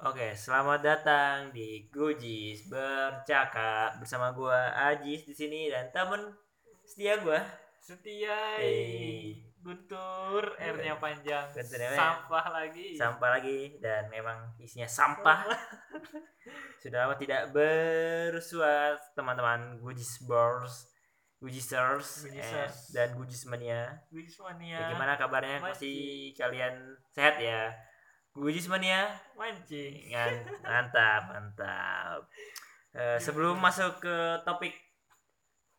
Oke, 0.00 0.32
selamat 0.32 0.80
datang 0.80 1.52
di 1.52 1.84
Gujis 1.92 2.72
bercakap 2.72 4.00
bersama 4.00 4.32
gua 4.32 4.72
Ajis 4.72 5.28
di 5.28 5.36
sini 5.36 5.68
dan 5.68 5.92
temen 5.92 6.32
setia 6.88 7.20
gua. 7.20 7.36
Setia 7.84 8.56
Hey. 8.56 9.44
Guntur 9.60 10.56
R-nya 10.56 10.96
panjang 10.96 11.44
Guntur 11.52 11.76
R-nya. 11.84 12.00
sampah 12.00 12.44
lagi 12.48 12.96
Sampah 12.96 13.28
lagi 13.36 13.76
dan 13.76 14.08
memang 14.08 14.56
isinya 14.56 14.88
sampah. 14.88 15.44
Sudah 16.80 17.04
lama 17.04 17.20
tidak 17.20 17.52
bersuat 17.52 18.96
teman-teman 19.12 19.84
Gujis 19.84 20.24
Bors, 20.24 20.88
Gujisers, 21.44 22.24
eh, 22.32 22.72
dan 22.96 23.12
Gujismania. 23.20 24.00
Wismania 24.08 24.80
Ya, 24.80 24.96
gimana 24.96 25.20
kabarnya? 25.20 25.60
Masih. 25.60 25.76
Masih 25.76 26.08
kalian 26.40 26.96
sehat 27.12 27.36
ya? 27.36 27.68
Gujismania? 28.34 29.10
mancing. 29.34 30.10
Ngan- 30.12 30.62
mantap 30.62 31.22
mantap. 31.32 32.20
Eh, 32.94 33.18
sebelum 33.22 33.58
masuk 33.58 34.02
ke 34.02 34.16
topik 34.46 34.74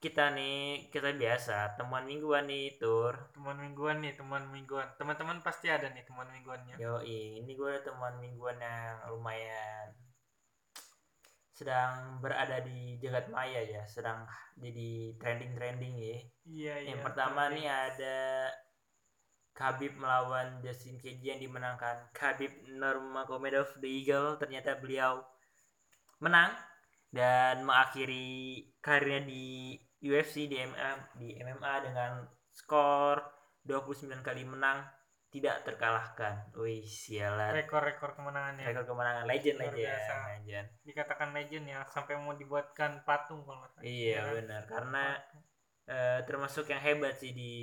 kita 0.01 0.33
nih 0.33 0.89
kita 0.89 1.13
biasa 1.13 1.77
temuan 1.77 2.09
mingguan 2.09 2.49
nih 2.49 2.81
tur. 2.81 3.13
Teman 3.37 3.61
mingguan 3.61 4.01
nih 4.01 4.17
teman 4.17 4.49
mingguan. 4.49 4.89
Teman-teman 4.97 5.39
pasti 5.45 5.69
ada 5.69 5.87
nih 5.93 6.01
teman 6.03 6.25
mingguannya. 6.33 6.75
Yo 6.81 6.97
ini 7.05 7.53
gue 7.53 7.73
temuan 7.85 8.17
mingguan 8.17 8.57
yang 8.57 8.97
lumayan 9.13 9.93
sedang 11.61 12.17
berada 12.17 12.57
di 12.65 12.97
jagat 12.97 13.29
maya 13.29 13.61
ya 13.61 13.85
sedang 13.85 14.25
jadi 14.57 15.13
trending 15.21 15.53
trending 15.53 15.93
ya. 15.93 16.17
Iya 16.49 16.75
iya 16.81 16.89
yang 16.89 17.05
pertama 17.05 17.45
trending. 17.45 17.61
nih 17.61 17.67
ada 17.69 18.17
Khabib 19.51 19.99
melawan 19.99 20.63
Justin 20.63 20.95
Gaethje 20.97 21.35
yang 21.35 21.41
dimenangkan 21.43 22.09
Khabib 22.15 22.51
Nurmagomedov 22.71 23.77
the 23.83 23.89
Eagle 23.89 24.39
ternyata 24.39 24.79
beliau 24.79 25.21
menang 26.23 26.55
dan 27.11 27.67
mengakhiri 27.67 28.63
karirnya 28.79 29.27
di 29.27 29.75
UFC 30.01 30.47
di 30.47 30.55
MMA 30.57 30.91
di 31.19 31.27
MMA 31.35 31.73
dengan 31.83 32.23
skor 32.49 33.19
29 33.67 34.07
kali 34.23 34.47
menang 34.47 34.81
tidak 35.31 35.63
terkalahkan. 35.63 36.51
Wih, 36.59 36.83
sialan. 36.83 37.55
rekor-rekor 37.55 38.19
kemenangannya 38.19 38.67
Rekor 38.67 38.83
kemenangan 38.83 39.23
legend 39.23 39.63
Luar 39.63 39.71
legend, 39.71 39.87
biasa. 39.87 40.13
legend. 40.35 40.67
dikatakan 40.83 41.29
legend 41.31 41.65
ya 41.71 41.79
sampai 41.87 42.19
mau 42.19 42.35
dibuatkan 42.35 43.07
patung 43.07 43.47
kalau 43.47 43.63
salah. 43.71 43.83
Iya 43.87 44.19
kan? 44.19 44.31
benar 44.35 44.61
karena 44.67 45.05
eh, 45.83 46.19
termasuk 46.23 46.65
yang 46.65 46.79
hebat 46.79 47.15
sih 47.15 47.31
di 47.31 47.53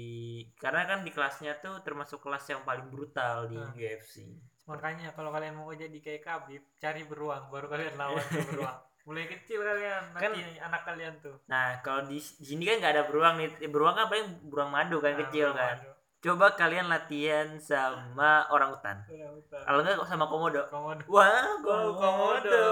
karena 0.54 0.84
kan 0.84 0.98
di 1.00 1.10
kelasnya 1.10 1.58
tuh 1.58 1.80
termasuk 1.80 2.18
kelas 2.18 2.44
yang 2.46 2.62
paling 2.62 2.86
brutal 2.86 3.46
di 3.46 3.56
Hmm. 3.56 3.72
UFC. 3.72 4.26
makanya 4.64 5.10
kalau 5.12 5.30
kalian 5.30 5.54
mau 5.54 5.70
jadi 5.70 5.96
kayak 5.96 6.20
Khabib 6.20 6.60
cari 6.76 7.02
beruang 7.02 7.48
baru 7.48 7.66
kalian 7.66 7.94
lawan 7.94 8.20
tuh 8.22 8.44
beruang 8.46 8.76
mulai 9.08 9.24
kecil 9.24 9.64
kalian 9.64 10.02
Kan- 10.12 10.36
nanti 10.36 10.60
anak 10.60 10.82
kalian 10.84 11.14
tuh 11.18 11.36
Nah 11.46 11.80
kalau 11.80 12.04
di, 12.04 12.20
di 12.20 12.44
sini 12.44 12.62
kan 12.62 12.76
nggak 12.76 12.92
ada 12.92 13.04
beruang 13.04 13.34
nih, 13.36 13.48
Eh, 13.58 13.70
beruang 13.70 13.96
kan 13.96 14.06
paling 14.06 14.28
beruang 14.44 14.68
madu 14.68 15.00
kan 15.00 15.16
Nah, 15.16 15.20
kecil 15.24 15.48
kan. 15.52 15.76
madu. 15.80 15.90
Coba 16.18 16.46
kalian 16.52 16.90
latihan 16.90 17.48
sama 17.56 18.44
orang 18.50 18.74
utan. 18.74 18.96
Udah, 19.06 19.30
udah. 19.32 19.60
Kalau 19.62 19.78
enggak 19.80 20.02
sama 20.04 20.26
komodo. 20.26 20.60
komodo 20.66 21.00
Wah, 21.06 21.46
Oh, 21.62 21.94
komodo. 21.94 22.64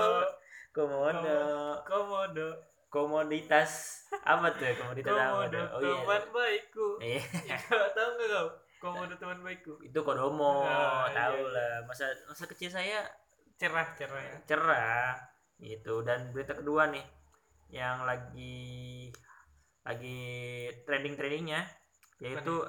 Komodo. 0.74 1.39
komodo 1.80 2.48
Komoditas 2.89 4.03
apa 4.23 4.55
tuh 4.55 4.67
komoditas 4.79 5.12
apa 5.12 5.51
tuh? 5.51 5.67
Oh 5.75 5.81
iya. 5.83 5.95
teman 6.01 6.25
baikku 6.33 6.89
Iya. 7.03 7.23
Kau 7.67 7.89
tahu 7.92 8.09
nggak 8.17 8.29
kau 8.31 8.48
komodo 8.79 9.15
teman 9.19 9.39
baikku 9.42 9.75
Itu 9.83 9.98
kodomo, 10.06 10.65
Nah, 10.65 11.11
tahu 11.11 11.41
iya. 11.45 11.55
lah. 11.55 11.73
Masa 11.89 12.07
masa 12.29 12.45
kecil 12.47 12.70
saya 12.70 13.05
cerah 13.57 13.89
cerah 13.97 14.20
ya 14.20 14.37
cerah 14.45 15.17
gitu 15.57 16.05
dan 16.05 16.29
berita 16.31 16.53
kedua 16.53 16.92
nih 16.92 17.01
yang 17.73 18.05
lagi 18.05 19.09
lagi 19.81 20.20
trending 20.84 21.17
trendingnya 21.17 21.64
yaitu 22.20 22.61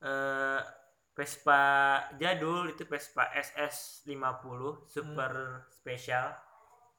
eh, 0.00 0.60
Vespa 1.12 1.60
jadul 2.16 2.72
itu 2.72 2.88
Vespa 2.88 3.28
SS 3.36 4.08
50 4.08 4.88
super 4.88 5.32
spesial 5.68 6.32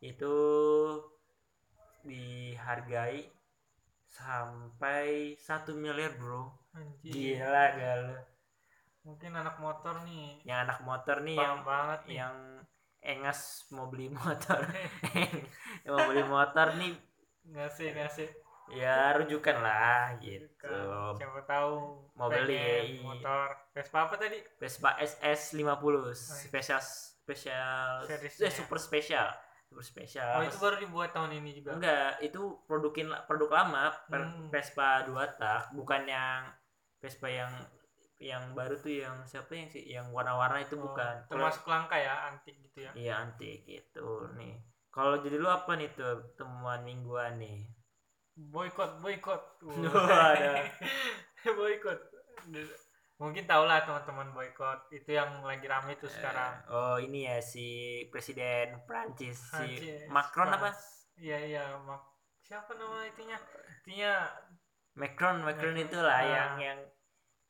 itu 0.06 0.35
dihargai 2.03 3.25
sampai 4.08 5.34
satu 5.40 5.74
miliar 5.74 6.14
bro. 6.19 6.53
Anjir 6.74 7.12
gila 7.12 7.66
gak 7.78 7.96
lu 8.06 8.16
mungkin 9.03 9.31
anak 9.36 9.59
motor 9.59 9.96
nih. 10.08 10.40
Yang 10.47 10.59
anak 10.63 10.80
motor 10.88 11.18
nih 11.22 11.36
paham 11.38 11.47
yang 11.47 11.59
banget 11.68 12.02
nih. 12.08 12.16
yang 12.24 12.36
engas 13.03 13.40
mau 13.75 13.92
beli 13.92 14.08
motor. 14.08 14.63
Yang 15.84 15.92
mau 15.92 16.06
beli 16.08 16.24
motor 16.24 16.68
nih 16.80 16.94
ngasih 17.44 17.92
ngasih 17.92 18.30
ya 18.72 19.12
rujukan 19.19 19.59
lah 19.59 20.16
gitu. 20.24 20.72
Siapa 21.19 21.44
tahu 21.44 22.00
Mau 22.16 22.31
beli, 22.31 22.56
pengen 22.56 22.88
iya. 22.96 23.03
motor. 23.03 23.47
Vespa 23.75 24.08
apa 24.08 24.16
tadi? 24.16 24.40
Vespa 24.56 24.96
SS 24.96 25.59
50 25.59 26.47
spesial 26.47 26.80
spesial 26.80 28.08
Seriesnya. 28.08 28.47
eh, 28.47 28.53
super 28.56 28.80
spesial 28.80 29.28
spesial 29.81 30.38
oh 30.38 30.44
itu 30.44 30.57
baru 30.59 30.75
dibuat 30.78 31.09
tahun 31.09 31.39
ini 31.39 31.57
juga 31.57 31.73
enggak 31.73 32.22
itu 32.22 32.41
produkin 32.67 33.09
produk 33.25 33.50
lama 33.50 33.89
per- 34.06 34.28
Hmm. 34.28 34.51
Vespa 34.51 35.07
dua 35.07 35.25
tak 35.34 35.73
bukan 35.73 36.03
yang 36.06 36.51
Vespa 37.00 37.25
yang 37.25 37.50
yang 38.22 38.56
baru 38.56 38.78
tuh 38.78 39.03
yang 39.03 39.17
siapa 39.25 39.51
yang 39.51 39.67
sih 39.67 39.83
yang 39.83 40.07
warna-warna 40.12 40.62
itu 40.62 40.78
Oh, 40.78 40.88
bukan 40.88 41.25
termasuk 41.28 41.66
langka 41.66 41.97
ya 41.97 42.29
antik 42.29 42.56
gitu 42.62 42.88
ya 42.88 42.91
Iya 42.95 43.13
antik 43.19 43.66
gitu 43.66 44.31
nih. 44.39 44.56
Kalau 44.88 45.19
jadi 45.19 45.41
lu 45.41 45.50
apa 45.50 45.73
nih 45.75 45.89
tuh 45.91 46.31
temuan 46.38 46.85
mingguan 46.85 47.41
nih? 47.41 47.66
boykot 48.33 49.01
boykot 49.01 49.41
Waduh. 49.66 50.66
boykot 51.59 52.00
mungkin 53.23 53.44
tau 53.45 53.63
lah 53.63 53.79
teman-teman 53.81 54.29
boykot 54.29 54.91
itu 54.91 55.09
yang 55.09 55.39
lagi 55.41 55.63
rame 55.63 55.95
tuh 55.95 56.07
sekarang 56.07 56.51
Eh, 56.61 56.69
oh 56.69 56.97
ini 56.97 57.23
ya 57.23 57.39
si 57.39 57.67
presiden 58.07 58.84
Prancis 58.84 59.39
si 59.39 59.56
Prancis, 59.56 60.03
Macron 60.07 60.51
apa? 60.51 60.69
Iya 61.16 61.38
iya 61.39 61.63
mak 61.79 62.03
siapa 62.38 62.75
nama 62.75 63.00
itunya 63.03 63.39
itunya 63.79 64.12
Macron 64.94 65.39
Macron 65.39 65.72
Macron. 65.72 65.79
itulah 65.79 66.13
Ah. 66.13 66.28
yang 66.28 66.51
yang 66.59 66.79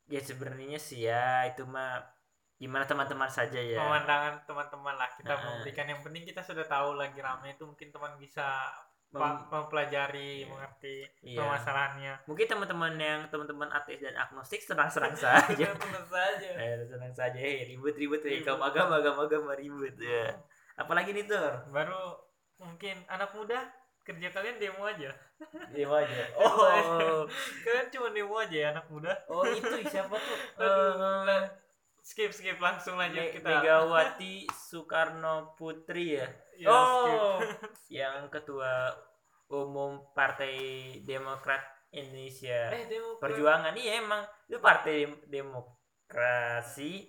ya 0.06 0.20
sebenarnya 0.20 0.78
sih 0.78 1.02
ya 1.02 1.44
itu 1.44 1.64
mah 1.64 1.98
gimana 2.54 2.86
teman-teman 2.86 3.26
saja 3.26 3.58
ya. 3.58 3.76
pemandangan 3.76 4.46
teman-teman 4.46 4.94
lah 4.94 5.10
kita 5.12 5.32
Ah. 5.32 5.42
memberikan 5.42 5.84
yang 5.84 6.00
penting 6.00 6.22
kita 6.22 6.40
sudah 6.40 6.62
tahu 6.64 6.94
lagi 6.94 7.18
rame 7.18 7.50
itu 7.50 7.64
mungkin 7.64 7.90
teman 7.90 8.14
bisa 8.14 8.70
Mem- 9.14 9.46
mempelajari 9.46 10.30
Iya. 10.40 10.46
mengerti 10.46 10.94
Iya. 11.22 11.38
permasalahannya 11.38 12.14
Mungkin 12.24 12.46
teman-teman 12.46 12.92
yang 12.94 13.20
teman-teman 13.28 13.70
ateis 13.70 13.98
dan 13.98 14.16
agnostik 14.16 14.58
senang-senang 14.58 15.14
saja. 15.24 15.66
tentu 15.70 16.02
saja 16.04 16.50
eh, 16.52 16.82
senang 16.84 17.10
saja 17.10 17.36
eh, 17.36 17.62
ribut-ribut 17.66 18.18
ya. 18.20 18.42
Kaum 18.42 18.58
agama 18.60 18.98
agama 18.98 19.24
agama 19.24 19.52
ribut 19.52 19.94
ya. 19.96 20.34
Apalagi 20.74 21.10
nih 21.10 21.24
tuh? 21.24 21.46
baru 21.68 22.18
mungkin 22.56 23.02
anak 23.06 23.30
muda 23.30 23.58
kerja 24.00 24.28
kalian 24.28 24.58
demo 24.58 24.84
aja 24.84 25.10
Iya 25.70 25.86
aja. 25.88 26.24
Oh. 26.38 27.24
kalian 27.60 27.86
cuma 27.88 28.08
demo 28.10 28.34
aja 28.36 28.56
ya 28.56 28.68
anak 28.70 28.86
muda 28.86 29.14
Oh 29.26 29.42
itu 29.42 29.64
siapa 29.84 30.12
tuh? 30.12 30.38
Aduh, 30.58 30.92
Eh, 30.92 31.22
lah, 31.24 31.42
skip 31.98 32.30
skip 32.30 32.58
langsung 32.58 32.94
lanjut 32.94 33.16
Me- 33.20 33.32
kita 33.32 33.48
Megawati 33.54 34.44
Soekarno 34.50 35.54
Putri 35.54 36.18
ya. 36.18 36.26
Ya, 36.56 36.70
oh, 36.70 37.38
yang 37.90 38.30
ketua 38.30 38.94
umum 39.50 40.00
Partai 40.14 40.54
Demokrat 41.02 41.60
Indonesia 41.90 42.74
eh 42.74 42.86
demo 42.90 43.18
Perjuangan. 43.22 43.74
Iya 43.74 44.02
emang 44.02 44.22
itu 44.48 44.58
Partai 44.58 45.06
Dem- 45.06 45.22
Demokrasi 45.28 47.06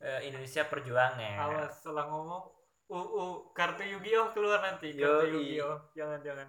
eh, 0.00 0.20
Indonesia 0.28 0.62
Perjuangan. 0.68 1.36
awas 1.38 1.72
salah 1.80 2.06
ngomong 2.08 2.44
UU 2.88 3.52
kartu 3.52 3.84
Yu-Gi-Oh 3.84 4.32
keluar 4.32 4.64
nanti 4.64 4.96
kartu. 4.96 5.28
Yu-Gi-Oh 5.28 5.76
jangan 5.92 6.20
jangan 6.24 6.48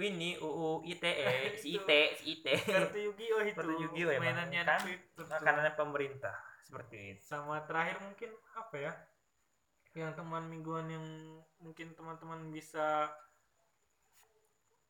Ini 0.00 0.40
UU 0.40 0.86
ITE, 0.88 1.52
si 1.60 1.76
Itu. 1.76 1.84
IT, 1.84 1.90
si 2.16 2.24
IT. 2.38 2.46
kartu 2.64 2.98
Yu-Gi-Oh 3.10 3.42
itu 3.44 3.58
Kartu 3.58 3.74
Yu-Gi-Oh 3.74 4.16
mainannya 4.16 4.62
Kan? 4.64 4.80
Makanannya 5.18 5.72
pemerintah 5.74 6.34
seperti 6.62 7.18
itu. 7.18 7.22
sama 7.26 7.58
terakhir 7.66 7.98
mungkin 8.00 8.30
apa 8.54 8.76
ya 8.78 8.92
yang 9.94 10.14
teman 10.14 10.46
mingguan 10.46 10.86
yang 10.86 11.06
mungkin 11.58 11.90
teman-teman 11.98 12.50
bisa 12.54 13.10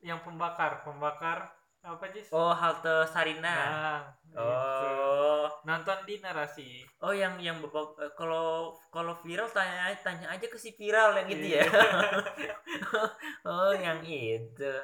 yang 0.01 0.21
pembakar 0.25 0.85
pembakar 0.85 1.53
apa 1.81 2.05
sih 2.13 2.29
Oh 2.37 2.53
halte 2.53 3.09
Sarina. 3.09 3.49
nah 3.49 4.01
gitu. 4.29 4.37
Oh. 4.37 5.49
nonton 5.65 6.05
di 6.05 6.21
narasi 6.21 6.85
Oh 7.01 7.17
yang 7.17 7.41
yang 7.41 7.57
bapak 7.65 7.97
eh, 8.05 8.13
kalau 8.13 8.77
kalau 8.93 9.17
viral 9.25 9.49
tanya 9.49 9.89
tanya 10.05 10.29
aja 10.29 10.45
ke 10.45 10.61
si 10.61 10.77
viral 10.77 11.17
yang 11.17 11.29
gitu 11.33 11.47
ya. 11.57 11.65
Iya. 11.65 12.53
oh 13.49 13.73
yang 13.73 14.05
itu. 14.05 14.75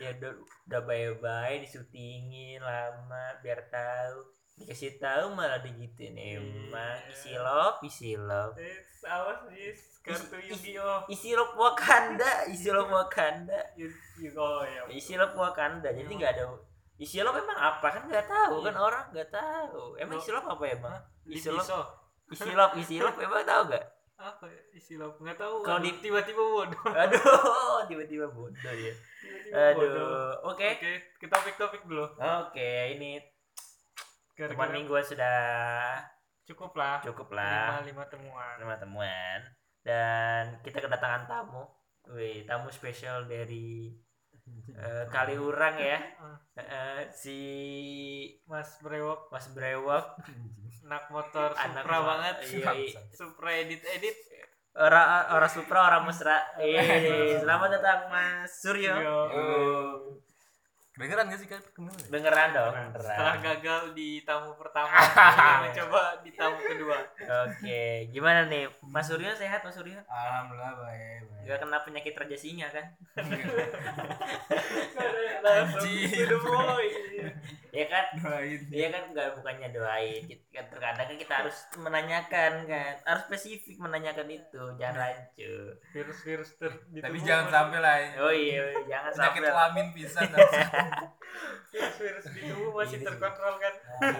Ya 0.00 0.08
udah, 0.16 0.32
udah 0.40 0.80
bye-bye 0.88 1.60
disutingin 1.60 2.64
lama 2.64 3.36
biar 3.44 3.68
tahu 3.68 4.37
dikasih 4.58 4.92
tahu 4.96 5.32
malah 5.32 5.58
digituin 5.58 6.14
emang 6.14 6.98
Iya. 6.98 7.08
isi 7.08 7.32
love 7.32 7.78
isi 7.80 8.10
love 8.14 8.54
Eh, 8.54 8.78
awas 9.04 9.38
nih 9.46 9.70
kartu 10.00 10.36
ih. 10.36 10.50
Yu-Gi-Oh. 10.50 11.00
isi 11.06 11.30
love 11.32 11.54
Wakanda 11.54 12.30
isi 12.46 12.68
love 12.68 12.88
Wakanda 12.88 13.58
Yu- 13.74 13.88
Yu-Gi-Oh 14.18 14.62
ya. 14.64 14.82
isi 14.90 15.14
love 15.14 15.32
Wakanda 15.32 15.88
jadi 15.88 16.08
nggak 16.08 16.32
ada 16.34 16.44
isi 16.96 17.20
love 17.20 17.36
emang 17.36 17.54
apa 17.54 17.86
kan 17.88 18.02
nggak 18.04 18.26
tahu 18.26 18.56
kan 18.60 18.72
Iya. 18.72 18.82
orang 18.82 19.04
nggak 19.10 19.30
tahu 19.30 19.82
emang 19.96 20.16
isi 20.16 20.30
love 20.30 20.48
apa 20.48 20.64
emang 20.66 20.98
isi 21.24 21.48
love 21.48 21.68
isi 22.28 22.50
love 22.50 22.74
isi 22.76 22.94
love 22.98 23.16
emang 23.16 23.42
tahu 23.42 23.62
nggak 23.68 23.86
Apa 24.18 24.44
ya? 24.44 24.60
Isi 24.74 24.98
love 24.98 25.14
nggak 25.14 25.38
tahu. 25.38 25.62
Kalau 25.62 25.78
di- 25.78 25.94
tiba-tiba 25.96 26.42
bodoh. 26.42 26.90
aduh 26.92 27.22
tiba-tiba 27.86 28.26
bodoh 28.26 28.74
ya 28.74 28.90
Tiba-tiba 29.22 29.54
aduh 29.70 30.34
oke 30.42 30.66
Oke, 30.74 30.90
kita 31.16 31.30
topik-topik 31.32 31.86
dulu. 31.86 32.02
oke 32.18 32.70
ini 32.90 33.22
Kira-kira 34.38 34.54
teman 34.54 34.70
mingguan 34.70 35.02
sudah 35.02 35.38
cukup 36.46 36.70
lah. 36.72 37.02
cukup 37.02 37.34
lah 37.34 37.82
Lima, 37.82 37.82
lima 37.82 38.04
temuan. 38.06 38.54
teman-teman 38.56 39.38
dan 39.82 40.62
kita 40.62 40.78
kedatangan 40.78 41.26
tamu 41.26 41.66
Wih, 42.08 42.46
tamu 42.46 42.70
spesial 42.70 43.26
dari 43.26 43.90
eh, 44.72 45.04
Kaliurang 45.08 45.74
ya 45.74 45.98
Eh, 46.58 47.02
si 47.12 47.38
Mas 48.44 48.78
Brewok, 48.78 49.26
Mas 49.28 49.46
Brewok 49.48 50.06
anak 50.82 51.04
motor 51.08 51.50
Anak 51.52 51.82
Supra 51.82 51.98
banget. 52.00 52.34
iya, 52.48 52.70
iya. 52.72 53.00
Supra 53.18 53.50
edit-edit. 53.52 54.16
orang 54.74 55.06
orang 55.28 55.46
Supra 55.48 55.78
orang 55.84 56.02
mesra 56.04 56.38
Iya, 56.58 56.82
selamat 57.38 57.68
datang 57.74 58.00
Mas 58.06 58.50
Suryo 58.54 58.94
Yo. 58.96 59.18
Kedengeran 60.98 61.24
gak 61.24 61.38
sih 61.38 61.46
kan? 61.46 61.62
Kedengeran. 61.62 62.10
dengeran 62.10 62.48
dong 62.50 62.74
dengeran. 62.74 63.06
Setelah 63.06 63.36
gagal 63.38 63.82
di 63.94 64.10
tamu 64.20 64.50
pertama, 64.52 64.90
kita 64.98 65.54
mencoba 65.62 66.02
di 66.20 66.30
tamu 66.32 66.58
kedua. 66.58 66.98
oke 67.46 67.82
gimana 68.10 68.40
nih 68.44 68.66
Mas 68.82 69.06
Suryo 69.06 69.30
sehat 69.32 69.62
Mas 69.62 69.72
Suryo 69.72 70.02
Alhamdulillah 70.04 70.74
baik. 70.76 71.22
baik. 71.22 71.46
Gak 71.46 71.58
kena 71.60 71.78
penyakit 71.80 72.12
raja 72.12 72.36
singa 72.36 72.66
kan 72.68 72.86
Anjing. 75.40 76.12
point. 76.36 76.92
ya 77.68 77.84
kan 77.86 78.04
Doain. 78.18 78.60
Iya 78.66 78.88
kan 78.88 79.02
nggak 79.08 79.28
bukannya 79.34 79.68
doain 79.70 80.22
Kita- 80.24 80.50
kan 80.50 80.64
terkadang 80.66 81.06
kan 81.06 81.16
kita 81.16 81.34
harus 81.36 81.56
menanyakan 81.76 82.52
kan 82.64 82.92
harus 82.98 83.22
spesifik 83.24 83.76
menanyakan 83.78 84.26
itu 84.26 84.62
jangan 84.74 84.96
lanjut 84.98 85.76
Virus-virus 85.88 86.56
ter 86.56 86.72
Tapi 86.90 87.16
jangan 87.20 87.46
sampai 87.46 87.78
lah. 87.78 87.96
ya. 87.96 88.08
oh 88.18 88.32
iya 88.32 88.62
iya, 88.66 88.80
jangan 88.88 89.10
Penyakit 89.10 89.38
sampai 89.38 89.52
kelamin 89.52 89.86
pisan. 89.92 90.26
Virus-virus 91.68 92.24
di 92.30 92.40
tubuh 92.46 92.70
masih 92.74 92.96
Ini 92.96 92.98
sih. 92.98 93.06
terkontrol 93.06 93.54
kan. 93.56 93.74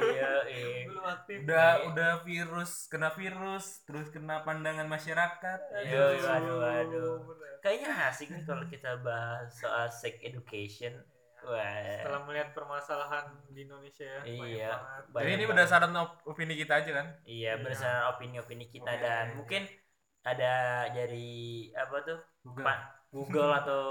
iya 0.06 0.32
iya 0.47 0.69
Belum 0.85 1.05
aktif. 1.06 1.37
udah 1.43 1.69
udah 1.88 2.12
virus 2.23 2.70
kena 2.87 3.11
virus 3.11 3.67
terus 3.82 4.09
kena 4.09 4.43
pandangan 4.43 4.85
masyarakat. 4.85 5.61
Iya, 5.81 6.05
iya, 6.15 6.29
aduh, 6.35 6.61
aduh. 6.61 7.12
bener. 7.25 7.53
kayaknya 7.59 7.91
asik 8.06 8.29
nih 8.31 8.44
kalau 8.44 8.62
kita 8.65 9.00
bahas 9.00 9.50
soal 9.50 9.88
sex 9.88 10.15
education 10.20 10.94
wah 11.41 11.62
Setelah 11.97 12.23
melihat 12.25 12.50
permasalahan 12.53 13.25
di 13.49 13.62
Indonesia 13.62 14.03
ya, 14.05 14.20
Iya. 14.23 14.70
Jadi 15.12 15.31
ini 15.32 15.44
berdasarkan 15.44 15.91
op- 15.94 16.23
opini 16.25 16.55
kita 16.55 16.79
aja 16.79 16.91
kan? 16.93 17.06
iya 17.25 17.55
Iya. 17.55 17.61
berdasarkan 17.61 18.05
opini-opini 18.12 18.67
kita 18.67 18.87
Oke. 18.88 19.00
dan 19.00 19.26
mungkin 19.35 19.62
ada 20.20 20.55
dari 20.88 21.31
apa 21.73 21.97
tuh 22.05 22.19
Google. 22.43 22.62
Pak 22.62 22.79
Google 23.14 23.50
atau 23.60 23.82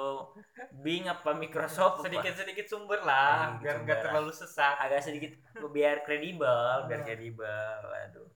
Bing 0.84 1.04
apa 1.10 1.30
Microsoft 1.42 2.06
sedikit-sedikit 2.06 2.66
sumber 2.72 3.00
lah, 3.10 3.58
Sedikit 3.58 3.62
biar 3.62 3.75
sumber 3.75 3.84
nggak 3.86 4.00
terlalu 4.06 4.31
sesat. 4.40 4.75
agak 4.84 5.02
sedikit 5.08 5.31
biar 5.75 5.96
kredibel 6.06 6.86
biar 6.88 7.00
Hmm. 7.02 7.08
kredibel 7.08 7.81
aduh 8.04 8.28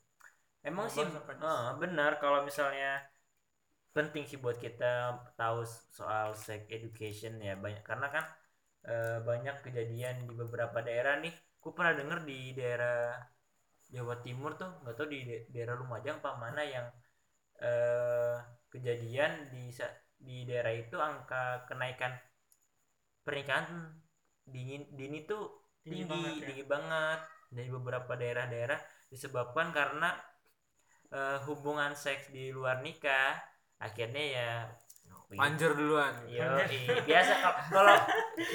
emang 0.69 0.87
sih 0.93 1.05
eh, 1.05 1.69
benar 1.81 2.11
kalau 2.23 2.39
misalnya 2.49 3.01
penting 3.95 4.23
sih 4.29 4.39
buat 4.43 4.57
kita 4.65 4.91
tahu 5.39 5.59
soal 5.97 6.27
sex 6.45 6.61
education 6.77 7.33
ya 7.47 7.53
banyak 7.63 7.83
karena 7.89 8.07
kan 8.15 8.25
eh, 8.91 9.17
banyak 9.29 9.55
kejadian 9.65 10.15
di 10.29 10.33
beberapa 10.41 10.79
daerah 10.87 11.15
nih. 11.23 11.33
Aku 11.61 11.69
pernah 11.77 11.93
denger 11.99 12.19
di 12.29 12.39
daerah 12.59 12.95
Jawa 13.95 14.15
Timur 14.25 14.51
tuh 14.61 14.69
nggak 14.81 14.95
tahu 14.97 15.07
di 15.13 15.19
da- 15.29 15.45
daerah 15.53 15.75
Lumajang 15.81 16.17
apa 16.23 16.31
mana 16.43 16.61
yang 16.75 16.87
eh, 17.69 18.35
kejadian 18.73 19.31
di 19.53 19.63
di 20.21 20.37
daerah 20.49 20.73
itu 20.73 20.97
angka 21.01 21.65
kenaikan 21.69 22.13
pernikahan 23.25 23.67
dini 24.45 24.75
dini 24.93 25.19
tuh 25.29 25.43
tinggi 25.85 26.05
tinggi 26.09 26.29
Tinggi 26.41 26.63
banget, 26.65 26.69
banget 26.69 27.19
ya. 27.21 27.53
dari 27.55 27.69
beberapa 27.69 28.11
daerah-daerah 28.17 28.79
disebabkan 29.11 29.67
karena 29.73 30.09
eh, 31.11 31.37
hubungan 31.49 31.91
seks 31.97 32.29
di 32.31 32.49
luar 32.55 32.81
nikah 32.85 33.37
akhirnya 33.81 34.23
ya 34.37 34.51
Panjer 35.31 35.71
duluan. 35.79 36.11
Yo, 36.27 36.43
biasa 37.07 37.33
kal- 37.39 37.59
kalau. 37.71 37.95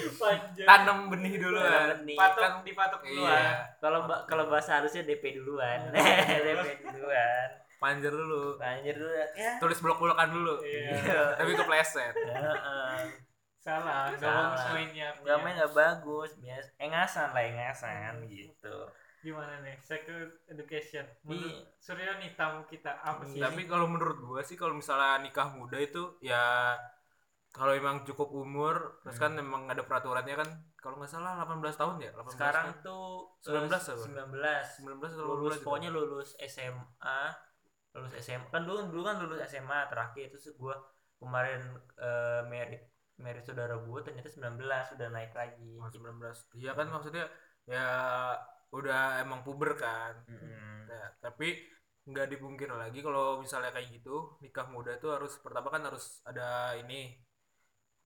Tanam 0.69 1.09
benih 1.09 1.41
duluan. 1.41 2.05
Benih. 2.05 2.13
Patok 2.13 2.37
Kan 2.37 2.53
dipatok 2.61 3.01
iya. 3.01 3.09
duluan. 3.17 3.45
kalau 3.81 3.99
kalau 4.29 4.43
bahasa 4.45 4.77
harusnya 4.77 5.01
DP 5.01 5.41
duluan 5.41 5.89
DP 5.93 6.85
duluan 6.85 7.49
Panjer 7.77 8.09
dulu. 8.09 8.57
banjir 8.57 8.97
dulu 8.97 9.13
ya 9.13 9.27
Tulis 9.61 9.79
blok-blokan 9.85 10.29
dulu. 10.33 10.55
Iya. 10.65 10.97
Tapi 11.39 11.51
kepleset. 11.53 12.13
Heeh. 12.17 12.97
Salah, 13.61 14.09
nggak 14.15 14.21
Salah. 14.23 14.43
bagus 14.49 14.63
mainnya. 14.73 15.07
nggak 15.21 15.37
main 15.43 15.55
nggak 15.59 15.73
bagus 15.75 16.31
biasa 16.39 16.69
engasan 16.79 17.27
lah 17.35 17.43
engasan 17.43 18.13
gitu 18.31 18.77
Gimana 19.17 19.59
nih? 19.59 19.75
Sex 19.83 20.07
education. 20.47 21.03
Menurut 21.27 21.67
Suryo 21.81 22.15
nih 22.21 22.31
tamu 22.37 22.63
kita 22.69 22.95
apa 23.01 23.27
sih? 23.27 23.41
Tapi 23.43 23.67
kalau 23.67 23.89
menurut 23.89 24.23
gua 24.23 24.39
sih 24.45 24.55
kalau 24.55 24.77
misalnya 24.77 25.19
nikah 25.19 25.51
muda 25.51 25.75
itu 25.81 26.15
ya 26.23 26.77
kalau 27.57 27.73
emang 27.73 28.05
cukup 28.05 28.29
umur 28.37 29.01
terus 29.01 29.17
kan 29.17 29.33
emang 29.33 29.65
ada 29.65 29.81
peraturannya 29.81 30.37
kan 30.37 30.49
kalau 30.77 31.01
nggak 31.01 31.09
salah 31.09 31.41
18 31.41 31.73
tahun 31.73 31.95
ya 32.05 32.11
18 32.13 32.37
sekarang 32.37 32.65
kan? 32.69 32.85
tuh 32.85 33.33
19 33.41 33.65
eh, 33.65 33.81
apa? 33.81 35.01
19 35.01 35.09
19 35.09 35.17
atau 35.17 35.25
lulus 35.25 35.57
18 35.57 35.57
gitu. 35.57 35.65
pokoknya 35.65 35.89
lulus 35.89 36.29
SMA 36.45 37.21
lulus 37.97 38.13
SMA 38.25 38.47
kan 38.53 38.61
dulu 38.67 38.77
dulu 38.93 39.01
kan 39.09 39.15
lulus 39.21 39.39
SMA 39.51 39.79
terakhir. 39.91 40.27
Itu 40.31 40.49
gua 40.61 40.75
kemarin 41.21 41.59
eh, 42.05 42.41
merit 42.51 42.81
merit 43.17 43.43
saudara 43.49 43.75
gua 43.87 43.99
ternyata 44.05 44.29
19 44.29 44.85
udah 44.95 45.07
naik 45.15 45.31
lagi. 45.33 45.69
Oh, 45.81 45.89
19 45.89 46.37
iya 46.59 46.71
kan 46.77 46.87
maksudnya 46.93 47.25
ya 47.67 47.81
udah 48.77 49.23
emang 49.23 49.39
puber 49.45 49.71
kan. 49.79 50.13
Mm-mm. 50.27 50.87
Nah, 50.89 51.05
tapi 51.23 51.47
nggak 52.07 52.27
dipungkir 52.31 52.69
lagi 52.71 52.99
kalau 53.03 53.43
misalnya 53.43 53.71
kayak 53.75 53.89
gitu 53.99 54.39
nikah 54.43 54.67
muda 54.71 54.95
tuh 55.03 55.11
harus 55.15 55.33
pertama 55.43 55.67
kan 55.73 55.83
harus 55.87 56.23
ada 56.23 56.75
ini 56.79 57.19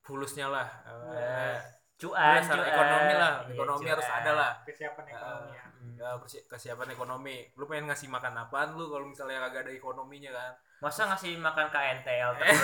fulusnya 0.05 0.47
lah. 0.49 0.67
Eh, 0.87 1.21
Eh, 1.21 1.57
cuan 2.01 2.33
dasar 2.35 2.57
cuan. 2.57 2.67
ekonomi 2.67 3.13
lah 3.13 3.33
Iya, 3.39 3.53
ekonomi 3.53 3.83
cuan. 3.83 3.93
harus 3.93 4.09
ada 4.09 4.31
lah 4.33 4.51
Kesiapan 4.65 5.05
ekonomi 5.05 5.49
ya. 5.51 5.65
Mm. 5.71 5.93
ya 5.97 6.09
kesiapan 6.47 6.89
ekonomi 6.91 7.35
lu 7.53 7.65
pengen 7.65 7.85
ngasih 7.87 8.07
makan 8.07 8.33
apaan 8.35 8.73
lu 8.73 8.85
kalau 8.87 9.05
misalnya 9.05 9.37
kagak 9.39 9.65
ada 9.65 9.71
ekonominya 9.71 10.31
kan 10.31 10.51
masa 10.79 11.05
ngasih 11.07 11.37
makan 11.37 11.67
KNTL 11.69 12.29
terus 12.37 12.57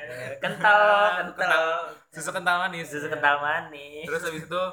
Eh, 0.00 0.36
kental 0.38 0.80
kental 1.24 1.60
susu 2.08 2.30
kental 2.30 2.56
manis 2.60 2.86
susu 2.86 3.08
kental 3.08 3.40
manis 3.40 4.04
terus 4.04 4.22
habis 4.22 4.44
itu 4.44 4.64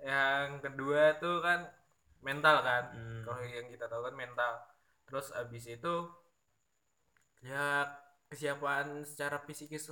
yang 0.00 0.58
kedua 0.58 1.18
tuh 1.18 1.38
kan 1.38 1.66
mental 2.20 2.62
kan 2.62 2.86
Hmm. 2.90 3.22
kalau 3.24 3.42
yang 3.42 3.66
kita 3.66 3.86
tahu 3.86 4.00
kan 4.00 4.14
mental 4.14 4.52
terus 5.04 5.30
habis 5.32 5.64
itu 5.64 5.94
ya 7.40 7.86
kesiapan 8.26 9.02
secara 9.02 9.40
psikis 9.40 9.88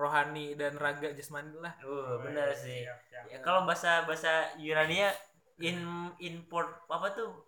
rohani 0.00 0.46
dan 0.54 0.72
raga 0.74 1.12
jasmani 1.12 1.52
lah 1.54 1.76
uh 1.80 2.16
bener 2.18 2.48
sih 2.50 2.82
Siap, 2.82 2.98
siap. 3.04 3.24
ya, 3.26 3.36
kalau 3.40 3.62
bahasa 3.62 4.02
bahasa 4.02 4.32
Yunania 4.56 5.12
in 5.58 5.76
import 6.18 6.66
apa 6.86 7.12
tuh 7.12 7.44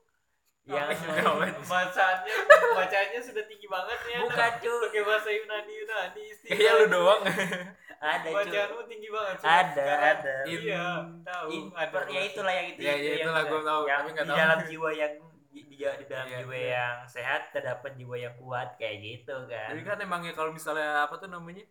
yang 0.62 0.86
bacaannya 1.64 2.34
bacaannya 2.72 3.20
sudah 3.20 3.44
tinggi 3.44 3.66
banget 3.66 3.98
ya. 4.06 4.18
bukan 4.20 4.52
cuy 4.58 4.76
Pakai 4.84 5.02
bahasa 5.02 5.28
Yunani 5.28 5.72
Yunani 5.74 6.22
istilah. 6.24 6.50
kayaknya 6.52 6.72
lu 6.72 6.86
doang 6.88 7.20
ada 7.98 8.22
cuy 8.24 8.36
Bacaanmu 8.36 8.82
tinggi 8.86 9.08
banget. 9.08 9.36
cuy. 9.36 9.48
ada 9.48 9.72
Sekarang- 9.74 10.02
ada 10.14 10.34
In- 10.44 10.62
Iya, 10.62 10.84
tahu. 11.24 11.46
import 11.50 12.04
ada. 12.04 12.10
ya 12.10 12.20
itulah 12.22 12.52
yang 12.52 12.66
itu 12.68 12.80
Ya, 12.80 12.92
itu 12.94 13.08
ya, 13.08 13.14
itulah 13.18 13.42
gua 13.44 13.60
tahu, 13.60 13.82
yang 13.84 13.98
tapi 13.98 14.10
di 14.12 14.20
tahu. 14.22 14.36
dalam 14.36 14.58
jiwa 14.62 14.90
yang 14.92 15.12
di, 15.48 15.60
di, 15.64 15.76
di 15.82 16.04
dalam 16.06 16.26
Iya, 16.26 16.38
jiwa 16.38 16.54
iya. 16.54 16.68
yang 16.72 16.96
sehat 17.06 17.42
terdapat 17.50 17.92
jiwa 17.94 18.16
yang 18.16 18.34
kuat 18.36 18.68
kayak 18.76 18.96
gitu 19.00 19.34
kan 19.46 19.68
jadi 19.68 19.82
kan 19.84 19.98
emang 20.00 20.22
ya 20.22 20.32
kalau 20.32 20.50
misalnya 20.50 21.02
apa 21.02 21.14
tuh 21.16 21.26
namanya 21.26 21.66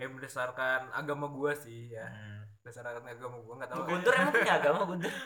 kayak 0.00 0.10
berdasarkan 0.10 0.88
agama 0.90 1.28
gua 1.28 1.52
sih 1.52 1.90
ya. 1.90 2.08
Hmm. 2.08 2.38
berdasarkan 2.60 3.06
agama 3.06 3.36
gua 3.38 3.54
nggak 3.56 3.68
tahu. 3.68 3.80
Guntur 3.86 4.12
emang 4.14 4.32
punya 4.32 4.54
agama 4.56 4.80
Guntur? 4.86 5.12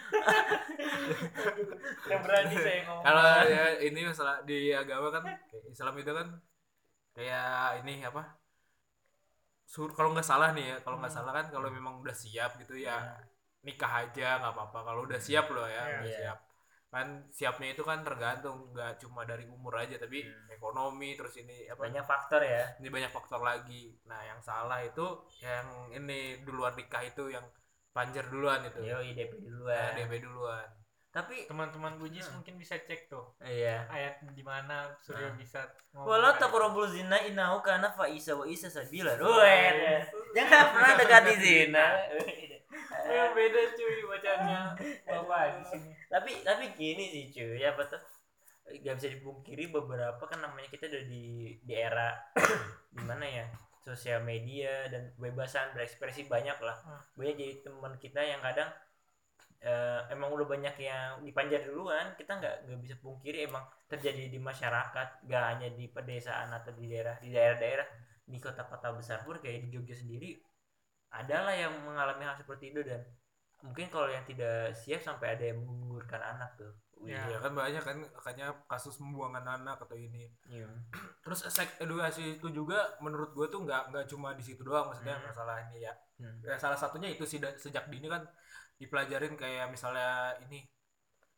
Yang 2.11 2.21
berani 2.23 2.55
saya 2.57 2.79
ngomong. 2.85 3.03
kalau 3.03 3.23
ya 3.45 3.65
ini 3.81 4.01
masalah 4.03 4.43
di 4.43 4.71
agama 4.71 5.11
kan 5.11 5.23
kayak 5.47 5.65
Islam 5.69 5.95
itu 5.97 6.11
kan 6.11 6.27
kayak 7.13 7.81
ini 7.83 8.03
apa 8.03 8.23
sur 9.65 9.91
kalau 9.91 10.13
nggak 10.13 10.23
salah 10.23 10.53
nih 10.53 10.65
ya 10.65 10.77
kalau 10.83 10.99
nggak 10.99 11.11
salah 11.11 11.33
kan 11.33 11.49
kalau 11.49 11.69
memang 11.69 11.99
udah 11.99 12.13
siap 12.13 12.55
gitu 12.59 12.77
ya 12.77 13.17
nikah 13.63 14.05
aja 14.05 14.39
nggak 14.39 14.53
apa-apa. 14.53 14.79
Kalau 14.85 15.01
udah 15.03 15.19
siap 15.19 15.49
loh 15.51 15.65
ya 15.65 15.81
Iya. 15.81 15.99
udah 15.99 16.13
siap 16.13 16.39
kan 16.95 17.09
siapnya 17.29 17.75
itu 17.75 17.83
kan 17.83 18.07
tergantung 18.07 18.71
nggak 18.71 19.03
cuma 19.03 19.27
dari 19.27 19.45
umur 19.51 19.75
aja 19.75 19.99
tapi 19.99 20.23
Hmm. 20.23 20.47
ekonomi 20.49 21.19
terus 21.19 21.35
ini 21.37 21.67
apa 21.67 21.91
banyak 21.91 22.07
faktor 22.07 22.41
ya 22.41 22.63
ini 22.79 22.89
banyak 22.89 23.11
faktor 23.11 23.43
lagi 23.43 23.99
nah 24.07 24.23
yang 24.23 24.39
salah 24.39 24.79
itu 24.81 25.03
yang 25.43 25.67
ini 25.91 26.39
duluan 26.47 26.73
nikah 26.73 27.03
itu 27.03 27.35
yang 27.35 27.43
panjer 27.91 28.23
duluan 28.27 28.63
itu 28.63 28.79
yo 28.81 29.03
DP 29.03 29.33
Nah, 29.35 29.43
duluan 29.51 29.91
DP 29.99 30.13
duluan 30.23 30.69
tapi 31.11 31.47
teman-teman 31.47 31.95
bujis 31.95 32.27
Hmm. 32.27 32.43
mungkin 32.43 32.55
bisa 32.59 32.75
cek 32.75 33.07
tuh 33.07 33.39
iya 33.39 33.87
ayat 33.87 34.23
di 34.31 34.43
mana 34.43 34.95
Surya 34.99 35.31
Nah. 35.31 35.39
bisa 35.39 35.63
Walau 35.95 36.35
takrobul 36.35 36.91
zina 36.91 37.23
inahu 37.23 37.63
karena 37.63 37.87
faisa 37.87 38.35
wa 38.35 38.43
isa 38.51 38.67
sabila. 38.67 39.15
Weh, 39.15 40.03
jangan 40.35 40.75
pernah 40.75 40.93
dekati 40.99 41.33
zina. 41.39 41.87
Ya 43.05 43.31
beda 43.31 43.61
cuy 43.77 43.97
bacanya 44.09 44.75
bapak 45.07 45.61
di 45.61 45.65
sini. 45.71 45.91
tapi 46.11 46.33
tapi 46.43 46.65
gini 46.75 47.05
sih 47.11 47.25
cuy, 47.31 47.63
apa 47.63 47.83
tuh? 47.87 48.03
Gak 48.81 48.97
bisa 48.97 49.09
dipungkiri 49.13 49.69
beberapa 49.69 50.21
kan 50.25 50.41
namanya 50.41 50.69
kita 50.73 50.89
udah 50.89 51.05
di 51.07 51.55
di 51.61 51.75
era 51.77 52.17
gimana 52.97 53.27
ya 53.29 53.47
sosial 53.85 54.25
media 54.25 54.89
dan 54.89 55.13
kebebasan 55.15 55.77
berekspresi 55.77 56.25
banyak 56.27 56.57
lah. 56.65 56.77
Hmm. 56.83 57.03
Banyak 57.21 57.35
jadi 57.37 57.55
teman 57.61 57.95
kita 58.01 58.25
yang 58.25 58.41
kadang 58.41 58.73
eh, 59.65 60.01
emang 60.13 60.33
udah 60.33 60.47
banyak 60.49 60.77
yang 60.81 61.25
dipanjar 61.25 61.65
duluan 61.65 62.13
kita 62.21 62.37
nggak 62.37 62.69
nggak 62.69 62.81
bisa 62.85 62.95
pungkiri 63.01 63.49
emang 63.49 63.65
terjadi 63.89 64.29
di 64.29 64.37
masyarakat 64.37 65.25
gak 65.25 65.45
hanya 65.57 65.69
di 65.73 65.89
pedesaan 65.89 66.53
atau 66.53 66.77
di 66.77 66.85
daerah 66.85 67.17
di 67.17 67.33
daerah-daerah 67.33 67.89
di 68.25 68.39
kota-kota 68.41 68.93
besar 68.97 69.25
pun 69.25 69.41
kayak 69.41 69.69
di 69.69 69.69
Jogja 69.73 69.97
sendiri 69.97 70.37
adalah 71.15 71.55
yang 71.55 71.71
mengalami 71.83 72.23
hal 72.23 72.35
seperti 72.35 72.75
itu 72.75 72.83
dan 72.83 73.01
mungkin 73.61 73.87
kalau 73.89 74.07
yang 74.07 74.27
tidak 74.27 74.75
siap 74.75 75.01
sampai 75.01 75.39
ada 75.39 75.45
yang 75.47 75.63
menggugurkan 75.63 76.21
anak 76.21 76.53
tuh 76.59 76.75
Wih, 76.95 77.13
Ya. 77.13 77.37
kan 77.37 77.53
banyak 77.53 77.81
kan 77.81 77.97
makanya 78.01 78.49
kasus 78.65 78.97
pembuangan 78.97 79.45
anak 79.45 79.77
atau 79.79 79.93
ini 79.93 80.25
iya. 80.47 80.65
terus 81.21 81.45
seks 81.45 81.77
edukasi 81.79 82.39
itu 82.39 82.49
juga 82.49 82.97
menurut 82.99 83.33
gue 83.33 83.47
tuh 83.47 83.61
nggak 83.61 83.93
nggak 83.93 84.07
cuma 84.09 84.33
di 84.33 84.41
situ 84.41 84.63
doang 84.63 84.89
maksudnya 84.89 85.17
Hmm. 85.17 85.27
masalah 85.29 85.57
ini 85.69 85.85
ya 85.85 85.93
Hmm. 86.15 86.39
Ya, 86.41 86.55
salah 86.55 86.79
satunya 86.79 87.11
itu 87.11 87.27
sih 87.27 87.43
sejak 87.59 87.91
dini 87.91 88.07
kan 88.07 88.23
dipelajarin 88.79 89.35
kayak 89.35 89.67
misalnya 89.69 90.33
ini 90.41 90.63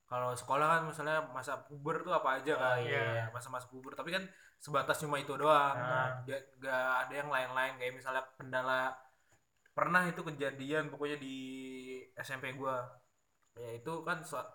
kalau 0.04 0.30
sekolah 0.32 0.66
kan 0.68 0.82
misalnya 0.86 1.18
masa 1.32 1.58
puber 1.64 1.98
tuh 2.00 2.14
apa 2.14 2.38
aja 2.38 2.52
Oh, 2.54 2.60
kan 2.60 2.78
iya. 2.80 3.26
masa-masa 3.32 3.66
puber 3.66 3.92
tapi 3.92 4.14
kan 4.14 4.22
sebatas 4.56 5.00
cuma 5.00 5.18
itu 5.18 5.34
doang 5.34 5.74
Ah. 5.74 6.22
Nggak 6.22 6.42
nggak 6.60 6.84
ada 7.02 7.14
yang 7.16 7.28
lain-lain 7.28 7.74
kayak 7.76 7.94
misalnya 7.96 8.22
kendala 8.38 8.94
pernah 9.76 10.02
itu 10.10 10.20
kejadian 10.28 10.84
pokoknya 10.92 11.16
di 11.20 11.34
SMP 12.16 12.44
gua. 12.60 12.76
Ya 13.56 13.70
itu 13.78 13.92
kan 14.08 14.18
so- 14.30 14.50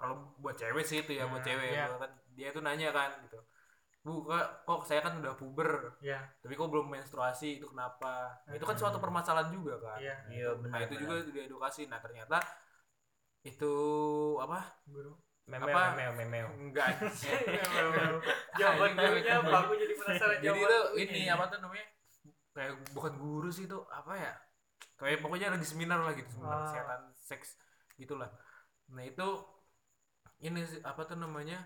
kalau 0.00 0.34
buat 0.42 0.56
cewek 0.60 0.84
sih 0.90 0.98
itu 1.06 1.12
ya 1.18 1.24
buat 1.30 1.42
Hmm, 1.42 1.48
cewek 1.48 1.68
iya. 1.74 1.86
kan 2.02 2.10
dia 2.38 2.48
tuh 2.56 2.62
nanya 2.66 2.90
kan 2.98 3.10
gitu. 3.26 3.38
Bu 4.04 4.12
kok, 4.28 4.44
kok 4.68 4.80
saya 4.88 5.00
kan 5.06 5.16
udah 5.22 5.34
puber 5.40 5.70
Ya, 6.04 6.20
tapi 6.44 6.52
kok 6.60 6.68
belum 6.72 6.86
menstruasi 6.92 7.48
itu 7.62 7.66
kenapa? 7.72 8.36
Nah, 8.44 8.54
itu 8.58 8.64
kan 8.68 8.76
Hmm. 8.76 8.82
suatu 8.84 8.98
permasalahan 9.00 9.50
juga 9.54 9.74
kan. 9.80 9.98
Iya, 10.02 10.16
iya 10.28 10.46
nah 10.52 10.60
benar 10.60 10.78
itu 10.84 10.94
benar. 10.98 11.02
juga 11.02 11.14
diedukasi. 11.32 11.82
Nah 11.88 12.00
ternyata 12.04 12.38
itu 13.44 13.72
apa? 14.40 14.58
Guru. 14.88 15.12
memeo 15.44 15.76
apa? 15.76 15.80
memeo 15.92 16.12
memeo. 16.16 16.48
Enggak 16.56 16.88
Jawaban 18.60 18.90
gurunya 18.96 19.36
jadi 19.84 19.94
penasaran. 20.00 20.36
Jadi 20.40 20.58
itu 20.64 20.78
ini. 21.04 21.20
apa 21.28 21.44
tuh 21.52 21.58
namanya? 21.60 21.86
Kayak 22.54 22.72
bukan 22.96 23.12
guru 23.18 23.48
sih 23.52 23.64
itu 23.68 23.78
apa 23.90 24.12
ya 24.14 24.32
kayak 24.94 25.18
pokoknya 25.20 25.52
lagi 25.54 25.66
seminar 25.66 26.00
lah 26.00 26.12
gitu 26.14 26.28
seminar 26.30 26.58
Ah. 26.58 26.64
kesehatan 26.64 27.00
seks 27.12 27.48
gitulah 27.94 28.30
nah 28.90 29.02
itu 29.02 29.26
ini 30.40 30.60
apa 30.82 31.02
tuh 31.04 31.16
namanya 31.16 31.58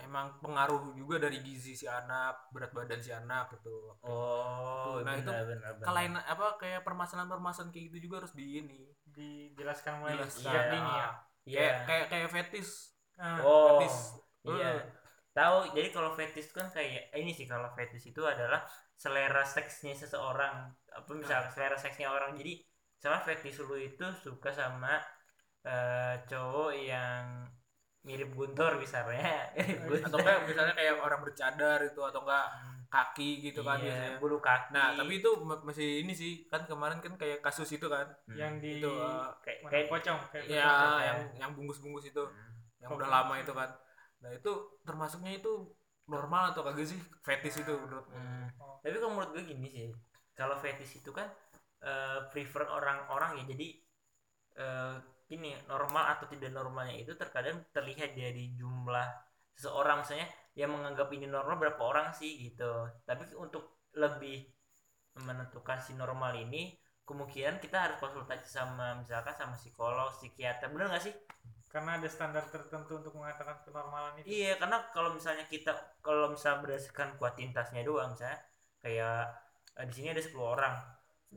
emang 0.00 0.38
pengaruh 0.40 0.94
juga 0.94 1.18
dari 1.18 1.42
gizi 1.42 1.74
si 1.74 1.84
anak 1.84 2.48
berat 2.54 2.70
badan 2.70 3.00
si 3.00 3.10
anak 3.10 3.50
gitu 3.52 3.96
oh 4.00 5.02
Nah, 5.02 5.16
benar, 5.16 5.18
itu 5.18 5.30
benar, 5.30 5.70
benar. 5.76 5.86
kelain 5.86 6.12
apa 6.16 6.46
kayak 6.56 6.80
permasalahan-permasalahan 6.84 7.70
kayak 7.70 7.84
gitu 7.90 8.08
juga 8.08 8.24
harus 8.24 8.32
di 8.32 8.60
ini 8.60 8.80
dijelaskan 9.04 10.00
mulai 10.00 10.14
Iya. 10.16 10.60
dini 10.70 10.90
ya. 10.92 11.08
Iya. 11.40 11.58
kayak 11.58 11.76
kayak 11.86 12.06
kayak 12.08 12.28
fetis 12.30 12.70
Ah, 13.20 13.36
oh 13.44 13.76
fetis 13.76 13.96
iya 14.48 14.68
Eh, 14.72 14.82
tahu 15.30 15.56
jadi 15.76 15.88
kalau 15.92 16.10
fetish 16.12 16.48
itu 16.48 16.54
kan 16.56 16.68
kayak 16.70 17.12
ini 17.12 17.30
sih 17.30 17.44
kalau 17.44 17.68
fetish 17.72 18.08
itu 18.08 18.22
adalah 18.24 18.64
selera 19.00 19.40
seksnya 19.54 19.96
seseorang 19.96 20.54
apa 20.92 21.10
misalnya 21.16 21.48
selera 21.54 21.76
seksnya 21.80 22.08
orang. 22.12 22.36
Jadi 22.36 22.52
misalnya 22.96 23.20
fetish 23.24 23.58
lu 23.64 23.76
itu 23.80 24.04
suka 24.20 24.50
sama 24.52 25.00
eh, 25.64 26.14
cowok 26.28 26.72
yang 26.76 27.24
mirip 28.04 28.30
Guntur 28.32 28.76
misalnya. 28.76 29.48
Atau 30.06 30.18
enggak 30.20 30.38
misalnya 30.48 30.74
kayak 30.76 31.00
orang 31.00 31.20
bercadar 31.24 31.78
itu 31.84 32.00
atau 32.00 32.20
enggak 32.24 32.46
kaki 32.90 33.30
gitu 33.46 33.62
kan 33.62 33.78
Iya, 33.78 33.86
biasanya. 33.86 34.18
bulu 34.18 34.38
kaki. 34.42 34.74
Nah 34.74 34.86
tapi 34.98 35.12
itu 35.22 35.30
ma- 35.46 35.62
masih 35.62 36.02
ini 36.02 36.10
sih 36.10 36.32
kan 36.50 36.66
kemarin 36.66 36.98
kan 36.98 37.14
kayak 37.14 37.38
kasus 37.38 37.70
itu 37.70 37.86
kan. 37.86 38.02
Hmm. 38.26 38.34
yang 38.34 38.52
di 38.58 38.82
itu 38.82 38.90
eh, 38.90 39.28
kayak 39.44 39.58
kayak 39.70 39.86
pocong 39.86 40.18
kayak 40.34 40.44
ya 40.50 40.64
pocong. 40.66 41.00
yang 41.06 41.18
yang 41.38 41.50
bungkus-bungkus 41.54 42.10
itu 42.10 42.22
Hmm. 42.26 42.50
yang 42.82 42.90
udah 42.90 43.08
lama 43.08 43.34
itu 43.38 43.52
kan. 43.54 43.70
Nah 44.20 44.30
itu 44.34 44.50
termasuknya 44.82 45.38
itu 45.38 45.52
normal 46.10 46.50
atau 46.52 46.66
kagak 46.66 46.90
sih 46.90 47.00
fetish 47.22 47.62
itu 47.62 47.72
menurut 47.78 48.06
Hmm. 48.10 48.50
Oh. 48.58 48.82
Tapi 48.82 48.96
kalau 48.98 49.12
menurut 49.14 49.30
gue 49.38 49.44
gini 49.46 49.68
sih, 49.70 49.88
kalau 50.34 50.58
fetish 50.58 51.00
itu 51.00 51.10
kan 51.14 51.28
eh, 51.86 52.20
prefer 52.28 52.66
orang-orang 52.66 53.40
ya. 53.40 53.44
Jadi 53.54 53.66
eh, 54.58 54.94
gini 55.30 55.54
normal 55.70 56.18
atau 56.18 56.26
tidak 56.26 56.50
normalnya 56.50 56.96
itu 56.98 57.14
terkadang 57.14 57.62
terlihat 57.70 58.18
dari 58.18 58.50
jumlah 58.58 59.06
seseorang 59.54 60.02
misalnya 60.02 60.26
yang 60.58 60.74
menganggap 60.74 61.06
ini 61.14 61.30
normal 61.30 61.56
berapa 61.62 61.82
orang 61.82 62.08
sih 62.10 62.50
gitu. 62.50 62.90
Tapi 63.06 63.30
untuk 63.38 63.86
lebih 63.94 64.42
menentukan 65.22 65.78
si 65.78 65.92
normal 65.94 66.34
ini 66.38 66.74
kemungkinan 67.06 67.58
kita 67.58 67.90
harus 67.90 67.98
konsultasi 67.98 68.46
sama 68.46 68.98
misalkan 69.02 69.34
sama 69.34 69.54
psikolog, 69.58 70.14
psikiater, 70.14 70.70
bener 70.70 70.90
gak 70.94 71.10
sih? 71.10 71.14
Karena 71.70 72.02
ada 72.02 72.08
standar 72.10 72.42
tertentu 72.50 72.98
untuk 72.98 73.14
mengatakan 73.14 73.62
kenormalan 73.62 74.18
itu. 74.18 74.42
Iya, 74.42 74.58
karena 74.58 74.90
kalau 74.90 75.14
misalnya 75.14 75.46
kita 75.46 75.70
kalau 76.02 76.26
misalnya 76.34 76.66
berdasarkan 76.66 77.14
kuantitasnya 77.14 77.86
doang 77.86 78.10
misalnya 78.10 78.42
kayak 78.82 79.30
eh, 79.78 79.86
di 79.86 79.94
sini 79.94 80.08
ada 80.10 80.18
10 80.18 80.34
orang. 80.42 80.74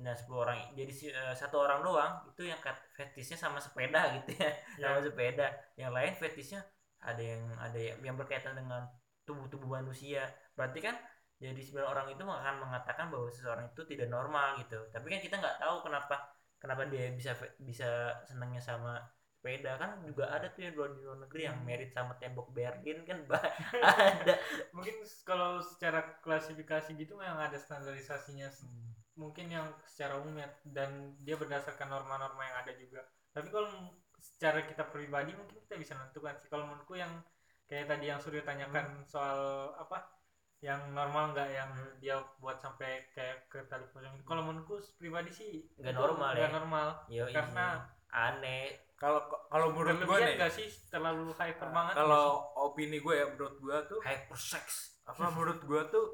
Nah, 0.01 0.17
10 0.17 0.33
orang 0.33 0.57
jadi 0.73 0.89
eh, 1.13 1.35
satu 1.37 1.61
orang 1.61 1.85
doang 1.85 2.11
itu 2.33 2.49
yang 2.49 2.57
fetishnya 2.97 3.37
sama 3.37 3.61
sepeda 3.61 4.09
gitu 4.17 4.33
ya. 4.41 4.49
Ya. 4.81 4.89
Sama 4.89 4.99
sepeda. 5.05 5.47
Yang 5.77 5.91
lain 5.93 6.13
fetishnya 6.17 6.61
ada 6.97 7.21
yang 7.21 7.43
ada 7.61 7.77
yang, 7.77 7.97
yang 8.01 8.15
berkaitan 8.17 8.57
dengan 8.57 8.89
tubuh-tubuh 9.29 9.69
manusia. 9.69 10.25
Berarti 10.57 10.81
kan 10.81 10.97
jadi 11.37 11.61
9 11.61 11.85
orang 11.85 12.09
itu 12.09 12.25
akan 12.25 12.55
mengatakan 12.57 13.13
bahwa 13.13 13.29
seseorang 13.29 13.69
itu 13.69 13.85
tidak 13.85 14.09
normal 14.09 14.57
gitu. 14.65 14.81
Tapi 14.89 15.05
kan 15.13 15.21
kita 15.21 15.37
nggak 15.37 15.61
tahu 15.61 15.85
kenapa 15.85 16.33
kenapa 16.57 16.89
dia 16.89 17.13
bisa 17.13 17.37
bisa 17.61 18.17
senangnya 18.25 18.63
sama 18.63 18.97
sepeda. 19.43 19.75
Kan 19.75 19.91
juga 20.07 20.31
ada 20.31 20.47
tuh 20.55 20.63
yang 20.63 20.73
di 20.79 21.03
luar 21.03 21.19
negeri 21.27 21.41
yang 21.51 21.57
merit 21.67 21.91
sama 21.91 22.15
tembok 22.15 22.47
Berlin 22.55 23.03
kan? 23.03 23.19
Ada. 23.83 24.39
Mungkin 24.71 24.95
kalau 25.27 25.59
secara 25.59 25.99
klasifikasi 26.23 26.95
gitu 26.95 27.19
memang 27.19 27.39
ada 27.51 27.59
standarisasinya 27.59 28.47
s- 28.47 28.63
mungkin 29.19 29.51
yang 29.51 29.67
secara 29.85 30.17
umum 30.23 30.39
ya 30.41 30.49
dan 30.73 31.13
dia 31.21 31.35
berdasarkan 31.37 31.91
norma-norma 31.91 32.41
yang 32.47 32.57
ada 32.63 32.73
juga. 32.79 33.01
Tapi 33.35 33.51
kalau 33.51 33.69
secara 34.17 34.63
kita 34.63 34.87
pribadi 34.87 35.35
mungkin 35.35 35.59
kita 35.67 35.75
bisa 35.77 35.93
menentukan 35.99 36.39
sih. 36.39 36.47
Kalau 36.47 36.65
menurutku 36.65 36.95
yang 36.97 37.11
kayak 37.69 37.91
tadi 37.91 38.05
yang 38.09 38.19
Surya 38.23 38.41
tanyakan 38.47 39.03
soal 39.05 39.71
apa 39.77 40.07
yang 40.63 40.95
normal 40.95 41.35
nggak 41.35 41.49
yang 41.51 41.71
dia 41.99 42.23
buat 42.39 42.63
sampai 42.63 43.11
kayak 43.11 43.51
ke 43.51 43.59
tali 43.67 43.83
pocong 43.91 44.15
kalau 44.23 44.47
menurutku 44.47 44.79
pribadi 44.95 45.31
sih 45.35 45.51
Nggak 45.75 45.95
normal 45.99 46.31
nggak 46.31 46.49
ya? 46.49 46.49
normal. 46.55 46.87
Karena 47.35 47.67
aneh 48.13 48.61
kalau 49.03 49.19
kalau 49.51 49.67
menurut 49.75 49.99
gue 49.99 50.17
nih 50.23 50.33
nggak 50.39 50.53
sih 50.55 50.67
terlalu 50.87 51.35
hyper 51.35 51.67
banget 51.69 51.93
kalau 51.93 52.25
opini 52.55 53.03
gue 53.03 53.13
ya 53.13 53.27
menurut 53.27 53.55
gue 53.59 53.77
tuh 53.91 53.99
hypersex. 53.99 54.65
apa 55.03 55.27
menurut 55.29 55.59
gue 55.61 55.81
tuh 55.91 56.07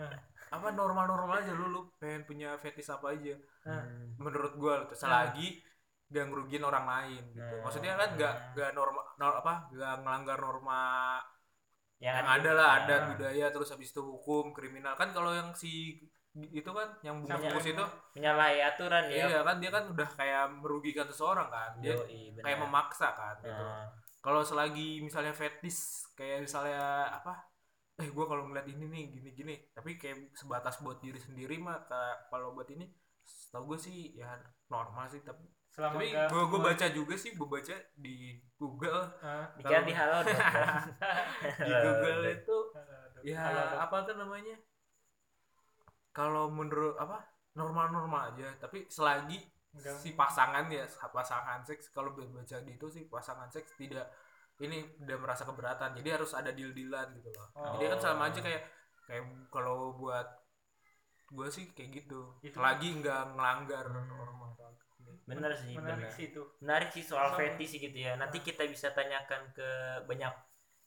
Hmm. 0.00 0.16
apa 0.48 0.72
normal-normal 0.72 1.44
aja 1.44 1.52
lu 1.52 1.68
lu 1.68 1.80
pengen 2.00 2.24
punya 2.24 2.56
fetish 2.56 2.88
apa 2.88 3.12
aja. 3.12 3.36
Nah, 3.68 3.84
menurut 4.16 4.56
gue 4.56 4.72
tuh 4.88 4.96
Nah. 4.96 5.28
selagi 5.28 5.60
gak 6.08 6.24
ngerugiin 6.26 6.64
orang 6.64 6.86
lain 6.88 7.22
gitu. 7.30 7.44
Nah. 7.44 7.60
maksudnya 7.60 7.92
kan 8.00 8.10
gak 8.16 8.34
gak 8.56 8.70
norma 8.72 9.04
nor- 9.20 9.38
apa 9.38 9.68
gak 9.70 9.94
melanggar 10.00 10.38
norma 10.40 10.82
yang, 12.00 12.16
yang 12.16 12.28
ada 12.32 12.50
lah 12.56 12.68
Nah, 12.72 12.78
adat 12.82 13.02
budaya 13.12 13.46
terus 13.52 13.68
habis 13.68 13.92
itu 13.92 14.00
hukum 14.00 14.56
kriminal. 14.56 14.96
Kan 14.96 15.12
kalau 15.12 15.36
yang 15.36 15.52
si 15.52 16.00
itu 16.38 16.70
kan 16.70 16.88
yang 17.02 17.18
bungkus 17.26 17.66
itu. 17.66 17.84
menyalahi 18.14 18.58
aturan 18.62 19.02
ya. 19.10 19.26
Iya 19.26 19.40
kan 19.42 19.56
dia 19.58 19.70
kan 19.74 19.84
udah 19.90 20.08
kayak 20.14 20.44
merugikan 20.62 21.06
seseorang 21.10 21.50
kan. 21.50 21.70
Dia 21.82 21.98
Yoi, 21.98 22.38
kayak 22.38 22.58
memaksa 22.62 23.08
kan 23.18 23.36
gitu. 23.42 23.64
Nah, 23.66 23.90
kalau 24.20 24.44
selagi 24.46 25.00
misalnya 25.02 25.34
fetish 25.34 26.06
kayak 26.14 26.44
misalnya 26.46 27.08
apa 27.08 27.50
eh 28.00 28.08
gue 28.08 28.24
kalau 28.24 28.48
ngeliat 28.48 28.64
ini 28.68 28.84
nih 28.88 29.04
gini 29.12 29.30
gini 29.36 29.54
tapi 29.76 30.00
kayak 30.00 30.32
sebatas 30.32 30.80
buat 30.80 31.04
diri 31.04 31.20
sendiri 31.20 31.60
mah 31.60 31.84
ka- 31.84 32.32
kalau 32.32 32.56
buat 32.56 32.68
ini 32.72 32.88
setahu 33.20 33.76
gue 33.76 33.78
sih 33.80 34.16
ya 34.16 34.40
normal 34.72 35.04
sih 35.08 35.20
tapi 35.20 35.44
selama 35.68 36.00
tapi 36.00 36.08
gue 36.16 36.42
gue 36.48 36.60
baca 36.64 36.86
juga 36.92 37.14
sih 37.20 37.36
gue 37.36 37.48
baca 37.48 37.76
di 37.96 38.40
Google. 38.56 39.04
Ah, 39.20 39.52
dikira 39.56 39.84
di 39.84 39.92
halo 39.92 40.16
di 41.64 41.72
Google 41.84 42.20
itu 42.40 42.56
ya 43.20 43.44
apa 43.84 43.96
tuh 44.08 44.16
namanya 44.16 44.56
kalau 46.10 46.50
menurut 46.50 46.98
apa 46.98 47.22
normal-normal 47.54 48.34
aja 48.34 48.54
tapi 48.58 48.86
selagi 48.86 49.38
Enggak. 49.70 49.94
si 50.02 50.18
pasangan 50.18 50.66
ya 50.66 50.82
pasangan 51.14 51.62
seks 51.62 51.94
kalau 51.94 52.10
baca 52.14 52.56
di 52.66 52.74
itu 52.74 52.86
sih 52.90 53.06
pasangan 53.06 53.46
seks 53.50 53.78
tidak 53.78 54.10
ini 54.60 54.82
tidak 54.98 55.18
merasa 55.22 55.46
keberatan 55.46 55.94
jadi 56.02 56.18
harus 56.18 56.34
ada 56.34 56.50
deal 56.52 56.74
dealan 56.74 57.06
gitu 57.16 57.30
loh. 57.32 57.48
Oh. 57.54 57.78
jadi 57.78 57.94
kan 57.96 58.00
sama 58.02 58.28
aja 58.28 58.42
kayak 58.42 58.62
kayak 59.06 59.24
kalau 59.48 59.94
buat 59.96 60.26
gue 61.30 61.46
sih 61.46 61.70
kayak 61.70 62.02
gitu. 62.02 62.34
Itu- 62.42 62.58
selagi 62.58 62.98
nggak 63.00 63.38
ngelanggar 63.38 63.86
Hmm. 63.86 64.06
norma 64.10 64.46
bener 65.30 65.54
sih 65.54 65.78
menarik 65.78 66.10
bener. 66.10 66.10
sih 66.10 66.24
itu. 66.34 66.42
Menarik 66.58 66.90
sih 66.90 67.04
soal 67.06 67.30
fetish 67.38 67.78
gitu 67.78 67.94
ya. 67.94 68.18
Nanti 68.18 68.42
kita 68.42 68.66
bisa 68.66 68.90
tanyakan 68.90 69.54
ke 69.54 69.68
banyak 70.10 70.34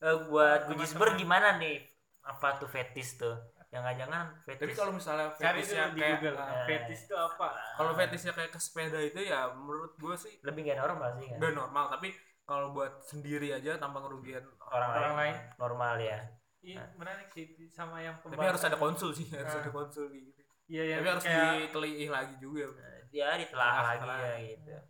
eh, 0.03 0.18
buat. 0.27 0.68
Gujisber 0.68 1.15
gimana 1.15 1.56
nih 1.56 1.80
apa 2.27 2.60
tuh 2.60 2.68
fetish 2.68 3.20
tuh 3.20 3.36
jangan-jangan 3.74 4.25
tapi 4.46 4.53
fetish. 4.62 4.77
kalau 4.77 4.92
misalnya 4.94 5.27
fetishnya 5.34 5.84
di 5.89 6.00
kayak 6.00 6.22
Google 6.22 6.38
ah, 6.38 6.63
fetish 6.70 7.01
itu 7.10 7.15
apa? 7.18 7.48
Kalau 7.74 7.92
fetishnya 7.98 8.34
kayak 8.38 8.51
ke 8.53 8.60
sepeda 8.62 9.00
itu 9.01 9.20
ya 9.20 9.50
menurut 9.50 9.98
gue 9.98 10.13
sih 10.13 10.34
lebih 10.46 10.70
gak 10.70 10.77
normal 10.77 11.10
sih 11.18 11.25
kan? 11.25 11.38
Udah 11.42 11.51
normal 11.58 11.86
tapi 11.89 12.08
kalau 12.46 12.70
buat 12.70 13.01
sendiri 13.01 13.50
aja 13.50 13.82
tanpa 13.82 14.03
ngerugian 14.03 14.44
orang, 14.70 14.89
Orang 14.94 15.13
lain. 15.18 15.36
normal 15.58 15.96
ya. 15.98 16.20
Iya 16.62 16.84
menarik 16.96 17.27
sih 17.34 17.50
sama 17.74 18.00
yang 18.00 18.15
tapi 18.22 18.39
harus 18.39 18.62
ada 18.62 18.77
konsul 18.77 19.12
sih 19.12 19.27
harus 19.34 19.51
Ah. 19.51 19.60
ada 19.60 19.72
konsul 19.74 20.08
gitu. 20.13 20.30
Iya 20.70 20.84
yang 20.96 21.00
tapi 21.01 21.10
harus 21.10 21.24
kayak 21.25 21.51
diteliti 21.68 22.06
lagi 22.08 22.36
juga. 22.39 22.63
Ditelaah 23.10 23.36
Ditelaah 23.42 23.82
lagi 23.84 24.08
ya 24.08 24.34
gitu. 24.53 24.70
Kayak 24.70 24.84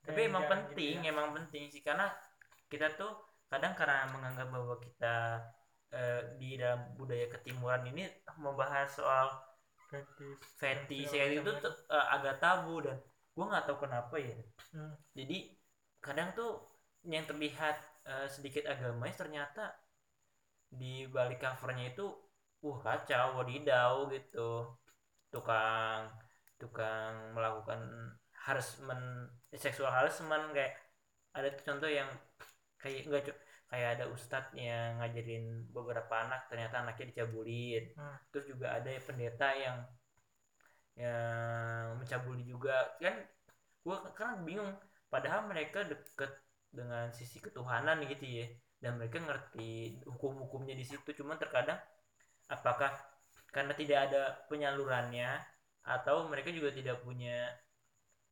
tapi 0.00 0.20
emang 0.24 0.44
penting 0.48 0.94
gitu 0.96 1.04
ya. 1.04 1.12
emang 1.12 1.28
penting 1.36 1.64
sih. 1.68 1.82
Karena 1.84 2.06
kita 2.70 2.86
tuh 2.94 3.12
kadang 3.50 3.74
karena 3.74 4.06
menganggap 4.08 4.48
bahwa 4.48 4.78
kita 4.78 5.42
eh, 5.90 6.22
di 6.38 6.58
dalam 6.58 6.94
budaya 6.94 7.26
ketimuran 7.30 7.86
ini 7.90 8.06
membahas 8.38 8.88
soal 8.90 9.26
fetish. 9.90 10.38
fetish 10.58 11.10
kayak 11.10 11.42
tuh 11.42 11.74
eh, 11.90 12.06
agak 12.14 12.38
tabu 12.38 12.82
dan 12.82 12.96
gue 13.34 13.44
nggak 13.46 13.64
tahu 13.66 13.86
kenapa 13.86 14.14
ya. 14.18 14.36
Hmm. 14.70 14.94
jadi 15.14 15.38
kadang 15.98 16.30
tuh 16.34 16.62
yang 17.06 17.24
terlihat 17.26 17.76
eh, 18.06 18.28
sedikit 18.30 18.70
agamais 18.70 19.16
ternyata 19.18 19.74
di 20.70 21.10
balik 21.10 21.42
covernya 21.42 21.90
itu 21.90 22.06
wah 22.62 22.78
kacau 22.84 23.42
wadidaw 23.42 24.06
gitu. 24.12 24.78
Tukang 25.30 26.10
tukang 26.60 27.34
melakukan 27.34 27.80
harassment 28.46 29.32
seksual 29.56 29.90
harassment 29.90 30.52
kayak 30.52 30.76
ada 31.32 31.48
tuh 31.54 31.64
contoh 31.64 31.90
yang 31.90 32.08
kayak 32.80 33.06
enggak 33.06 33.36
kayak 33.70 34.02
ada 34.02 34.04
ustadz 34.10 34.50
yang 34.58 34.98
ngajarin 34.98 35.70
beberapa 35.70 36.10
anak 36.10 36.50
ternyata 36.50 36.82
anaknya 36.82 37.06
dicabulin. 37.14 37.94
Hmm. 37.94 38.18
terus 38.34 38.50
juga 38.50 38.74
ada 38.74 38.90
pendeta 38.98 39.48
yang 39.54 39.78
yang 40.98 42.02
mencabuli 42.02 42.42
juga. 42.42 42.98
Kan 42.98 43.22
gue 43.80 43.96
kan 44.18 44.42
bingung 44.42 44.74
padahal 45.06 45.46
mereka 45.46 45.86
deket 45.86 46.34
dengan 46.70 47.14
sisi 47.14 47.38
ketuhanan 47.38 48.02
gitu 48.06 48.26
ya 48.26 48.46
dan 48.82 48.98
mereka 48.98 49.22
ngerti 49.22 50.02
hukum-hukumnya 50.02 50.74
di 50.74 50.82
situ. 50.82 51.06
Cuman 51.14 51.38
terkadang 51.38 51.78
apakah 52.50 52.90
karena 53.54 53.74
tidak 53.78 53.98
ada 54.10 54.22
penyalurannya 54.50 55.38
atau 55.86 56.26
mereka 56.26 56.50
juga 56.50 56.74
tidak 56.74 57.06
punya 57.06 57.54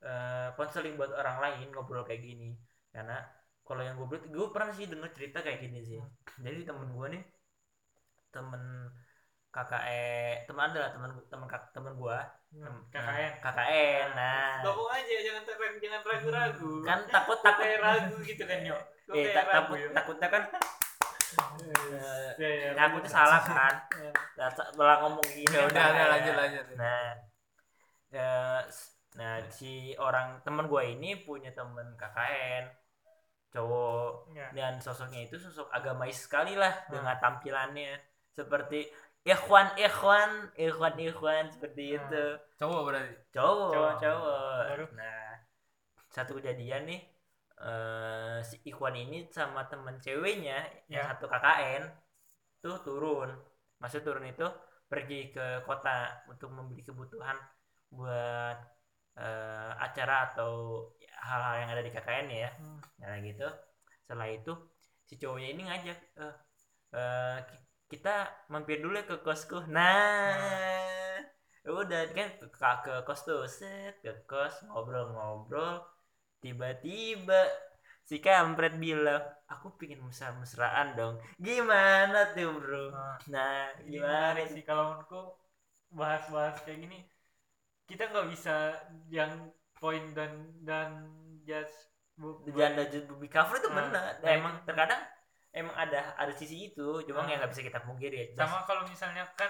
eh, 0.03 0.51
konseling 0.59 0.99
buat 0.99 1.15
orang 1.15 1.39
lain 1.39 1.67
ngobrol 1.71 2.03
kayak 2.03 2.27
gini. 2.27 2.59
Karena 2.91 3.23
kalau 3.69 3.83
yang 3.85 3.97
gue 4.01 4.09
gue 4.33 4.49
pernah 4.55 4.73
sih 4.73 4.89
denger 4.89 5.11
cerita 5.13 5.39
kayak 5.45 5.61
gini 5.65 5.81
sih. 5.85 6.01
Jadi 6.41 6.65
temen 6.65 6.89
gue 6.97 7.07
nih 7.15 7.23
temen 8.35 8.63
KKE 9.49 10.45
teman 10.45 10.69
adalah 10.71 10.91
temen 10.93 11.11
temen 11.33 11.47
kak 11.49 11.63
temen 11.73 11.93
gue 11.97 12.19
Hmm, 12.49 12.81
KKN 12.89 13.33
KKN 13.45 14.09
nah 14.17 14.65
ngomong 14.65 14.89
aja 14.89 15.15
jangan 15.21 15.43
ter- 15.45 15.81
jangan 15.85 16.01
ragu-ragu. 16.01 16.71
Kan 16.85 17.01
takut 17.09 17.39
takut. 17.45 17.61
kayak 17.65 17.79
ragu 17.85 18.17
gitu 18.25 18.43
kan 18.45 18.59
yo 18.65 18.77
eh 19.17 19.33
takut 19.37 19.77
takutnya 19.93 20.29
kan 20.29 20.43
eh, 21.69 22.29
Ya, 22.39 22.49
ya, 22.49 22.71
takutnya 22.77 23.09
lanjut. 23.09 23.17
salah 23.17 23.43
kan. 23.43 23.75
Nah, 24.39 24.51
malah 24.79 24.97
ngomong 25.05 25.27
gini 25.29 25.49
ya 25.51 25.61
kan 25.61 25.69
udah 25.69 25.85
udah 25.85 25.85
bahaya. 25.93 26.11
lanjut 26.13 26.35
lanjut. 26.41 26.65
Nah 26.77 27.05
eh, 28.13 28.61
nah 29.19 29.35
si 29.51 29.73
orang 29.99 30.41
teman 30.45 30.69
gue 30.71 30.83
ini 30.95 31.11
punya 31.27 31.51
temen 31.53 31.97
KKN 31.97 32.65
cowok 33.49 34.33
Ya. 34.37 34.49
dan 34.53 34.77
sosoknya 34.79 35.25
itu 35.25 35.41
sosok 35.41 35.73
agamais 35.73 36.17
sekali 36.17 36.53
lah 36.55 36.73
Hmm. 36.87 37.01
dengan 37.01 37.17
tampilannya 37.17 37.97
seperti 38.31 38.87
ikhwan 39.25 39.73
ikhwan 39.77 40.53
ikhwan 40.55 40.95
ikhwan 40.97 41.45
seperti 41.49 41.97
Hmm. 41.97 41.99
itu 42.05 42.25
cowok 42.57 42.81
berarti 42.87 43.15
cowok 43.33 43.71
Cowok. 43.73 43.95
cowok, 44.01 44.91
nah 44.95 45.33
satu 46.09 46.37
kejadian 46.37 46.85
nih 46.87 47.01
eh 47.59 48.39
si 48.47 48.57
ikhwan 48.65 48.95
ini 48.95 49.27
sama 49.35 49.67
temen 49.67 49.99
ceweknya 49.99 50.63
yang 50.87 51.03
Ya. 51.03 51.11
satu 51.11 51.27
KKN 51.27 51.83
tuh 52.63 52.79
turun 52.87 53.31
maksud 53.79 54.07
turun 54.07 54.23
itu 54.25 54.47
pergi 54.87 55.35
ke 55.35 55.63
kota 55.67 56.23
untuk 56.31 56.55
membeli 56.55 56.81
kebutuhan 56.81 57.35
buat 57.91 58.57
eh, 59.27 59.71
acara 59.87 60.15
atau 60.33 60.53
hal-hal 61.29 61.55
yang 61.63 61.71
ada 61.75 61.83
di 61.87 61.91
KKN 61.95 62.29
ya. 62.45 62.51
Hmm. 62.59 62.79
nah 63.01 63.15
gitu. 63.27 63.47
Setelah 64.05 64.29
itu 64.37 64.53
si 65.09 65.15
cowoknya 65.21 65.49
ini 65.55 65.63
ngajak 65.69 65.99
eh 66.23 66.35
eh, 66.97 67.37
ki- 67.49 67.67
kita 67.93 68.15
mampir 68.53 68.79
dulu 68.85 68.95
ya 69.01 69.05
ke 69.11 69.17
kosku. 69.27 69.57
Nah 69.77 70.35
udah 71.69 72.03
kan 72.17 72.29
ke, 72.41 72.47
ke 72.85 72.93
kos 73.07 73.21
tuh 73.29 73.45
set 73.59 73.95
ke 74.05 74.13
kos 74.31 74.55
ngobrol-ngobrol. 74.69 75.85
Tiba-tiba 76.43 77.41
si 78.09 78.17
kampret 78.25 78.75
bilang 78.85 79.23
aku 79.53 79.67
pingin 79.79 80.01
mesra-mesraan 80.07 80.89
dong. 80.99 81.15
Gimana 81.47 82.19
tuh 82.35 82.51
bro? 82.63 82.85
Nah, 82.95 83.17
nah 83.35 83.59
gimana 83.91 84.41
sih 84.55 84.63
kalau 84.69 84.85
menurutku 84.89 85.21
bahas-bahas 85.99 86.57
kayak 86.65 86.79
gini 86.85 86.99
kita 87.89 88.05
nggak 88.07 88.29
bisa 88.29 88.77
yang 89.09 89.49
poin 89.75 90.13
dan 90.13 90.31
dan 90.63 91.09
just 91.43 91.89
jangan 92.51 92.73
lanjut 92.77 93.03
bumi 93.09 93.29
cover 93.31 93.57
itu 93.57 93.69
Nah, 93.71 93.77
benar 93.79 93.91
nah, 93.95 94.05
nah, 94.21 94.31
emang 94.31 94.55
itu- 94.55 94.67
terkadang 94.67 95.03
emang 95.49 95.75
ada 95.75 96.01
ada 96.15 96.33
sisi 96.35 96.69
itu 96.69 97.01
cuma 97.03 97.25
Nah. 97.25 97.31
yang 97.31 97.39
nggak 97.41 97.53
bisa 97.55 97.63
kita 97.65 97.81
pungkiri 97.81 98.17
ya 98.21 98.27
sama 98.37 98.63
kalau 98.63 98.85
misalnya 98.85 99.25
kan 99.33 99.49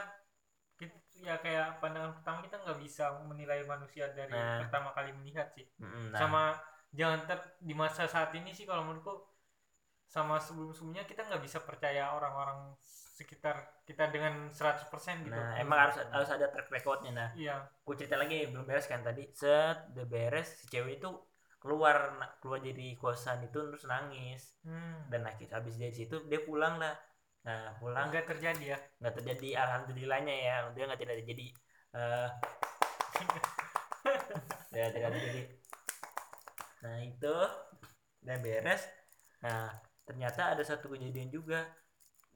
ya 1.18 1.35
kayak 1.42 1.83
pandangan 1.83 2.14
pertama 2.14 2.38
kita 2.38 2.62
nggak 2.62 2.79
bisa 2.79 3.11
menilai 3.27 3.66
manusia 3.66 4.07
dari 4.14 4.31
Nah. 4.31 4.62
pertama 4.62 4.94
kali 4.94 5.11
melihat 5.11 5.51
sih 5.51 5.66
nah, 5.83 6.14
sama 6.14 6.42
jangan 6.94 7.27
ter 7.27 7.38
di 7.59 7.74
masa 7.74 8.07
saat 8.07 8.31
ini 8.33 8.55
sih 8.55 8.62
kalau 8.62 8.87
menurutku 8.87 9.27
sama 10.09 10.40
sebelum 10.40 10.73
sebelumnya 10.73 11.05
kita 11.05 11.29
nggak 11.29 11.44
bisa 11.44 11.61
percaya 11.61 12.16
orang-orang 12.16 12.73
sekitar 12.81 13.85
kita 13.85 14.09
dengan 14.09 14.49
100% 14.49 14.88
gitu. 15.27 15.37
Nah 15.37 15.61
emang 15.61 15.85
harus 15.85 16.01
harus 16.01 16.31
ada 16.33 16.49
track 16.49 16.73
recordnya 16.73 17.12
nah. 17.12 17.31
Iya. 17.37 17.68
Gue 17.85 17.99
cerita 17.99 18.16
lagi 18.16 18.49
belum 18.49 18.64
beres 18.64 18.88
kan 18.88 19.05
tadi. 19.05 19.29
Set 19.37 19.92
udah 19.92 20.07
beres 20.09 20.64
si 20.64 20.64
cewek 20.73 21.03
itu 21.03 21.11
keluar 21.61 22.14
keluar 22.38 22.62
dari 22.62 22.97
kosan 22.97 23.44
itu 23.44 23.59
terus 23.59 23.85
nangis. 23.85 24.57
Hmm. 24.62 25.11
dan 25.11 25.27
akhir 25.27 25.51
habis 25.51 25.77
dari 25.77 25.92
situ 25.92 26.25
dia 26.25 26.40
pulang 26.40 26.81
lah. 26.81 26.97
Nah 27.44 27.77
pulang. 27.77 28.09
Nggak 28.09 28.33
terjadi 28.33 28.64
ya? 28.64 28.79
Nggak 29.03 29.14
terjadi 29.21 29.49
alhamdulillahnya 29.61 30.35
ya. 30.38 30.57
Dia 30.73 30.85
nggak 30.88 31.01
tidak 31.05 31.16
terjadi. 31.21 31.47
Eh. 31.94 32.31
Ya 34.68 34.88
tidak 34.94 35.11
terjadi. 35.11 35.42
Nah 36.87 36.97
itu. 37.03 37.37
Dan 38.23 38.38
beres. 38.40 38.87
Nah 39.42 39.88
ternyata 40.09 40.40
ada 40.53 40.64
satu 40.71 40.87
kejadian 40.94 41.29
juga 41.37 41.59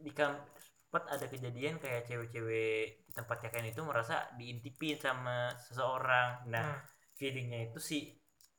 di 0.05 0.11
tempat 0.19 1.03
ada 1.15 1.27
kejadian 1.33 1.75
kayak 1.83 2.03
cewek-cewek 2.09 3.09
di 3.09 3.13
tempat 3.19 3.37
KKN 3.43 3.67
itu 3.73 3.83
merasa 3.91 4.15
diintipin 4.39 4.97
sama 5.07 5.53
seseorang 5.67 6.29
nah 6.53 6.67
Hmm. 6.67 6.81
feelingnya 7.19 7.59
itu 7.73 7.79
si 7.91 7.99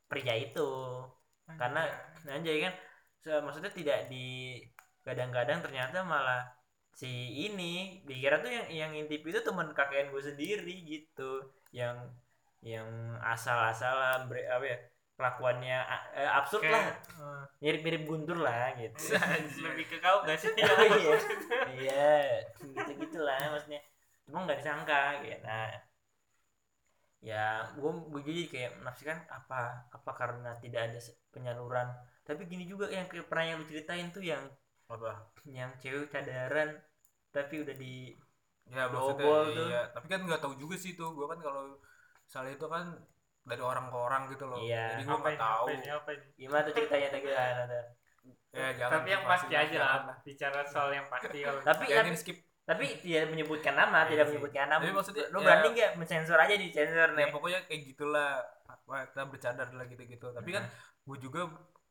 pria 0.10 0.36
itu 0.46 0.70
Hmm. 1.48 1.58
karena 1.60 1.80
nah 2.26 2.38
jadi 2.48 2.60
kan 2.70 2.74
maksudnya 3.46 3.72
tidak 3.80 3.98
di 4.12 4.18
gadang-gadang 5.06 5.60
ternyata 5.66 5.98
malah 6.04 6.42
si 6.94 7.08
ini 7.48 8.04
dikira 8.08 8.36
tuh 8.44 8.52
yang 8.58 8.68
yang 8.82 8.92
intip 9.00 9.22
itu 9.30 9.40
teman 9.48 9.68
KKN 9.78 10.08
gue 10.14 10.24
sendiri 10.30 10.76
gitu 10.92 11.32
yang 11.80 11.98
yang 12.64 12.88
asal-asalan 13.34 14.20
apa 14.30 14.66
ya 14.72 14.78
kelakuannya 15.14 15.78
eh, 16.18 16.30
absurd 16.30 16.66
lah. 16.66 16.82
Kayak, 16.82 16.98
eh, 17.22 17.44
mirip-mirip 17.62 18.04
guntur 18.10 18.38
lah 18.42 18.74
gitu. 18.76 19.14
Lebih 19.66 19.86
ke 19.88 19.98
kau 20.02 20.26
gak 20.26 20.38
sih? 20.42 20.52
Oh, 20.64 20.86
iya. 20.98 21.16
Iya 21.74 22.14
gitu 22.60 22.92
gitulah 23.06 23.42
maksudnya. 23.54 23.82
Cuma 24.26 24.46
nggak 24.46 24.60
disangka 24.62 25.22
gitu. 25.22 25.38
Nah 25.46 25.70
ya 27.24 27.72
gue 27.80 27.92
gue 28.12 28.22
jadi 28.28 28.42
kayak 28.52 28.72
menafsirkan 28.84 29.24
apa 29.32 29.88
apa 29.96 30.12
karena 30.18 30.52
tidak 30.60 30.82
ada 30.92 31.00
penyaluran? 31.32 31.88
Tapi 32.24 32.42
gini 32.50 32.66
juga 32.68 32.90
yang 32.90 33.08
kayak 33.08 33.28
pernah 33.30 33.46
yang 33.54 33.58
lu 33.62 33.66
ceritain 33.70 34.10
tuh 34.12 34.24
yang 34.24 34.44
apa? 34.92 35.32
yang 35.48 35.72
cewek 35.80 36.12
cadaran 36.12 36.78
tapi 37.34 37.66
udah 37.66 37.76
di 37.78 38.14
ya 38.70 38.88
Double 38.88 38.96
maksudnya 38.96 39.26
tuh. 39.26 39.68
iya. 39.70 39.82
Tapi 39.92 40.06
kan 40.08 40.20
nggak 40.26 40.42
tahu 40.42 40.54
juga 40.58 40.76
sih 40.80 40.98
tuh. 40.98 41.12
Gue 41.14 41.26
kan 41.30 41.40
kalau 41.40 41.78
misalnya 42.24 42.54
itu 42.56 42.68
kan 42.68 42.86
dari 43.44 43.60
orang 43.62 43.86
ke 43.88 43.98
orang 43.98 44.22
gitu 44.28 44.46
loh. 44.46 44.58
Iya. 44.58 44.86
jadi 44.94 45.04
gue 45.04 45.18
nggak 45.18 45.36
tahu. 45.38 45.66
apa 45.66 45.72
ini 45.74 45.90
apa 45.90 46.10
ini 46.12 46.26
gimana 46.34 46.62
tuh 46.64 46.74
ceritanya 46.74 47.08
tadi 47.10 47.28
ada 47.28 47.80
ya 48.54 48.68
jangan 48.72 48.92
tapi 48.96 49.08
yang 49.10 49.24
pasti 49.26 49.54
aja 49.54 49.76
lah 49.76 49.90
jangan 49.98 50.18
bicara 50.24 50.60
soal 50.64 50.90
yang 50.92 51.08
pasti 51.10 51.38
kalau 51.42 51.60
tapi 51.62 51.84
Ya, 51.86 51.96
tapi, 52.00 52.14
skip. 52.14 52.38
tapi 52.64 52.84
tidak 52.98 53.28
menyebutkan 53.28 53.74
nama 53.74 53.98
Iya 54.00 54.10
tidak 54.10 54.26
sih. 54.26 54.32
menyebutkan 54.32 54.66
nama. 54.68 54.80
Tapi 54.80 54.94
maksudnya, 54.94 55.26
lu 55.28 55.38
ya- 55.38 55.44
berani 55.44 55.68
nggak 55.74 55.92
mensensor 55.98 56.38
aja 56.38 56.56
di 56.56 56.68
sensor 56.70 57.10
ya 57.10 57.16
nih 57.18 57.28
pokoknya 57.30 57.60
kayak 57.66 57.82
gitulah. 57.86 58.32
Apa 58.64 58.94
kita 59.06 59.22
bercadar 59.26 59.68
lah 59.70 59.86
gitu-gitu. 59.86 60.28
Tapi 60.30 60.50
kan 60.50 60.64
gue 61.04 61.18
juga 61.20 61.42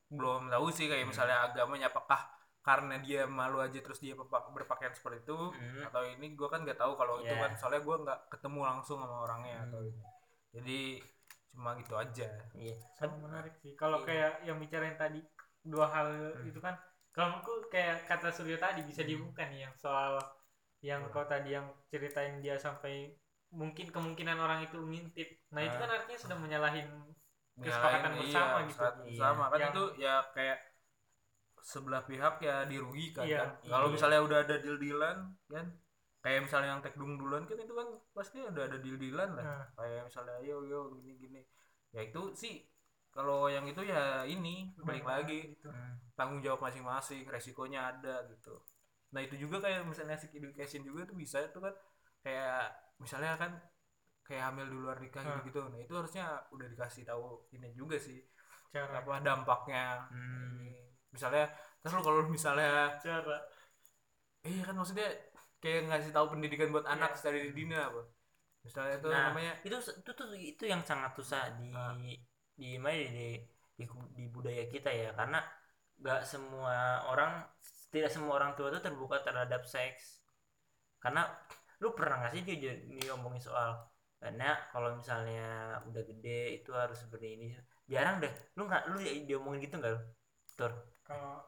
belum 0.08 0.48
tahu 0.48 0.66
sih 0.68 0.86
kayak 0.86 1.04
misalnya 1.04 1.44
agamanya 1.46 1.88
apakah 1.88 2.20
karena 2.60 2.94
dia 2.96 3.26
malu 3.26 3.58
aja 3.58 3.74
terus 3.76 3.98
dia 3.98 4.14
berpa- 4.14 4.46
berpakaian 4.48 4.92
seperti 4.92 5.26
itu 5.26 5.34
Hmm. 5.50 5.82
atau 5.84 6.06
ini 6.06 6.32
gue 6.32 6.46
kan 6.46 6.62
nggak 6.62 6.78
tahu 6.78 6.94
kalau 6.94 7.18
itu 7.18 7.28
Iya. 7.28 7.42
kan. 7.42 7.52
Soalnya 7.54 7.82
gue 7.82 7.96
nggak 7.98 8.18
ketemu 8.30 8.60
langsung 8.62 8.98
sama 8.98 9.16
orangnya 9.20 9.56
Hmm. 9.58 9.66
atau 9.66 9.80
ini 9.82 10.00
jadi 10.52 10.80
cuma 11.52 11.76
gitu 11.76 11.94
aja 11.94 12.26
iya 12.54 12.74
sama 12.96 13.16
menarik 13.22 13.52
sih 13.60 13.76
kalau 13.76 14.00
Iya. 14.00 14.06
kayak 14.08 14.32
yang 14.42 14.56
bicarain 14.56 14.96
tadi 14.96 15.20
dua 15.62 15.86
hal 15.86 16.08
Hmm. 16.32 16.48
itu 16.48 16.58
kan 16.58 16.74
kalau 17.12 17.36
menurutku 17.36 17.68
kayak 17.68 18.08
kata 18.08 18.32
Suryo 18.32 18.56
tadi 18.56 18.82
bisa 18.82 19.04
dibuka 19.04 19.44
nih 19.46 19.68
yang 19.68 19.74
soal 19.76 20.16
yang 20.80 21.04
Hmm. 21.04 21.12
kau 21.12 21.22
tadi 21.22 21.52
yang 21.52 21.68
ceritain 21.86 22.40
dia 22.40 22.56
sampai 22.56 23.12
mungkin 23.52 23.92
kemungkinan 23.92 24.34
orang 24.34 24.64
itu 24.64 24.80
ngintip 24.80 25.28
nah 25.50 25.60
itu 25.60 25.76
Ah. 25.76 25.80
kan 25.84 25.90
artinya 25.92 26.18
sudah 26.18 26.38
menyalahin 26.38 26.88
Kesepakatan 27.52 28.16
Nyalain, 28.16 28.20
bersama 28.24 28.56
iya, 28.56 28.64
gitu. 28.64 28.80
Iya. 28.80 28.92
bersama 29.04 29.44
kan 29.46 29.58
Yang- 29.60 29.70
itu 29.70 29.84
ya 30.00 30.14
kayak 30.32 30.58
sebelah 31.62 32.02
pihak 32.02 32.34
ya 32.40 32.56
dirugikan 32.64 33.22
Iya. 33.22 33.38
kan 33.38 33.50
kalau 33.68 33.86
Iya. 33.86 33.94
misalnya 33.94 34.20
udah 34.24 34.38
ada 34.40 34.56
deal 34.56 34.78
dealan 34.80 35.16
kan 35.46 35.66
kayak 36.22 36.46
misalnya 36.46 36.68
yang 36.72 36.82
tekdung 36.82 37.18
duluan 37.18 37.42
kan 37.44 37.58
itu 37.58 37.74
kan 37.74 37.88
pasti 38.14 38.38
udah 38.40 38.64
ada 38.70 38.78
deal 38.78 38.94
dealan 38.96 39.34
lah 39.34 39.44
Nah. 39.44 39.64
kayak 39.74 40.02
misalnya 40.06 40.34
yo 40.40 40.62
yo 40.64 40.80
gini 40.96 41.12
gini 41.18 41.40
ya 41.90 42.00
itu 42.06 42.22
sih 42.32 42.54
kalau 43.12 43.50
yang 43.50 43.66
itu 43.66 43.82
ya 43.84 44.24
ini 44.24 44.72
balik 44.80 45.04
lagi 45.04 45.52
gitu. 45.52 45.68
Hmm. 45.68 45.98
tanggung 46.14 46.40
jawab 46.40 46.62
masing-masing 46.62 47.26
resikonya 47.26 47.92
ada 47.92 48.24
gitu 48.30 48.54
nah 49.12 49.20
itu 49.20 49.34
juga 49.36 49.60
kayak 49.60 49.84
misalnya 49.84 50.16
sex 50.16 50.32
education 50.32 50.86
juga 50.86 51.04
tuh 51.04 51.18
bisa 51.18 51.42
tuh 51.52 51.60
kan 51.60 51.74
kayak 52.22 52.70
misalnya 52.96 53.36
kan 53.36 53.52
kayak 54.22 54.48
hamil 54.48 54.64
di 54.70 54.76
luar 54.78 54.96
nikah 55.02 55.20
Hmm. 55.20 55.42
gitu 55.44 55.60
nah 55.68 55.76
itu 55.76 55.92
harusnya 55.92 56.24
udah 56.48 56.66
dikasih 56.70 57.02
tahu 57.04 57.50
ini 57.52 57.74
juga 57.74 57.98
sih 57.98 58.22
cara 58.72 59.02
apa 59.02 59.20
dampaknya 59.20 60.06
Hmm. 60.08 60.70
misalnya 61.12 61.50
terus 61.82 61.98
kalau 61.98 62.24
misalnya 62.30 62.94
cara 62.96 63.36
iya 64.46 64.62
kan 64.64 64.74
maksudnya 64.74 65.06
kayak 65.62 65.80
ngasih 65.88 66.10
tahu 66.16 66.26
pendidikan 66.34 66.68
buat 66.74 66.86
anak 66.94 67.10
Iya. 67.14 67.22
dari 67.24 67.40
dini 67.56 67.74
apa 67.78 68.00
misalnya 68.66 68.94
itu 69.00 69.08
Nah, 69.10 69.22
namanya 69.30 69.52
itu 69.66 69.76
itu 70.00 70.10
tuh 70.18 70.26
itu 70.52 70.64
yang 70.72 70.82
sangat 70.90 71.10
susah 71.18 71.42
di 71.58 71.66
Ah. 71.74 71.94
di 72.60 72.70
mana 72.82 72.94
di, 72.98 73.28
di 73.78 73.84
di 74.18 74.24
budaya 74.34 74.64
kita 74.74 74.90
ya 74.92 75.08
karena 75.18 75.38
nggak 76.02 76.20
semua 76.32 76.76
orang 77.10 77.32
tidak 77.94 78.10
semua 78.14 78.32
orang 78.38 78.52
tua 78.56 78.66
itu 78.72 78.80
terbuka 78.86 79.16
terhadap 79.26 79.62
seks 79.66 80.26
karena 81.02 81.22
lu 81.82 81.88
pernah 81.98 82.16
nggak 82.22 82.32
sih 82.34 82.42
dia 82.46 82.72
ngomongin 83.10 83.42
soal 83.42 83.70
karena 84.22 84.54
kalau 84.70 84.94
misalnya 84.94 85.42
udah 85.88 86.02
gede 86.10 86.62
itu 86.62 86.70
harus 86.70 86.98
seperti 87.02 87.26
ini 87.36 87.46
jarang 87.90 88.22
deh 88.22 88.30
lu 88.54 88.62
nggak 88.70 88.82
lu 88.94 88.96
diomongin 89.26 89.60
gitu 89.66 89.74
nggak 89.82 89.92
lu? 89.94 90.00
tur 90.58 90.72
kalau 91.02 91.42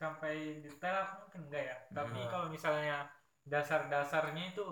sampai 0.00 0.58
detail 0.64 0.96
aku 1.06 1.14
mungkin 1.28 1.40
enggak 1.46 1.62
ya 1.70 1.76
tapi 1.94 2.18
Hmm. 2.24 2.30
kalau 2.32 2.46
misalnya 2.50 2.96
dasar-dasarnya 3.44 4.54
itu 4.54 4.66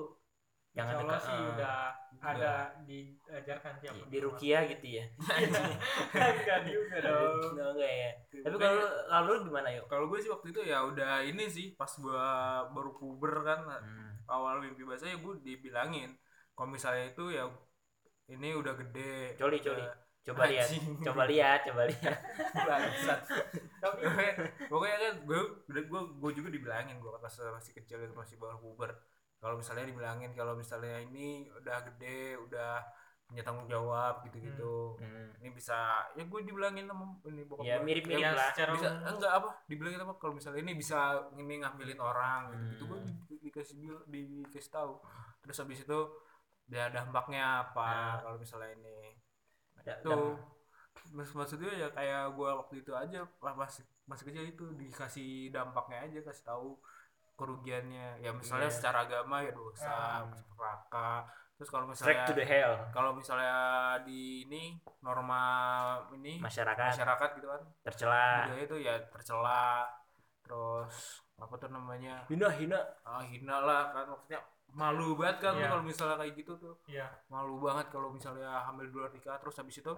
yang 0.77 0.87
insya 0.95 1.01
ada 1.01 1.05
Allah 1.09 1.19
sih 1.19 1.35
eh, 1.35 1.49
udah 1.57 1.77
ada 2.23 2.53
diajarkan 2.87 3.73
tiap 3.83 3.95
di, 3.99 4.03
di 4.15 4.19
rukia 4.23 4.59
gitu 4.69 4.87
ya. 5.01 5.05
Enggak 6.15 6.61
juga 6.69 6.97
dong. 7.03 7.35
Nggak, 7.57 7.69
enggak 7.75 7.93
ya. 7.93 8.11
Tapi 8.47 8.57
kalau 8.59 8.75
lu- 8.79 8.97
kalau 9.09 9.27
lu 9.27 9.39
gimana 9.49 9.69
yuk? 9.75 9.85
Kalau 9.91 10.05
gue 10.07 10.19
sih 10.23 10.31
waktu 10.31 10.47
itu 10.55 10.61
ya 10.67 10.79
udah 10.85 11.13
ini 11.25 11.45
sih 11.51 11.67
pas 11.75 11.91
gua 11.99 12.27
baru 12.71 12.95
puber 12.95 13.35
kan 13.43 13.61
Hmm. 13.67 14.13
awal 14.29 14.61
mimpi 14.61 14.85
basah 14.85 15.09
ya 15.09 15.17
gue 15.19 15.35
dibilangin. 15.43 16.15
Kalau 16.55 16.69
misalnya 16.69 17.11
itu 17.11 17.33
ya 17.33 17.49
ini 18.29 18.53
udah 18.55 18.75
gede. 18.77 19.35
Coli, 19.41 19.59
udah- 19.59 19.65
coli. 19.65 19.85
Coba 20.23 20.45
lihat 20.47 20.69
coba 21.01 21.23
lihat 21.25 21.61
coba 21.65 21.83
lihat 21.91 22.19
Bangsat. 22.53 23.21
tapi 23.79 24.01
pokoknya 24.05 24.33
pokoknya 24.69 24.97
kan 24.99 25.15
gue 25.25 25.41
gue 25.83 26.01
gue 26.21 26.31
juga 26.37 26.49
dibilangin 26.49 26.97
gue 26.99 27.11
pas 27.15 27.33
masih 27.55 27.73
kecil 27.75 27.99
itu 28.01 28.13
masih 28.13 28.37
baru 28.37 28.59
puber 28.59 28.93
kalau 29.39 29.57
misalnya 29.57 29.87
dibilangin 29.87 30.35
kalau 30.35 30.53
misalnya 30.53 30.99
ini 31.01 31.47
udah 31.55 31.77
gede 31.87 32.37
udah 32.41 32.83
punya 33.25 33.45
tanggung 33.45 33.69
jawab 33.69 34.25
gitu 34.25 34.41
gitu 34.41 34.77
Hmm. 34.99 35.29
ini 35.39 35.53
bisa 35.53 35.77
ya 36.13 36.25
gue 36.25 36.41
dibilangin 36.43 36.89
sama 36.89 37.13
ini 37.25 37.45
bokap 37.45 37.61
ya 37.63 37.77
mirip-mirip 37.79 38.25
yang 38.25 38.33
lah 38.35 38.51
secara 38.51 38.73
bisa 38.73 38.89
enggak 39.05 39.33
apa 39.33 39.49
dibilangin 39.69 40.01
apa 40.01 40.15
kalau 40.17 40.33
misalnya 40.33 40.61
ini 40.61 40.73
bisa 40.75 40.99
ini 41.37 41.61
ngambilin 41.61 42.01
orang 42.01 42.41
gitu, 42.49 42.65
gitu 42.73 42.83
gue 42.89 42.99
Hmm. 42.99 43.17
di- 43.29 43.41
dikasih 43.45 43.75
bil- 43.79 44.07
dikasih 44.09 44.73
tahu 44.73 44.97
terus 45.41 45.57
habis 45.57 45.85
itu 45.85 45.99
ya 46.69 46.89
dampaknya 46.89 47.69
apa 47.69 47.89
Nah. 47.89 48.17
kalau 48.25 48.37
misalnya 48.37 48.73
ini 48.75 49.18
ada 49.83 49.95
tuh 50.03 50.35
Mas 51.09 51.31
maksudnya 51.33 51.73
ya 51.73 51.89
kayak 51.95 52.37
gua 52.37 52.61
waktu 52.61 52.85
itu 52.85 52.93
aja 52.93 53.25
pas 53.41 53.57
masih 53.57 53.81
masih 54.05 54.29
kecil 54.29 54.45
itu 54.45 54.65
dikasih 54.77 55.49
dampaknya 55.49 56.05
aja 56.05 56.19
kasih 56.21 56.45
tahu 56.45 56.77
kerugiannya. 57.39 58.19
Ya 58.21 58.35
misalnya 58.35 58.67
Iya. 58.69 58.77
secara 58.77 59.07
agama 59.07 59.41
ya 59.41 59.55
dosa 59.55 60.27
neraka. 60.27 61.25
Terus 61.59 61.71
kalau 61.71 61.91
straight 61.95 62.23
to 62.27 62.35
the 62.35 62.43
misalnya 62.43 62.67
hell. 62.67 62.75
kalau 62.95 63.11
misalnya 63.15 63.57
di 64.07 64.47
ini 64.47 64.79
norma 65.03 65.43
ini 66.15 66.39
masyarakat. 66.43 66.95
masyarakat 66.99 67.29
gitu 67.39 67.47
kan. 67.51 67.63
Tercela. 67.87 68.27
Itu 68.59 68.77
ya 68.79 68.95
tercela. 69.11 69.87
Terus 70.43 71.23
apa 71.39 71.55
tuh 71.57 71.71
namanya? 71.71 72.27
Hina 72.27 72.51
hina. 72.53 72.79
Ah, 73.07 73.23
hina 73.23 73.63
lah 73.63 73.95
kan 73.95 74.07
maksudnya 74.11 74.43
malu 74.71 75.15
banget 75.15 75.39
kan 75.41 75.53
lu 75.55 75.61
Iya. 75.61 75.71
kalau 75.71 75.83
misalnya 75.83 76.17
kayak 76.17 76.35
gitu 76.37 76.53
tuh. 76.57 76.75
Iya. 76.87 77.07
Malu 77.29 77.57
banget 77.59 77.87
kalau 77.89 78.09
misalnya 78.09 78.63
hamil 78.63 78.85
di 78.85 78.95
luar 78.95 79.11
nikah. 79.11 79.37
Terus 79.39 79.57
habis 79.57 79.77
itu 79.77 79.93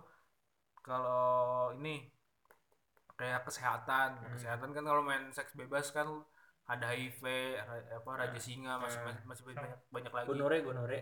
kalau 0.80 1.70
ini 1.74 2.08
kayak 3.14 3.44
kesehatan. 3.44 4.16
Hmm. 4.16 4.32
kesehatan 4.32 4.70
kan 4.70 4.82
kalau 4.82 5.02
main 5.02 5.28
seks 5.28 5.52
bebas 5.52 5.90
kan 5.90 6.08
ada 6.64 6.86
HIV 6.88 7.24
apa 7.92 8.10
raja 8.16 8.38
singa 8.38 8.78
masih 8.78 9.02
Hmm. 9.02 9.10
masih, 9.10 9.22
masih 9.26 9.42
banyak 9.44 9.78
banyak 9.90 10.12
lagi. 10.14 10.28
Gonore 10.28 10.58
gonore. 10.60 11.00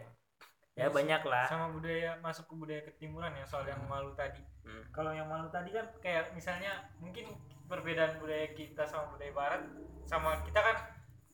Ya 0.75 0.87
banyak 0.89 1.27
lah. 1.27 1.43
sama 1.45 1.75
budaya 1.75 2.15
masuk 2.19 2.47
ke 2.47 2.55
budaya 2.55 2.83
ketimuran 2.85 3.35
ya 3.35 3.43
soal 3.43 3.67
yang 3.67 3.83
malu 3.85 4.15
tadi. 4.15 4.39
Hmm. 4.63 4.85
kalau 4.93 5.11
yang 5.11 5.27
malu 5.27 5.49
tadi 5.49 5.73
kan 5.73 5.89
kayak 5.99 6.31
misalnya 6.33 6.71
mungkin 6.99 7.33
perbedaan 7.65 8.17
budaya 8.19 8.53
kita 8.53 8.85
sama 8.85 9.11
budaya 9.11 9.33
barat 9.33 9.63
sama 10.05 10.39
kita 10.45 10.61
kan 10.61 10.77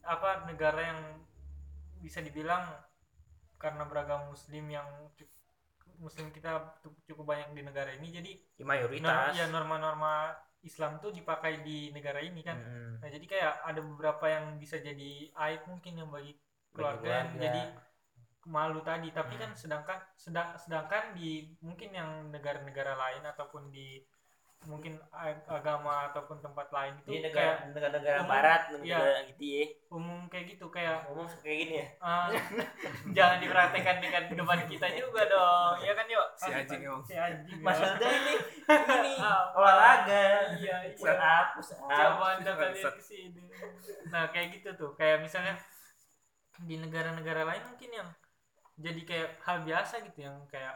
apa 0.02 0.46
negara 0.46 0.80
yang 0.80 1.00
bisa 2.04 2.20
dibilang 2.20 2.68
karena 3.56 3.88
beragam 3.88 4.28
muslim 4.28 4.68
yang 4.68 4.84
muslim 5.96 6.28
kita 6.28 6.50
cu- 6.82 7.00
cukup 7.06 7.24
banyak 7.24 7.48
di 7.54 7.62
negara 7.62 7.90
ini 7.94 8.08
jadi 8.10 8.32
Ya, 8.60 8.64
mayoritas 8.66 9.32
ya 9.32 9.46
norma-norma 9.48 10.36
Islam 10.60 10.96
tuh 10.98 11.12
dipakai 11.12 11.60
di 11.60 11.92
negara 11.92 12.20
ini 12.20 12.40
kan 12.40 12.56
Hmm. 12.56 12.92
nah 13.00 13.08
jadi 13.08 13.24
kayak 13.24 13.52
ada 13.64 13.80
beberapa 13.80 14.24
yang 14.26 14.44
bisa 14.56 14.76
jadi 14.80 15.28
aib 15.32 15.62
mungkin 15.64 15.92
yang 15.96 16.10
bagi 16.10 16.34
keluarga 16.72 17.08
yang 17.24 17.30
keluarga. 17.32 17.44
jadi 17.46 17.62
malu 18.44 18.80
tadi 18.82 19.08
tapi 19.08 19.34
Hmm. 19.36 19.42
kan 19.44 19.50
sedangkan 19.54 19.98
sedang 20.16 20.48
sedangkan 20.58 21.16
di 21.16 21.56
mungkin 21.60 21.90
yang 21.94 22.10
negara-negara 22.28 22.92
lain 22.94 23.24
ataupun 23.24 23.72
di 23.72 24.02
mungkin 24.64 24.96
ag- 25.08 25.44
agama 25.44 26.08
ataupun 26.08 26.40
tempat 26.40 26.68
lain 26.68 26.96
di 27.02 27.16
itu 27.16 27.24
negara 27.24 27.36
kayak 27.36 27.56
negara-negara 27.70 28.18
umum, 28.18 28.30
barat 28.30 28.60
iya. 28.64 28.76
negara 28.96 29.12
gitu 29.28 29.42
ya. 29.44 29.64
Umum 29.88 30.20
kayak 30.26 30.44
gitu 30.50 30.66
kayak 30.68 30.96
ngomong 31.04 31.26
kayak 31.38 31.58
gini 31.60 31.74
ya? 31.76 31.86
Eh, 31.94 32.28
jangan 33.12 33.38
diperhatikan 33.38 33.96
dengan 34.00 34.22
depan 34.30 34.58
kita 34.66 34.86
juga 34.92 35.22
dong. 35.26 35.74
Ya 35.80 35.92
kan 35.92 36.06
yuk? 36.08 36.26
Si 36.34 36.50
anjing 36.50 36.80
emang. 36.82 37.02
si 37.04 37.14
anjing 37.14 37.58
ya. 37.58 37.64
maksudnya 37.64 38.08
ini 38.10 38.34
ini 38.66 39.12
Ah, 39.16 39.42
olahraga. 39.58 40.24
iya 40.56 40.76
push 40.92 41.04
iya 41.04 41.14
up 41.14 41.46
push 41.54 41.72
up. 41.72 41.88
Coba 41.88 42.26
anda 42.36 42.52
kalian 42.52 42.92
ke 42.92 43.02
sini. 43.02 43.44
Nah 44.08 44.28
kayak 44.28 44.48
gitu 44.56 44.68
tuh. 44.74 44.90
Kayak 44.94 45.20
misalnya 45.20 45.54
di 46.62 46.78
negara-negara 46.78 47.42
lain 47.44 47.64
mungkin 47.68 47.90
yang 47.92 48.08
jadi 48.74 49.00
kayak 49.02 49.30
hal 49.42 49.62
biasa 49.62 50.02
gitu 50.02 50.24
yang 50.24 50.38
kayak 50.46 50.74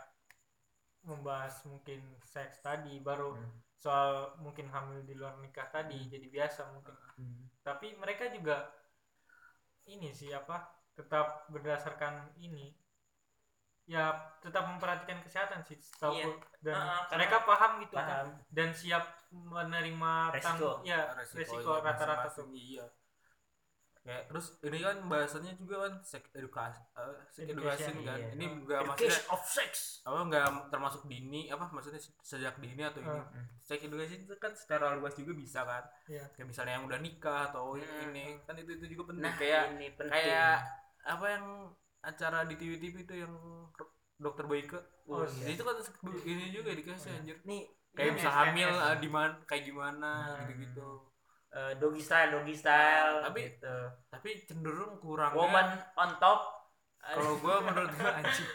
membahas 1.03 1.64
mungkin 1.64 2.03
seks 2.20 2.61
tadi 2.61 3.01
baru 3.01 3.33
Hmm. 3.33 3.48
Soal 3.79 4.11
mungkin 4.37 4.67
hamil 4.67 5.01
di 5.03 5.14
luar 5.14 5.38
nikah 5.38 5.71
tadi 5.71 5.97
jadi 6.07 6.27
biasa 6.27 6.67
mungkin. 6.69 6.95
Hmm. 7.14 7.47
tapi 7.61 7.95
mereka 7.95 8.27
juga 8.29 8.67
ini 9.87 10.11
sih 10.11 10.31
apa 10.31 10.67
tetap 10.93 11.47
berdasarkan 11.49 12.35
ini 12.37 12.75
ya 13.85 14.12
tetap 14.38 14.67
memperhatikan 14.67 15.23
kesehatan 15.23 15.62
sih 15.62 15.79
setahu 15.79 16.12
Iya. 16.12 16.27
dan 16.61 16.75
karena- 16.77 17.09
mereka 17.14 17.37
paham 17.43 17.73
gitu 17.81 17.95
kan. 17.95 18.05
paham. 18.05 18.29
Dan 18.49 18.69
siap 18.71 19.05
menerima 19.31 20.12
Resiko. 20.31 20.69
tang- 20.75 20.85
ya 20.85 21.01
resiko, 21.33 21.73
rata-rata 21.79 22.29
tuh. 22.29 22.51
Iya 22.51 22.85
ya 24.09 24.25
terus 24.25 24.57
ini 24.62 24.81
kan 24.81 25.05
bahasannya 25.05 25.53
juga 25.55 25.85
kan 25.85 26.01
seks 26.01 26.33
edukasi 26.33 26.81
eh, 26.97 27.12
sex 27.29 27.44
Education, 27.44 27.61
education 27.92 27.94
kan 28.03 28.16
iya. 28.16 28.29
ini 28.33 28.44
enggak 28.49 28.81
maksudnya 28.83 29.21
of 29.29 29.42
sex 29.44 29.71
apa 30.01 30.18
enggak 30.25 30.44
termasuk 30.66 31.03
dini 31.05 31.42
apa 31.47 31.68
maksudnya 31.68 32.01
se- 32.01 32.16
sejak 32.18 32.57
dini 32.57 32.81
atau 32.81 32.99
ini 32.99 33.11
Hmm. 33.11 33.44
sex 33.61 33.79
education 33.79 34.25
itu 34.25 34.33
kan 34.35 34.53
secara 34.53 34.97
luas 34.97 35.12
juga 35.12 35.37
bisa 35.37 35.61
kan 35.62 35.85
Iya. 36.07 36.25
kayak 36.33 36.49
misalnya 36.49 36.73
yang 36.75 36.88
udah 36.88 36.99
nikah 36.99 37.53
atau 37.53 37.77
Hmm. 37.77 38.09
ini 38.09 38.40
kan 38.42 38.57
itu 38.57 38.71
itu 38.73 38.97
juga 38.97 39.12
penting 39.12 39.23
nah 39.23 39.35
kayak 39.37 39.62
ini 39.71 39.87
penting 39.92 40.14
kayak 40.16 40.57
apa 41.05 41.27
yang 41.29 41.44
acara 42.01 42.38
di 42.42 42.55
TV-TV 42.55 42.94
itu 43.03 43.14
yang 43.18 43.35
dokter 44.16 44.44
Boyke 44.44 44.81
Oh, 45.05 45.21
Ya, 45.21 45.29
iya. 45.42 45.57
itu 45.57 45.62
kan 45.62 45.77
ini 46.23 46.44
juga 46.49 46.71
dikasih 46.71 47.12
anjir 47.14 47.37
nih 47.42 47.64
kayak 47.90 48.12
bisa 48.14 48.29
hamil 48.31 48.68
SMS. 48.68 48.85
eh, 48.87 48.97
di 48.99 49.09
mana 49.09 49.33
kayak 49.44 49.64
gimana 49.64 50.11
Hmm. 50.38 51.08
Eh, 51.51 51.73
doggy 51.77 52.03
style 52.03 52.31
doggy 52.31 52.55
style 52.55 53.25
tapi- 53.25 53.45
gitu. 53.49 53.77
tapi 54.09 54.29
cenderung 54.45 54.99
kurangnya 54.99 55.39
woman 55.39 55.69
on 55.95 56.11
top 56.19 56.41
kalau 56.99 57.41
gua 57.41 57.57
menurut 57.63 57.93
gua 57.95 58.11
anjing 58.21 58.49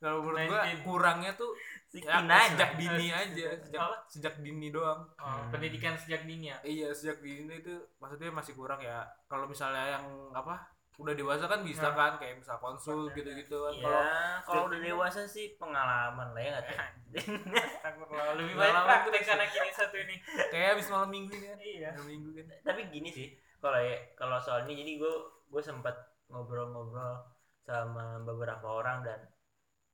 kalau 0.00 0.18
menurut 0.24 0.48
gua 0.48 0.60
19. 0.64 0.82
kurangnya 0.82 1.32
tuh 1.36 1.50
ya, 1.92 2.18
69 2.24 2.50
sejak 2.50 2.70
dini 2.74 3.06
aja 3.22 3.46
sejak 3.60 3.80
sejak 4.08 4.34
dini 4.40 4.68
doang 4.70 5.00
Oh, 5.20 5.26
Hmm. 5.30 5.50
pendidikan 5.52 5.94
sejak 5.94 6.24
dini 6.24 6.48
ya 6.48 6.58
iya 6.64 6.88
sejak 6.90 7.20
dini 7.20 7.60
itu 7.60 7.74
maksudnya 7.98 8.32
masih 8.32 8.54
kurang 8.54 8.80
ya 8.80 8.98
kalau 9.26 9.44
misalnya 9.44 9.94
yang 9.94 10.04
apa 10.32 10.58
udah 11.00 11.14
dewasa 11.16 11.48
kan 11.48 11.64
bisa 11.64 11.88
Nah. 11.88 11.96
kan 11.96 12.12
kayak 12.20 12.36
misal 12.44 12.60
konsul 12.60 13.08
gitu-gitu 13.16 13.56
kan. 13.56 13.72
Ya 13.72 13.84
kalau 13.88 14.02
kalau 14.44 14.62
udah 14.68 14.80
dewasa 14.84 15.24
sih 15.24 15.56
pengalaman 15.56 16.36
lah 16.36 16.42
ya 16.44 16.50
nggak 16.52 16.66
tahu. 16.68 16.78
Astagfirullah, 17.80 18.36
lebih 18.36 18.54
lama 18.60 18.80
praktek 18.84 19.24
anak 19.32 19.48
ini 19.56 19.70
satu 19.72 19.96
ini. 19.96 20.16
Kayak 20.52 20.68
habis 20.76 20.86
malam 20.92 21.08
minggu 21.08 21.32
kan. 21.32 21.56
Iya. 21.56 21.88
Malam 21.96 22.06
minggu 22.12 22.30
kan. 22.36 22.44
Tapi 22.62 22.80
gini 22.92 23.08
sih 23.08 23.28
kalau 23.58 23.80
ya 23.80 23.96
kalau 24.12 24.36
soal 24.36 24.68
ini 24.68 24.84
jadi 24.84 24.92
gue 25.00 25.14
gue 25.50 25.62
sempat 25.64 25.96
ngobrol-ngobrol 26.28 27.26
sama 27.64 28.20
beberapa 28.22 28.66
orang 28.68 29.02
dan 29.02 29.20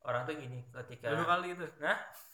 orang 0.06 0.22
tuh 0.22 0.34
gini 0.38 0.62
ketika 0.70 1.10
dulu 1.12 1.24
kali 1.26 1.46
itu? 1.52 1.66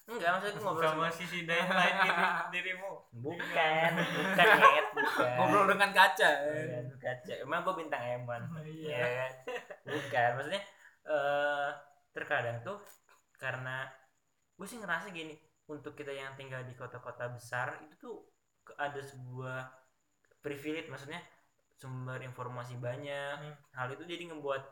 Enggak 0.03 0.31
maksudnya 0.35 0.53
gue 0.59 0.65
ngobrol 0.67 0.91
sama 0.93 1.09
sisi 1.15 1.39
daya 1.47 1.67
lain 1.71 1.95
diri, 2.05 2.23
dirimu? 2.53 2.93
Bukan 3.23 3.91
bukan. 3.97 4.47
Nyet, 4.61 4.87
bukan. 4.93 5.35
Ngobrol 5.39 5.65
dengan 5.73 5.91
kaca. 5.95 6.31
Bukan, 6.43 6.85
kaca. 7.01 7.33
Emang 7.41 7.61
gue 7.65 7.75
bintang 7.81 8.03
emon 8.03 8.43
iya. 8.69 8.99
Ya 8.99 9.07
kan? 9.17 9.33
Bukan 9.89 10.29
maksudnya 10.37 10.63
eh 11.03 11.71
terkadang 12.13 12.61
tuh 12.61 12.79
karena 13.41 13.89
gue 14.59 14.67
sih 14.69 14.79
ngerasa 14.79 15.11
gini 15.11 15.35
untuk 15.71 15.97
kita 15.97 16.13
yang 16.13 16.37
tinggal 16.37 16.61
di 16.67 16.77
kota-kota 16.77 17.33
besar 17.33 17.81
itu 17.87 17.95
tuh 17.97 18.17
ada 18.77 19.01
sebuah 19.01 19.71
privilege 20.45 20.91
maksudnya 20.91 21.23
sumber 21.79 22.23
informasi 22.23 22.79
banyak. 22.79 23.39
Hmm. 23.39 23.55
hal 23.75 23.91
itu 23.91 24.07
jadi 24.07 24.31
ngebuat 24.31 24.63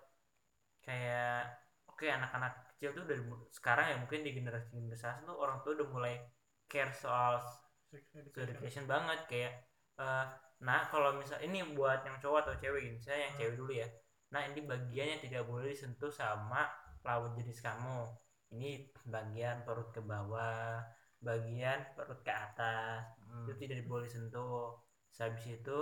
kayak 0.86 1.42
oke 1.90 2.06
anak-anak 2.06 2.69
kecil 2.80 2.96
tuh 2.96 3.04
dari 3.04 3.20
sekarang 3.52 3.86
ya 3.92 3.96
mungkin 4.00 4.20
di 4.24 4.32
generasi 4.32 4.72
generasi 4.72 5.20
tuh 5.28 5.36
orang 5.36 5.60
tua 5.60 5.72
udah 5.76 5.88
mulai 5.92 6.14
care 6.72 6.90
soal 6.96 7.36
education. 7.92 8.48
education 8.48 8.84
banget 8.88 9.20
kayak 9.28 9.52
eh, 10.00 10.26
nah 10.64 10.80
kalau 10.88 11.16
misal 11.20 11.36
ini 11.44 11.60
buat 11.76 12.00
yang 12.08 12.16
cowok 12.22 12.38
atau 12.48 12.54
cewek 12.62 12.80
gitu 12.88 12.98
saya 13.12 13.28
yang 13.28 13.32
Hmm. 13.36 13.40
cewek 13.40 13.54
dulu 13.60 13.72
ya 13.76 13.88
nah 14.32 14.42
ini 14.48 14.60
bagian 14.64 15.06
yang 15.12 15.20
tidak 15.20 15.42
boleh 15.44 15.68
disentuh 15.74 16.08
sama 16.12 16.62
lawan 17.04 17.32
jenis 17.36 17.60
kamu 17.60 18.08
ini 18.56 18.88
bagian 19.04 19.62
perut 19.66 19.88
ke 19.92 20.00
bawah 20.00 20.80
bagian 21.20 21.78
perut 21.96 22.20
ke 22.24 22.32
atas 22.32 23.04
Hmm. 23.20 23.44
itu 23.46 23.52
tidak 23.68 23.84
boleh 23.90 24.08
disentuh 24.08 24.80
habis 25.20 25.44
itu 25.52 25.78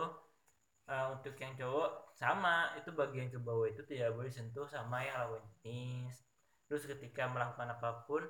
eh, 0.90 1.06
untuk 1.14 1.34
yang 1.38 1.54
cowok 1.60 1.90
sama 2.18 2.74
itu 2.78 2.90
bagian 3.00 3.28
ke 3.30 3.38
bawah 3.38 3.66
itu 3.70 3.82
tidak 3.86 4.10
boleh 4.16 4.28
disentuh 4.32 4.66
sama 4.66 5.04
yang 5.06 5.16
lawan 5.22 5.42
jenis 5.62 6.14
terus 6.68 6.84
ketika 6.84 7.24
melakukan 7.26 7.68
apa 7.72 8.04
pun 8.04 8.22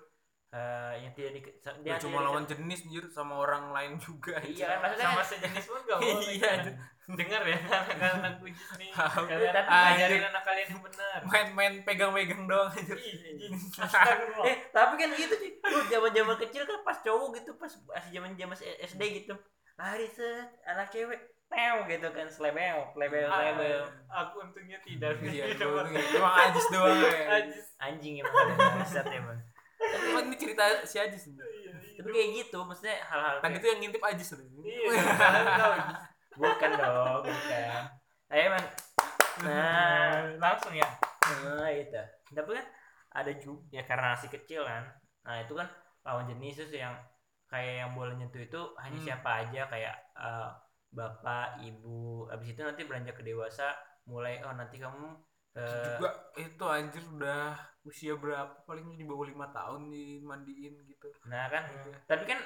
eh, 0.49 0.95
yang 1.05 1.13
tidak 1.13 1.31
di, 1.37 1.41
yang 1.85 1.99
cuma 2.01 2.23
tidak 2.23 2.27
lawan 2.31 2.45
jenis 2.49 2.81
anjir 2.87 3.05
sama 3.13 3.35
orang 3.37 3.75
lain 3.75 3.93
juga 4.01 4.39
iya 4.41 4.79
kan 4.79 4.89
maksudnya 4.89 5.07
sama 5.13 5.25
sejenis 5.35 5.65
pun 5.69 5.81
gak 5.85 5.99
boleh 6.01 6.27
Iya, 6.33 6.51
kan? 6.55 6.67
dengar 7.09 7.41
ya 7.41 7.57
anak-anak 7.97 8.33
kujis 8.45 8.69
nih. 8.77 8.93
Kalian 8.93 9.65
ajarin 9.65 10.25
anak 10.29 10.45
kalian 10.45 10.69
yang 10.77 10.83
benar. 10.85 11.19
Main-main 11.25 11.75
pegang-pegang 11.81 12.45
doang 12.45 12.69
anjir. 12.69 13.01
Ih, 13.01 13.49
astagfirullah. 13.81 14.45
eh 14.45 14.57
tapi 14.77 14.95
kan 15.01 15.09
gitu 15.17 15.35
sih 15.41 15.51
lu 15.57 15.81
zaman 15.89 16.13
zaman 16.13 16.37
kecil 16.37 16.63
kan 16.69 16.79
pas 16.85 17.01
cowok 17.01 17.29
gitu 17.41 17.57
pas 17.57 17.73
masih 17.73 18.11
zaman 18.13 18.37
zaman 18.37 18.57
SD 18.85 19.03
gitu. 19.25 19.35
Lari 19.81 20.05
set 20.13 20.53
anak 20.69 20.93
cewek 20.93 21.17
pew 21.59 21.75
gitu 21.89 22.09
kan 22.09 22.27
slebel 22.27 22.79
slebel 22.89 23.27
Ah, 23.27 23.51
slebel. 23.51 23.81
aku 24.07 24.35
untungnya 24.41 24.79
tidak. 24.81 25.19
Iya 25.19 25.45
Gitu, 25.51 25.67
emang 26.15 26.35
Ajis 26.41 26.67
doang 26.71 26.95
ya. 26.95 27.43
Anjing 27.81 28.15
emang 28.17 28.33
bangsat 28.55 29.07
emang 29.09 29.39
tapi 29.79 30.05
emang 30.09 30.27
ini 30.27 30.37
cerita 30.37 30.63
si 30.83 30.97
Ajis 30.97 31.27
nih. 31.29 31.39
Iya, 31.39 31.51
iya. 31.75 31.97
tapi 31.97 32.09
kayak 32.09 32.29
gitu 32.37 32.59
maksudnya 32.61 32.99
hal-hal 33.05 33.35
tadi 33.37 33.47
kayak- 33.49 33.59
itu 33.59 33.67
yang 33.69 33.79
ngintip 33.81 34.03
Ajis 34.05 34.29
loh. 34.33 34.47
Iya, 34.61 35.03
tahu. 35.19 35.75
bukan 36.37 36.71
dong 36.73 37.21
bukan. 37.25 37.83
Ayo 38.29 38.43
emang 38.47 38.65
nah 39.39 40.15
langsung 40.43 40.75
ya? 40.75 40.89
Nah 41.43 41.69
itu 41.69 42.03
tapi 42.29 42.51
kan 42.53 42.67
ada 43.11 43.33
juga 43.35 43.63
ya 43.73 43.83
karena 43.83 44.15
masih 44.15 44.31
kecil 44.31 44.63
kan. 44.63 44.83
Nah 45.23 45.43
itu 45.43 45.53
kan 45.53 45.67
lawan 46.03 46.27
jenis 46.27 46.55
terus 46.57 46.73
yang 46.73 46.95
kayak 47.47 47.75
yang 47.81 47.91
boleh 47.93 48.13
nyentuh 48.13 48.39
itu 48.39 48.61
hanya 48.77 48.99
Hmm. 48.99 49.07
siapa 49.07 49.31
aja 49.43 49.63
kayak 49.67 49.95
eh, 50.15 50.49
bapak 50.89 51.61
ibu 51.63 52.27
abis 52.33 52.57
itu 52.57 52.61
nanti 52.65 52.83
beranjak 52.89 53.21
ke 53.21 53.25
dewasa 53.25 53.77
mulai 54.09 54.41
oh 54.41 54.55
nanti 54.57 54.81
kamu 54.81 55.21
eh, 55.57 55.85
juga 55.85 56.11
itu 56.41 56.65
anjir 56.65 57.05
udah 57.05 57.53
usia 57.85 58.17
berapa 58.17 58.65
paling 58.65 58.97
di 58.97 59.05
bawah 59.05 59.29
lima 59.29 59.53
tahun 59.53 59.93
dimandiin 59.93 60.75
gitu. 60.89 61.09
Nah 61.29 61.49
kan 61.53 61.65
tapi 62.09 62.25
kan 62.25 62.41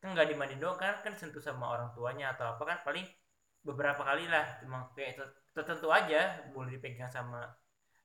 kan 0.00 0.08
nggak 0.16 0.32
dimandi 0.32 0.56
doang 0.56 0.78
kan 0.80 1.02
kan 1.04 1.14
sentuh 1.18 1.42
sama 1.42 1.66
orang 1.76 1.90
tuanya 1.92 2.32
atau 2.32 2.56
apa 2.56 2.62
kan 2.64 2.78
paling 2.86 3.04
beberapa 3.60 4.00
kali 4.00 4.24
lah 4.24 4.56
cuma 4.64 4.88
kayak 4.96 5.20
ter- 5.20 5.36
tertentu 5.52 5.92
aja 5.92 6.40
boleh 6.56 6.80
dipegang 6.80 7.12
sama 7.12 7.44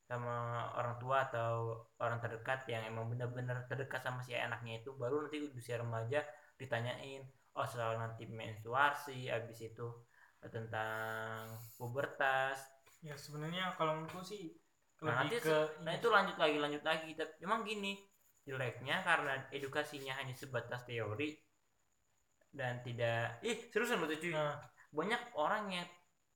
sama 0.06 0.68
orang 0.78 1.00
tua 1.02 1.26
atau 1.26 1.82
orang 1.98 2.20
terdekat 2.22 2.68
yang 2.70 2.84
emang 2.86 3.10
benar-benar 3.10 3.66
terdekat 3.66 4.04
sama 4.06 4.22
si 4.22 4.36
anaknya 4.38 4.84
itu 4.84 4.94
baru 4.94 5.26
nanti 5.26 5.42
usia 5.56 5.82
remaja 5.82 6.22
ditanyain 6.60 7.26
oh 7.56 7.68
soal 7.68 7.96
nanti 7.98 8.28
menstruasi 8.28 9.32
abis 9.32 9.72
itu 9.72 9.88
tentang 10.52 11.50
pubertas. 11.80 12.60
Ya 13.02 13.16
sebenarnya 13.18 13.74
kalau 13.80 13.98
menurutku 13.98 14.22
sih 14.22 14.54
Nah, 15.04 15.28
nanti 15.28 15.44
ke 15.44 15.84
nah 15.84 15.92
itu 15.92 16.08
lanjut 16.08 16.38
lagi 16.40 16.58
lanjut 16.58 16.84
lagi. 16.88 17.12
Tapi 17.14 17.44
emang 17.44 17.68
gini 17.68 18.00
jeleknya 18.48 19.04
karena 19.04 19.44
edukasinya 19.52 20.16
hanya 20.16 20.32
sebatas 20.32 20.86
teori 20.88 21.36
dan 22.56 22.80
tidak 22.86 23.44
ih 23.44 23.60
seriusan 23.70 24.00
betul 24.00 24.18
cuy. 24.24 24.32
Nah, 24.32 24.56
banyak 24.96 25.22
orang 25.36 25.64
yang 25.68 25.88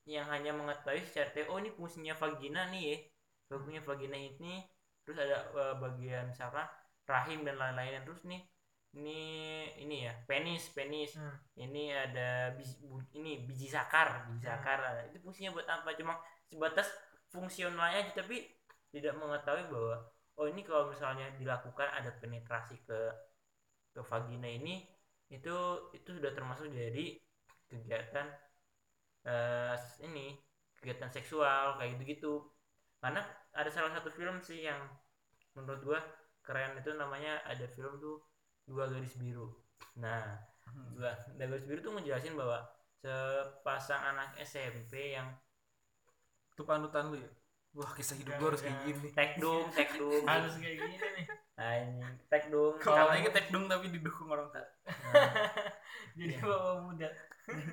yang 0.09 0.25
hanya 0.27 0.51
mengetahui 0.51 1.05
secara 1.07 1.31
teori 1.31 1.47
oh 1.47 1.57
ini 1.61 1.71
fungsinya 1.71 2.13
vagina 2.19 2.67
nih 2.67 2.83
ya. 2.83 2.97
Fungsinya 3.47 3.81
vagina 3.81 4.17
ini. 4.19 4.67
Terus 5.07 5.17
ada 5.23 5.37
eh, 5.55 5.75
bagian 5.79 6.29
misalkan 6.29 6.67
rahim 7.07 7.47
dan 7.47 7.55
lain-lain. 7.55 8.03
Terus 8.03 8.21
nih 8.27 8.43
ini 8.97 9.11
ini 9.83 9.95
ya 10.09 10.13
penis 10.29 10.63
penis. 10.75 11.09
Hmm. 11.17 11.35
ini 11.61 11.93
ada 11.93 12.53
biji, 12.57 12.73
bu- 12.81 13.09
ini 13.19 13.31
biji 13.47 13.67
sakar 13.69 14.07
biji 14.27 14.41
Hmm. 14.41 14.49
sakar 14.49 14.77
Nah, 14.81 15.03
itu 15.09 15.17
fungsinya 15.23 15.49
buat 15.55 15.67
apa? 15.69 15.89
Cuma 15.99 16.13
sebatas 16.49 16.87
fungsionalnya 17.33 17.97
aja 18.01 18.11
tapi 18.25 18.35
tidak 18.93 19.13
mengetahui 19.21 19.69
bahwa 19.69 19.95
oh 20.41 20.45
ini 20.49 20.61
kalau 20.65 20.89
misalnya 20.89 21.29
dilakukan 21.37 21.89
ada 21.93 22.09
penetrasi 22.21 22.75
ke 22.87 22.99
ke 23.93 24.01
vagina 24.09 24.49
ini 24.49 24.75
itu 25.29 25.55
itu 25.97 26.09
sudah 26.17 26.31
termasuk 26.37 26.67
dari 26.73 27.05
kegiatan 27.69 28.25
eh 29.29 29.75
ini 30.07 30.25
kegiatan 30.79 31.11
seksual 31.11 31.65
kayak 31.77 31.89
gitu 31.99 32.03
gitu 32.13 32.33
karena 33.03 33.21
ada 33.55 33.69
salah 33.75 33.91
satu 33.95 34.09
film 34.11 34.37
sih 34.43 34.59
yang 34.69 34.79
menurut 35.55 35.81
gua 35.87 35.99
keren. 36.45 36.71
Itu 36.81 36.91
namanya 37.01 37.43
ada 37.51 37.65
film 37.75 37.93
tuh 38.03 38.15
dua 38.69 38.85
garis 38.87 39.15
biru. 39.17 39.47
Nah 39.97 40.23
dua 40.95 41.11
dua 41.35 41.45
garis 41.49 41.65
biru 41.65 41.79
tuh 41.81 41.91
ngejelasin 41.97 42.37
bahwa 42.37 42.59
sepasang 43.01 44.01
anak 44.13 44.29
SMP 44.43 45.15
yang 45.17 45.27
itu 46.53 46.61
panutan 46.67 47.09
lu 47.09 47.17
ya? 47.17 47.29
Wah 47.77 47.91
kisah 47.93 48.17
hidup 48.17 48.33
gua 48.41 48.49
harus 48.53 48.61
kayak 48.65 48.77
gini. 48.81 49.07
tekdung 49.13 49.65
tekdung 49.73 50.23
harus 50.31 50.53
kayak 50.57 50.77
gini 50.81 50.95
nih. 50.97 51.25
Anjing 51.59 52.15
tekdung 52.31 52.73
katanya 52.79 53.21
kita 53.29 53.35
tekdung 53.41 53.65
tapi 53.69 53.85
didukung 53.93 54.29
orang 54.29 54.47
tua. 54.53 54.63
Jadi 56.17 56.33
Iya. 56.35 56.43
bapak 56.43 56.75
muda. 56.83 57.09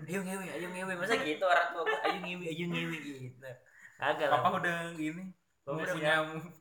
Ayo 0.09 0.21
ngewe 0.25 0.47
ayo 0.57 0.67
ngewe. 0.73 0.93
Masa 1.01 1.17
gitu 1.21 1.45
orang 1.45 1.69
tua 1.73 1.85
ayo 2.07 2.19
ngewe 2.23 2.45
ayo 2.49 2.65
ngewe 2.71 2.97
gitu. 3.01 3.45
Agak 3.97 4.29
papa 4.29 4.49
lah 4.53 4.61
udah 4.61 4.77
gini 4.95 5.33
Kalau 5.65 5.83
Udah 5.83 5.95
punya 5.97 6.13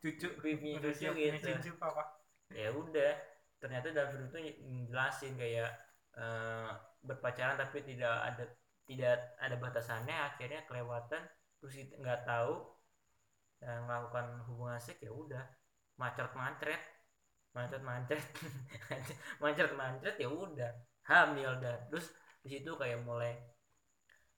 cucu. 0.02 0.28
Punya 0.39 0.80
cucu 0.82 1.08
gitu. 1.13 1.48
cucu 1.60 1.71
apa 1.78 2.04
ya 2.54 2.69
udah 2.71 3.12
ternyata 3.65 3.89
dalam 3.89 4.13
itu 4.13 4.38
jelasin 4.93 5.34
kayak 5.34 5.73
eh, 6.13 6.69
berpacaran 7.01 7.58
tapi 7.58 7.82
tidak 7.82 8.13
ada 8.21 8.45
tidak 8.86 9.17
ada 9.41 9.56
batasannya 9.58 10.13
akhirnya 10.13 10.62
kelewatan 10.69 11.25
terus 11.58 11.73
nggak 11.97 12.30
tahu 12.30 12.62
dan 13.58 13.82
melakukan 13.89 14.45
hubungan 14.45 14.78
seks 14.78 15.01
ya 15.01 15.10
udah 15.10 15.41
macet 15.97 16.30
mancret 16.38 16.82
macet 17.58 17.82
mancret 17.82 18.21
macet 19.41 19.73
mancret 19.73 20.15
ya 20.21 20.30
udah 20.30 20.69
hamil 21.10 21.58
dan 21.58 21.82
terus 21.89 22.13
di 22.45 22.62
situ 22.62 22.78
kayak 22.78 23.01
mulai 23.01 23.34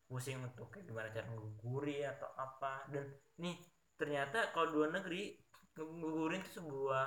pusing 0.07 0.39
untuk 0.39 0.71
kayak 0.71 0.87
gimana 0.87 1.11
cara 1.11 1.27
ngeguri 1.27 2.07
atau 2.07 2.31
apa. 2.39 2.87
Dan 2.87 3.03
nih 3.43 3.59
ternyata 3.99 4.55
kalau 4.55 4.71
dua 4.71 4.87
negeri 4.95 5.35
ngegugurin 5.75 6.41
itu 6.41 6.63
sebuah 6.63 7.05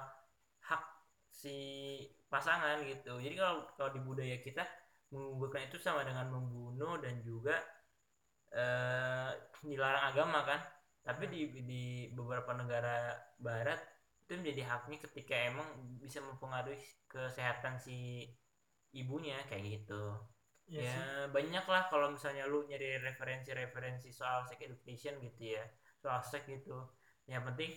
si 1.30 1.56
pasangan 2.26 2.82
gitu. 2.84 3.22
Jadi 3.22 3.34
kalau 3.38 3.64
kalau 3.78 3.90
di 3.94 4.00
budaya 4.02 4.36
kita 4.42 4.66
menggugurkan 5.14 5.66
itu 5.70 5.78
sama 5.78 6.02
dengan 6.06 6.30
membunuh 6.30 6.98
dan 6.98 7.22
juga 7.22 7.56
eh 8.50 9.30
dilarang 9.62 10.04
agama 10.10 10.42
kan. 10.44 10.60
Tapi 11.00 11.24
di 11.32 11.40
di 11.64 11.82
beberapa 12.12 12.52
negara 12.52 13.16
barat 13.40 13.80
itu 14.26 14.36
menjadi 14.36 14.62
haknya 14.68 14.98
ketika 15.10 15.34
emang 15.34 15.66
bisa 15.98 16.22
mempengaruhi 16.22 16.78
kesehatan 17.10 17.80
si 17.80 18.28
ibunya 18.94 19.38
kayak 19.50 19.80
gitu. 19.80 20.18
Iya 20.70 20.86
ya 20.86 20.94
sih. 20.94 21.02
banyak 21.34 21.64
lah 21.66 21.90
kalau 21.90 22.14
misalnya 22.14 22.46
lu 22.46 22.62
nyari 22.70 23.02
referensi-referensi 23.02 24.14
soal 24.14 24.46
sex 24.46 24.62
education 24.62 25.18
gitu 25.18 25.58
ya 25.58 25.64
soal 25.98 26.22
seks 26.22 26.46
gitu. 26.46 26.78
Yang 27.26 27.42
penting 27.50 27.70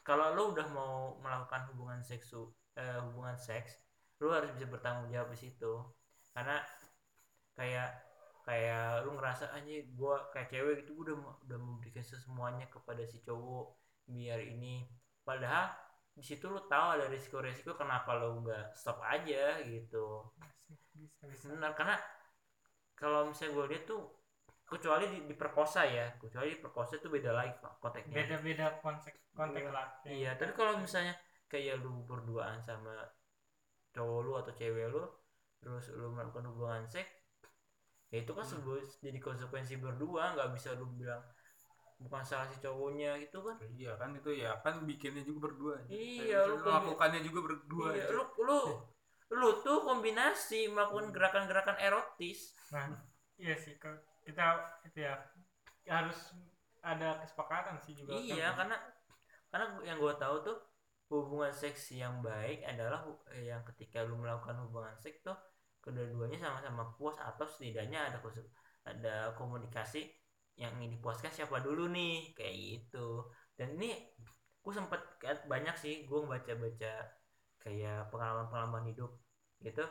kalau 0.00 0.32
lu 0.32 0.56
udah 0.56 0.66
mau 0.72 1.20
melakukan 1.20 1.68
hubungan 1.72 2.00
seksu 2.00 2.48
eh, 2.80 2.98
hubungan 3.04 3.36
seks 3.38 3.76
lu 4.22 4.30
harus 4.30 4.50
bisa 4.54 4.66
bertanggung 4.70 5.10
jawab 5.10 5.28
di 5.34 5.38
situ. 5.40 5.72
Karena 6.34 6.62
kayak 7.58 7.90
kayak 8.46 9.06
lu 9.06 9.14
ngerasa 9.18 9.54
aja 9.54 9.74
gua 9.94 10.26
kayak 10.34 10.48
cewek 10.50 10.74
gitu 10.82 10.90
gua 10.98 11.04
udah 11.10 11.16
udah 11.46 11.58
memberikan 11.58 12.02
semuanya 12.06 12.66
kepada 12.70 13.02
si 13.06 13.18
cowok 13.26 13.66
biar 14.08 14.40
ini. 14.42 14.86
Padahal 15.26 15.70
di 16.12 16.22
situ 16.22 16.44
lu 16.50 16.60
tahu 16.68 16.86
ada 16.98 17.06
risiko-risiko 17.08 17.72
kenapa 17.78 18.18
lu 18.20 18.42
nggak 18.46 18.74
stop 18.78 18.98
aja 19.02 19.58
gitu. 19.66 20.26
Bisa 20.94 21.24
bisa. 21.30 21.44
Benar 21.50 21.72
karena 21.74 21.96
kalau 22.94 23.26
misalnya 23.30 23.52
gue 23.58 23.66
lihat 23.74 23.84
tuh 23.90 24.02
kecuali 24.62 25.04
di, 25.10 25.18
diperkosa 25.28 25.84
ya 25.84 26.06
kecuali 26.16 26.56
diperkosa 26.56 26.96
itu 26.96 27.08
beda 27.12 27.30
lagi 27.34 27.52
konteksnya 27.82 28.14
beda-beda 28.24 28.66
konteks 28.80 29.18
konteks 29.36 29.66
Iya. 29.68 29.74
lah. 29.74 29.86
Iya 30.08 30.30
tapi 30.40 30.52
kalau 30.56 30.80
misalnya 30.80 31.12
kayak 31.52 31.84
lu 31.84 31.92
berduaan 32.08 32.58
sama 32.64 32.96
cowok 33.92 34.18
lu 34.24 34.32
atau 34.40 34.52
cewek 34.56 34.88
lu 34.88 35.04
terus 35.60 35.92
lu 35.92 36.08
melakukan 36.10 36.48
hubungan 36.48 36.84
seks 36.88 37.12
ya 38.08 38.24
itu 38.24 38.32
kan 38.32 38.44
Hmm. 38.44 38.52
sebuah 38.56 38.80
jadi 39.00 39.18
konsekuensi 39.20 39.74
berdua 39.78 40.32
nggak 40.34 40.50
bisa 40.56 40.72
lu 40.76 40.88
bilang 40.96 41.20
bukan 42.02 42.24
salah 42.26 42.50
si 42.50 42.58
cowoknya 42.58 43.14
gitu 43.22 43.38
kan 43.46 43.56
iya 43.72 43.94
kan 43.94 44.10
itu 44.16 44.30
ya 44.34 44.58
kan 44.64 44.82
bikinnya 44.82 45.22
juga 45.22 45.48
berdua 45.52 45.74
Iya, 45.86 46.50
lu 46.50 46.58
melakukannya 46.58 47.20
juga 47.22 47.40
berdua 47.46 47.86
iya, 47.94 48.04
aja. 48.10 48.16
lu 48.16 48.24
lu 48.42 48.60
lu 49.32 49.48
tuh 49.62 49.78
kombinasi 49.86 50.66
melakukan 50.68 51.14
gerakan-gerakan 51.14 51.78
erotis 51.78 52.52
nah 52.74 52.90
iya 53.38 53.54
sih 53.54 53.78
kita 54.26 54.44
itu 54.84 54.98
ya 54.98 55.14
harus 55.88 56.34
ada 56.82 57.22
kesepakatan 57.22 57.78
sih 57.80 57.94
juga 57.94 58.18
iya 58.18 58.50
kan. 58.50 58.66
karena 58.66 58.76
karena 59.48 59.66
yang 59.86 59.96
gue 60.02 60.14
tahu 60.18 60.36
tuh 60.42 60.56
hubungan 61.12 61.52
seks 61.52 61.92
yang 61.92 62.24
baik 62.24 62.64
adalah 62.64 63.04
eh, 63.36 63.52
yang 63.52 63.60
ketika 63.68 64.00
lu 64.06 64.16
melakukan 64.16 64.56
hubungan 64.64 64.96
seks 64.96 65.20
tuh 65.20 65.36
kedua-duanya 65.82 66.38
sama-sama 66.38 66.94
puas 66.96 67.18
atau 67.18 67.44
setidaknya 67.44 68.08
ada 68.08 68.18
ada 68.86 69.36
komunikasi 69.36 70.08
yang 70.56 70.72
ingin 70.78 70.96
dipuaskan 70.96 71.32
siapa 71.32 71.60
dulu 71.60 71.90
nih 71.90 72.32
kayak 72.32 72.54
gitu. 72.56 73.28
Dan 73.58 73.76
ini 73.76 73.92
gue 74.62 74.72
sempet 74.72 75.00
lihat 75.26 75.44
banyak 75.50 75.74
sih 75.76 76.06
gue 76.06 76.20
baca-baca 76.22 76.92
kayak 77.58 78.10
pengalaman-pengalaman 78.14 78.94
hidup 78.94 79.10
gitu 79.62 79.82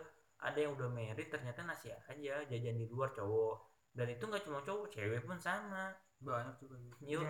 ada 0.42 0.58
yang 0.58 0.74
udah 0.74 0.90
married 0.90 1.30
ternyata 1.30 1.62
nasi 1.62 1.94
aja 1.94 2.42
jajan 2.50 2.78
di 2.82 2.90
luar 2.90 3.14
cowok. 3.14 3.70
Dan 3.94 4.10
itu 4.10 4.24
nggak 4.26 4.44
cuma 4.48 4.60
cowok 4.66 4.90
cewek 4.90 5.22
pun 5.22 5.38
sama. 5.38 5.94
Banyak 6.22 6.56
juga 6.58 6.76
gitu. 6.82 7.22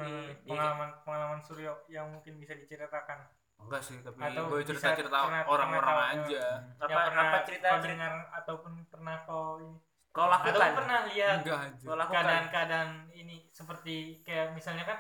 Pengalaman 0.47 0.89
pengalaman 1.03 1.39
Suryo 1.43 1.75
yang 1.91 2.07
mungkin 2.07 2.39
bisa 2.39 2.55
diceritakan 2.55 3.27
enggak 3.67 3.81
sih 3.81 3.97
tapi 4.01 4.19
Atau 4.19 4.43
gue 4.51 4.59
cerita 4.67 4.87
cerita 4.97 5.17
orang-orang 5.47 5.97
aja. 6.17 6.45
apa 6.81 6.89
yang 6.89 7.07
pernah 7.07 7.23
apa 7.27 7.37
cerita 7.47 7.67
cerita 7.69 7.87
dengar 7.87 8.13
ataupun 8.43 8.71
pernah 8.89 9.15
kau 9.23 9.61
ini? 9.61 9.77
Kau 10.11 10.27
atau 10.27 10.31
lakukan? 10.51 10.71
pernah 10.75 10.99
lihat 11.07 11.39
keadaan-keadaan 11.87 12.89
ini 13.15 13.47
seperti 13.55 14.19
kayak 14.27 14.51
misalnya 14.51 14.83
kan 14.83 14.97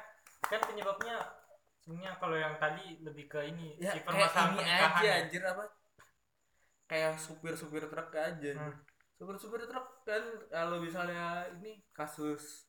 kan 0.47 0.59
penyebabnya 0.63 1.15
sebenarnya 1.81 2.11
kalau 2.21 2.37
yang 2.37 2.55
tadi 2.61 3.01
lebih 3.01 3.25
ke 3.27 3.41
ini 3.51 3.75
ya 3.81 3.91
si 3.91 3.99
kayak 3.99 4.07
permasalahan 4.07 4.53
ini 4.55 4.71
aja 4.71 5.01
ya. 5.03 5.13
anjir 5.25 5.43
apa? 5.43 5.63
Kayak 6.87 7.13
supir 7.17 7.53
supir 7.57 7.83
truk 7.89 8.11
aja. 8.13 8.51
Hmm. 8.55 8.75
supir 9.17 9.35
supir 9.37 9.61
truk 9.69 9.87
kan 10.07 10.23
kalau 10.49 10.77
misalnya 10.81 11.45
ini 11.59 11.81
kasus 11.93 12.65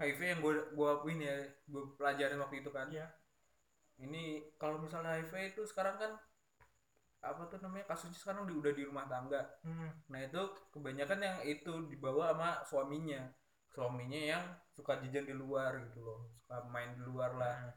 HIV 0.00 0.18
yang 0.18 0.40
gue 0.42 0.54
gua 0.74 0.98
ini 1.06 1.28
ya 1.28 1.36
gue 1.68 1.82
pelajarin 1.98 2.40
waktu 2.40 2.64
itu 2.64 2.70
kan. 2.72 2.88
Iya. 2.88 3.06
Ini 4.00 4.40
kalau 4.56 4.80
misalnya 4.80 5.20
HIV 5.20 5.56
itu 5.56 5.62
sekarang 5.68 5.98
kan 6.00 6.12
apa 7.22 7.46
tuh 7.46 7.62
namanya 7.62 7.86
kasusnya 7.86 8.18
sekarang 8.18 8.50
di, 8.50 8.54
udah 8.58 8.72
di 8.74 8.82
rumah 8.82 9.06
tangga. 9.06 9.38
Hmm. 9.62 9.94
nah 10.10 10.18
itu 10.18 10.42
kebanyakan 10.74 11.22
yang 11.22 11.38
itu 11.46 11.72
dibawa 11.86 12.34
sama 12.34 12.50
suaminya. 12.66 13.22
Suaminya 13.72 14.20
yang 14.20 14.44
suka 14.74 15.00
jajan 15.00 15.24
di 15.30 15.34
luar 15.36 15.78
gitu 15.86 16.02
loh. 16.02 16.28
Suka 16.42 16.66
main 16.68 16.92
di 16.98 17.02
luar 17.06 17.38
lah. 17.38 17.72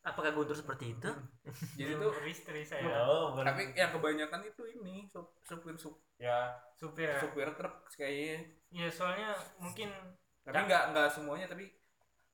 Apakah 0.00 0.32
guntur 0.32 0.56
seperti 0.56 0.96
itu? 0.96 1.10
Jadi 1.78 1.92
Belum 1.92 2.08
tuh 2.08 2.12
beristri 2.24 2.64
saya. 2.64 3.04
Oh 3.04 3.36
tapi 3.36 3.76
yang 3.76 3.92
kebanyakan 3.92 4.48
itu 4.48 4.64
ini 4.80 5.04
sup- 5.12 5.36
supir 5.44 5.76
supir 5.76 6.16
ya. 6.16 6.56
Supir 6.80 7.04
ya. 7.12 7.20
supir 7.20 7.48
truk 7.52 7.84
kayaknya. 7.94 8.48
Iya, 8.72 8.88
soalnya 8.88 9.36
mungkin 9.60 9.92
tapi 10.40 10.56
nggak 10.66 10.96
nggak 10.96 11.08
semuanya 11.12 11.46
tapi 11.46 11.68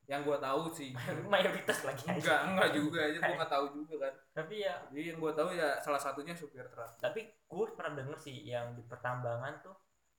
yang 0.06 0.22
gua 0.22 0.38
tahu 0.38 0.70
sih. 0.70 0.94
Mayoritas 1.32 1.82
lagi 1.82 2.06
enggak 2.06 2.40
enggak 2.46 2.70
juga 2.74 2.98
aja 3.02 3.18
gua 3.18 3.34
nggak 3.42 3.52
tahu 3.52 3.66
juga 3.74 3.94
kan. 4.06 4.12
Tapi 4.42 4.54
ya 4.62 4.74
jadi 4.94 5.06
yang 5.14 5.18
gua 5.18 5.32
tahu 5.34 5.50
ya 5.54 5.68
salah 5.82 5.98
satunya 5.98 6.34
supir 6.34 6.66
truk. 6.70 6.90
Tapi 7.02 7.26
gue 7.26 7.64
pernah 7.74 7.94
denger 7.98 8.18
sih 8.18 8.46
yang 8.46 8.74
di 8.74 8.82
pertambangan 8.86 9.62
tuh 9.62 9.76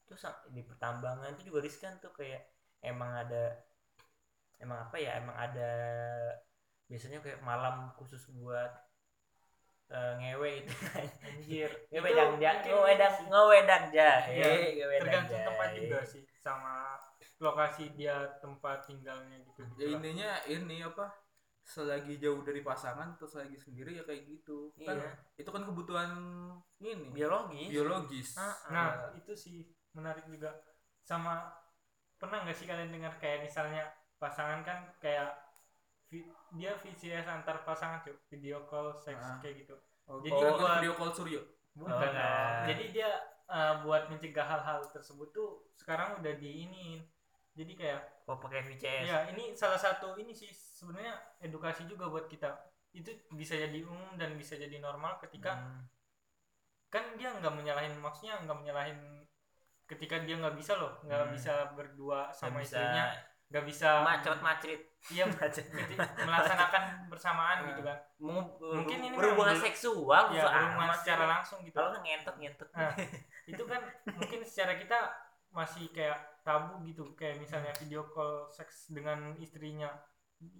tuh 0.07 0.15
di 0.55 0.63
pertambangan 0.63 1.35
tuh 1.35 1.43
juga 1.43 1.59
riskan 1.59 1.99
tuh 1.99 2.15
kayak 2.15 2.47
emang 2.79 3.11
ada 3.11 3.59
emang 4.63 4.87
apa 4.87 4.95
ya 4.95 5.19
emang 5.19 5.35
ada 5.35 5.71
biasanya 6.87 7.19
kayak 7.19 7.43
malam 7.43 7.91
khusus 7.99 8.31
buat 8.31 8.71
eh, 9.91 10.13
ngewe 10.19 10.63
itu. 10.63 10.73
Anjir. 11.27 11.71
Ngewedang 11.91 12.39
ja 12.39 12.51
ngewedang 12.63 13.15
ngewedang 13.27 13.83
ja 13.91 14.11
ngewedang 14.27 15.03
tergantung 15.03 15.41
tempat 15.43 15.69
juga 15.75 15.99
sih 16.07 16.23
sama 16.39 16.96
lokasi 17.37 17.93
dia 17.93 18.37
tempat 18.41 18.85
tinggalnya 18.85 19.37
gitu. 19.43 19.61
Ya 19.77 19.87
intinya 19.93 20.29
ini 20.45 20.81
apa 20.81 21.13
selagi 21.61 22.15
jauh 22.17 22.41
dari 22.41 22.63
pasangan 22.63 23.13
terus 23.13 23.35
lagi 23.35 23.53
sendiri 23.55 23.93
ya 23.93 24.03
kayak 24.03 24.23
gitu. 24.25 24.71
Kan 24.79 24.97
Iya. 24.97 25.11
itu 25.37 25.49
kan 25.51 25.63
kebutuhan 25.63 26.09
ini. 26.79 27.11
Biologis. 27.11 27.69
Biologis. 27.69 28.29
Ah, 28.35 28.55
nah 28.69 28.87
itu 29.13 29.35
sih 29.35 29.67
menarik 29.91 30.25
juga. 30.25 30.49
Sama 31.03 31.51
pernah 32.15 32.41
nggak 32.41 32.57
sih 32.57 32.65
kalian 32.65 32.89
dengar 32.89 33.13
kayak 33.19 33.45
misalnya 33.45 33.85
pasangan 34.17 34.65
kan 34.65 34.89
kayak 34.97 35.35
vi- 36.07 36.25
dia 36.55 36.73
VCS 36.73 37.27
antar 37.27 37.61
pasangan 37.61 38.01
cuy 38.01 38.15
video 38.27 38.65
call 38.65 38.95
seks 38.97 39.21
Ah. 39.21 39.37
kayak 39.37 39.67
gitu. 39.67 39.75
Oh, 40.07 40.23
jadi 40.23 40.33
oh, 40.33 40.55
buat- 40.57 40.79
video 40.79 40.93
call 40.95 41.11
Suryo? 41.11 41.41
Bukan. 41.75 41.93
Oh, 41.93 42.09
nah. 42.09 42.65
jadi 42.65 42.83
dia 42.89 43.09
uh, 43.45 43.85
buat 43.85 44.09
mencegah 44.09 44.41
hal-hal 44.41 44.81
tersebut 44.89 45.29
tuh 45.29 45.67
sekarang 45.75 46.17
udah 46.17 46.33
diinin 46.33 47.05
jadi 47.57 47.73
kayak 47.73 47.99
oh 48.29 48.37
pakai 48.37 48.61
VCS 48.61 49.03
ya 49.03 49.19
ini 49.33 49.57
salah 49.57 49.75
satu 49.75 50.13
ini 50.15 50.29
sih 50.31 50.53
sebenarnya 50.53 51.17
edukasi 51.41 51.89
juga 51.89 52.05
buat 52.05 52.29
kita. 52.29 52.53
Itu 52.93 53.09
bisa 53.33 53.53
jadi 53.53 53.81
umum 53.81 54.13
dan 54.15 54.37
bisa 54.37 54.53
jadi 54.53 54.77
normal 54.77 55.17
ketika 55.19 55.57
Hmm. 55.57 55.81
kan 56.87 57.03
dia 57.17 57.33
nggak 57.33 57.51
menyalahin 57.51 57.97
maksudnya 57.97 58.39
nggak 58.45 58.57
menyalahin 58.57 58.99
ketika 59.83 60.23
dia 60.23 60.37
nggak 60.37 60.55
bisa 60.55 60.77
loh 60.77 60.95
nggak 61.03 61.19
Hmm. 61.27 61.33
bisa 61.35 61.53
berdua 61.75 62.31
sama 62.31 62.63
bisa 62.63 62.77
istrinya 62.79 63.05
nggak 63.47 63.63
bisa 63.65 63.89
macet 64.07 64.39
macet. 64.39 64.79
iya 65.07 65.23
jadi 65.27 65.95
melaksanakan 66.23 66.83
bersamaan 67.07 67.57
gitu 67.71 67.81
kan. 67.83 67.97
Mungkin 68.19 68.97
ini 69.01 69.15
berhubungan 69.15 69.55
seksual 69.57 70.31
ya 70.31 70.43
berhubungan 70.45 70.91
secara 70.95 71.23
langsung 71.27 71.59
gitu. 71.63 71.75
Kalau 71.75 71.95
ngentot 72.03 72.35
ngentot 72.37 72.69
Nah, 72.75 72.91
itu 73.47 73.63
kan 73.63 73.81
mungkin 74.13 74.39
secara 74.43 74.75
kita 74.75 74.99
masih 75.57 75.89
kayak 75.89 76.45
tabu 76.45 76.77
gitu 76.85 77.17
kayak 77.17 77.41
misalnya 77.41 77.73
video 77.81 78.05
call 78.13 78.45
seks 78.53 78.93
dengan 78.93 79.33
istrinya. 79.41 79.89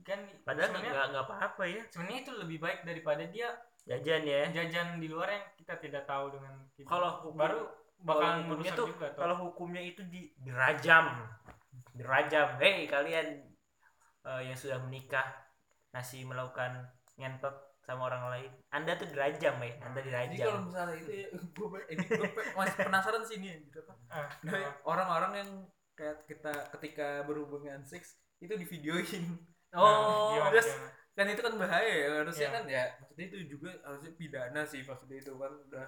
Kan 0.02 0.26
padahal 0.42 0.74
nggak 0.74 1.06
nggak 1.14 1.26
apa-apa 1.30 1.64
ya. 1.70 1.86
sebenarnya 1.94 2.20
itu 2.26 2.32
lebih 2.34 2.58
baik 2.58 2.82
daripada 2.82 3.24
dia 3.30 3.54
jajan 3.86 4.26
ya. 4.26 4.42
jajan 4.50 4.98
di 4.98 5.08
luar 5.08 5.30
yang 5.30 5.46
kita 5.54 5.78
tidak 5.78 6.04
tahu 6.10 6.34
dengan 6.34 6.66
kita. 6.74 6.90
kalau 6.90 7.22
hukum, 7.22 7.38
baru 7.38 7.62
bakalan 8.02 8.46
hukumnya 8.46 8.72
tuh 8.74 8.88
juga 8.90 9.08
kalau 9.18 9.36
hukumnya 9.50 9.82
itu 9.82 10.02
di 10.06 10.30
dirajam 10.42 11.26
dirajam 11.98 12.58
hei 12.62 12.86
kalian 12.86 13.42
eh, 14.28 14.42
yang 14.46 14.58
sudah 14.58 14.78
menikah 14.86 15.26
masih 15.90 16.28
melakukan 16.30 16.86
ngentot 17.18 17.67
sama 17.88 18.02
orang 18.06 18.24
lain 18.28 18.52
anda 18.70 19.00
tuh 19.00 19.08
dirajam 19.08 19.56
ya 19.58 19.74
anda 19.80 20.00
Jadi 20.04 20.12
kalau 20.12 20.28
dirajam 20.28 20.60
misalnya 20.68 20.96
itu 21.00 21.12
ya, 21.24 21.28
gue 21.32 21.80
ini 21.88 22.04
gue 22.06 22.28
masih 22.54 22.76
penasaran 22.78 23.24
sih 23.24 23.36
ini 23.40 23.64
gitu 23.64 23.80
apa? 23.82 23.94
Ah, 24.12 24.28
Nah, 24.44 24.76
orang-orang 24.84 25.32
yang 25.40 25.50
kayak 25.96 26.28
kita 26.28 26.52
ketika 26.78 27.24
berhubungan 27.24 27.80
seks 27.82 28.20
itu 28.38 28.54
divideoin. 28.54 29.24
oh 29.74 30.36
gimana, 30.36 30.52
terus-? 30.52 30.76
Kan 31.16 31.26
itu 31.26 31.42
kan 31.42 31.54
bahaya 31.58 31.90
ya. 31.90 32.08
Harusnya 32.22 32.48
Iya. 32.48 32.54
kan 32.54 32.64
ya 32.70 32.84
maksudnya 33.02 33.26
itu 33.26 33.38
juga 33.50 33.72
harusnya 33.82 34.12
pidana 34.14 34.62
sih 34.62 34.84
maksudnya 34.84 35.18
itu 35.18 35.32
kan 35.34 35.50
udah 35.66 35.88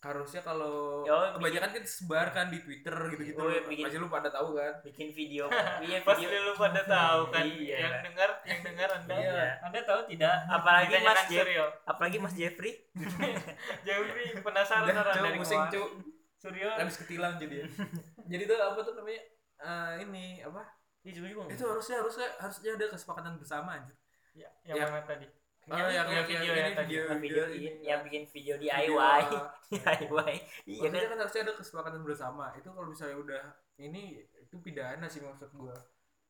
harusnya 0.00 0.40
kalau 0.40 1.04
Ya, 1.04 1.36
kebanyakan 1.36 1.70
kan 1.70 1.82
disebarkan 1.82 2.46
di 2.48 2.58
Twitter 2.58 2.96
gitu-gitu. 3.10 3.36
Oh, 3.36 3.46
ya, 3.46 3.60
bikin- 3.62 3.84
Pasti 3.84 3.96
lu 3.96 4.08
pada 4.08 4.28
tahu 4.28 4.48
kan? 4.54 4.72
bikin 4.80 5.08
video 5.10 5.44
iya 5.84 6.00
Pasti 6.00 6.24
video 6.24 6.40
lu 6.42 6.54
pada 6.54 6.80
tahu 6.82 7.20
kan 7.28 7.44
Iya. 7.44 7.76
yang 7.78 7.94
dengar 8.02 8.30
yang 8.42 8.60
dengar 8.62 8.88
anda 8.90 9.14
Iya. 9.14 9.44
anda 9.60 9.78
tahu 9.82 10.00
tidak 10.06 10.34
Apalagi 10.46 10.94
Mas 10.98 11.20
Jeff. 11.26 11.44
Suryo 11.44 11.64
apalagi 11.84 12.16
Mas 12.18 12.32
Jeffrey 12.32 12.72
Jeffrey 13.86 14.28
penasaran 14.36 14.86
Udah, 14.86 15.02
orang 15.02 15.16
dari 15.22 15.38
pusing. 15.38 15.62
Cuk. 15.70 15.90
Suryo 16.38 16.68
Habis 16.72 16.96
ketilang 16.98 17.36
jadi. 17.36 17.68
jadi 18.30 18.42
itu 18.42 18.54
apa 18.56 18.80
tuh 18.80 18.94
namanya? 18.94 19.20
Eh, 19.60 19.92
ini 20.02 20.24
apa? 20.40 20.64
itu 21.00 21.16
juga 21.18 21.48
Itu 21.48 21.64
harusnya 21.66 21.96
harusnya 21.98 22.28
harusnya 22.36 22.70
ada 22.74 22.86
kesepakatan 22.88 23.36
bersama 23.36 23.72
anjir. 23.74 23.96
ya, 24.32 24.48
yang 24.64 24.76
Ya. 24.76 24.84
mana 24.86 25.00
tadi 25.02 25.24
Oh, 25.68 25.76
Yang 25.76 25.92
yang, 25.92 26.06
video 26.08 26.40
yang 26.40 26.72
video, 26.72 27.00
yang 27.04 27.20
video, 27.20 27.42
video 27.44 27.44
yang 27.84 28.00
bikin 28.02 28.22
video 28.26 28.54
DIY 28.58 29.22
DIY 29.70 30.34
iya 30.66 30.88
kan 30.90 31.02
kan 31.14 31.18
harusnya 31.22 31.42
ada 31.46 31.54
kesepakatan 31.60 32.02
bersama. 32.02 32.50
Itu 32.58 32.74
kalau 32.74 32.88
misalnya 32.90 33.16
udah 33.22 33.42
ini 33.78 34.18
itu 34.40 34.56
pidana 34.58 35.06
sih 35.06 35.20
maksud 35.22 35.50
gua. 35.54 35.76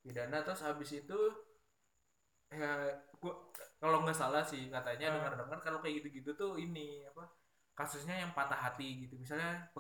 Pidana 0.04 0.44
terus 0.44 0.60
habis 0.60 0.90
itu 0.92 1.18
ya 2.50 2.72
gua 3.22 3.34
kalau 3.80 4.02
nggak 4.02 4.18
salah 4.18 4.42
sih 4.42 4.68
katanya 4.74 5.06
Hmm. 5.08 5.14
dengar-dengar 5.22 5.58
kalau 5.64 5.78
kayak 5.82 6.02
gitu-gitu 6.02 6.30
tuh 6.36 6.52
ini 6.58 7.06
apa 7.06 7.22
kasusnya 7.78 8.14
yang 8.26 8.30
patah 8.36 8.58
hati 8.58 9.06
gitu. 9.06 9.14
Misalnya 9.16 9.70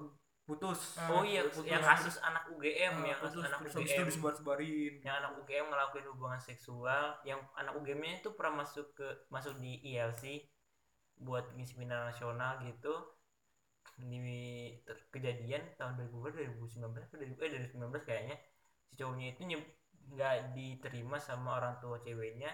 putus. 0.50 0.80
oh 1.06 1.22
iya 1.22 1.46
Putus. 1.46 1.64
yang 1.64 1.78
kasus 1.80 2.16
anak 2.20 2.42
UGM 2.50 2.94
Ah, 2.96 3.06
yang 3.06 3.18
kasus 3.18 3.38
putus, 3.38 3.46
anak 3.46 3.58
itu 3.62 3.78
UGM 3.78 4.06
disebar-sebarin. 4.10 4.92
yang 5.00 5.14
anak 5.22 5.32
UGM 5.38 5.66
ngelakuin 5.70 6.06
hubungan 6.10 6.40
seksual 6.42 7.04
yang 7.22 7.38
anak 7.54 7.72
UGM-nya 7.78 8.18
itu 8.18 8.34
pernah 8.34 8.66
masuk 8.66 8.90
ke 8.92 9.06
masuk 9.28 9.54
di 9.62 9.78
ILC 9.86 10.22
buat 11.20 11.44
ngisi 11.54 11.78
final 11.78 12.10
nasional 12.10 12.58
gitu 12.64 12.94
di 14.00 14.16
ter- 14.82 15.06
kejadian 15.12 15.60
tahun 15.76 15.92
2000 16.08 16.32
2019 16.32 17.04
atau 17.04 17.16
2000 17.20 17.36
eh 17.44 17.48
2019 17.76 18.08
kayaknya 18.08 18.36
si 18.82 18.96
cowoknya 18.96 19.26
itu 19.36 19.42
nggak 20.10 20.56
diterima 20.56 21.20
sama 21.20 21.60
orang 21.60 21.76
tua 21.78 22.00
ceweknya 22.00 22.48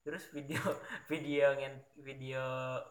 terus 0.00 0.24
video 0.32 0.60
video 1.12 1.52
yang 1.60 1.76
video 2.00 2.42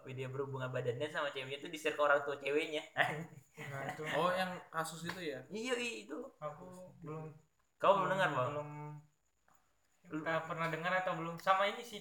video 0.05 0.27
berhubungan 0.29 0.69
badannya 0.69 1.09
sama 1.09 1.33
ceweknya 1.33 1.57
itu 1.57 1.69
di 1.69 1.77
share 1.77 1.97
ke 1.97 2.01
orang 2.05 2.21
tua 2.21 2.37
ceweknya 2.37 2.85
nah 3.73 3.81
itu. 3.91 4.03
Oh, 4.15 4.31
yang 4.31 4.55
kasus 4.71 5.03
itu 5.03 5.19
ya? 5.19 5.43
iya 5.51 5.75
iya, 5.75 6.07
itu. 6.07 6.17
Aku 6.39 6.95
belum 7.03 7.35
kau 7.75 7.99
belum 7.99 8.15
dengar 8.15 8.29
bang? 8.31 8.47
belum 8.55 8.69
kita 10.09 10.47
pernah 10.47 10.67
dengar 10.71 10.93
atau 11.03 11.13
belum? 11.19 11.35
Sama 11.43 11.67
ini 11.67 11.83
sih 11.83 11.99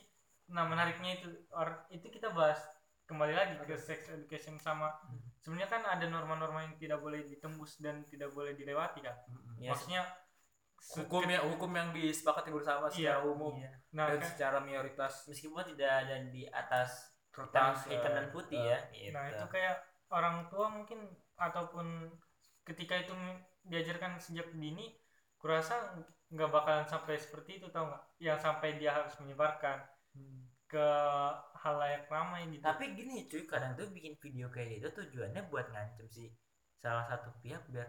nah 0.48 0.64
menariknya 0.64 1.20
itu 1.20 1.28
or, 1.52 1.84
itu 1.92 2.08
kita 2.08 2.32
bahas 2.32 2.56
kembali 3.04 3.36
lagi 3.36 3.52
ke 3.68 3.76
sex 3.76 4.08
education 4.08 4.56
sama 4.56 4.88
Hmm. 5.08 5.20
sebenarnya 5.44 5.68
kan 5.68 5.82
ada 5.84 6.06
norma-norma 6.08 6.64
yang 6.64 6.76
tidak 6.76 7.00
boleh 7.00 7.24
ditembus 7.24 7.80
dan 7.80 8.04
tidak 8.08 8.32
boleh 8.36 8.52
dilewati 8.52 9.00
kan? 9.00 9.16
Ya, 9.60 9.72
maksudnya 9.72 10.04
Hukum 10.78 11.26
ya 11.28 11.40
hukum 11.42 11.70
yang 11.74 11.90
disepakati 11.92 12.48
bersama 12.54 12.86
secara 12.88 13.20
umum 13.26 13.58
iya. 13.58 13.70
nah 13.92 14.06
dan 14.08 14.18
kan- 14.22 14.28
secara 14.30 14.58
mayoritas 14.62 15.26
meskipun 15.26 15.60
tidak 15.74 15.90
ada 16.06 16.16
di 16.30 16.46
atas 16.48 17.12
hitam, 17.34 17.74
kertas 17.74 17.78
hitam 17.90 18.12
dan 18.14 18.26
eh, 18.26 18.32
putih 18.32 18.62
eh, 18.62 18.80
ya 18.94 19.10
Nah 19.12 19.24
gitu. 19.28 19.36
itu 19.36 19.46
kayak 19.52 19.76
orang 20.08 20.36
tua 20.48 20.66
mungkin 20.72 20.98
ataupun 21.36 21.86
ketika 22.64 22.94
itu 23.04 23.12
diajarkan 23.68 24.16
sejak 24.16 24.48
dini, 24.56 24.96
kurasa 25.36 25.74
nggak 26.32 26.50
bakalan 26.52 26.86
sampai 26.88 27.14
seperti 27.20 27.60
itu 27.60 27.66
tau 27.72 27.88
nggak? 27.88 28.02
Yang 28.20 28.38
sampai 28.44 28.68
dia 28.80 28.90
harus 28.96 29.14
menyebarkan 29.20 29.78
Hmm. 30.16 30.48
ke 30.66 30.88
halayak 31.62 32.08
ramai 32.10 32.48
gitu. 32.48 32.64
tapi 32.64 32.96
gini 32.96 33.28
cuy 33.30 33.44
kadang 33.46 33.72
tuh 33.78 33.86
bikin 33.92 34.16
video 34.18 34.48
kayak 34.50 34.80
gitu 34.80 34.88
tujuannya 35.04 35.46
buat 35.52 35.68
ngancem 35.70 36.08
si 36.10 36.32
salah 36.80 37.04
satu 37.06 37.28
pihak 37.44 37.62
biar 37.70 37.86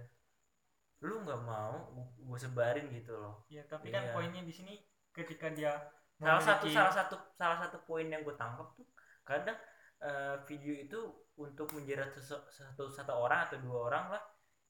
lu 1.00 1.24
nggak 1.24 1.41
mau 1.47 1.95
gue 2.20 2.39
sebarin 2.39 2.91
gitu 2.91 3.16
loh. 3.16 3.45
Ya 3.47 3.64
tapi 3.66 3.89
kan 3.89 4.04
Iya. 4.04 4.14
poinnya 4.16 4.41
di 4.43 4.52
sini 4.52 4.74
ketika 5.16 5.47
dia 5.52 5.74
salah 6.20 6.43
satu 6.43 6.68
salah 6.68 6.91
satu 6.91 7.16
salah 7.39 7.58
satu 7.64 7.78
poin 7.88 8.08
yang 8.12 8.22
gue 8.28 8.36
tangkap 8.36 8.76
tuh 8.76 8.84
kadang 9.24 9.56
eh, 10.04 10.36
video 10.47 10.74
itu 10.76 11.00
untuk 11.39 11.72
menjerat 11.72 12.12
satu 12.20 12.91
satu 12.91 13.14
orang 13.16 13.47
atau 13.47 13.58
dua 13.64 13.88
orang 13.88 14.06
lah 14.16 14.24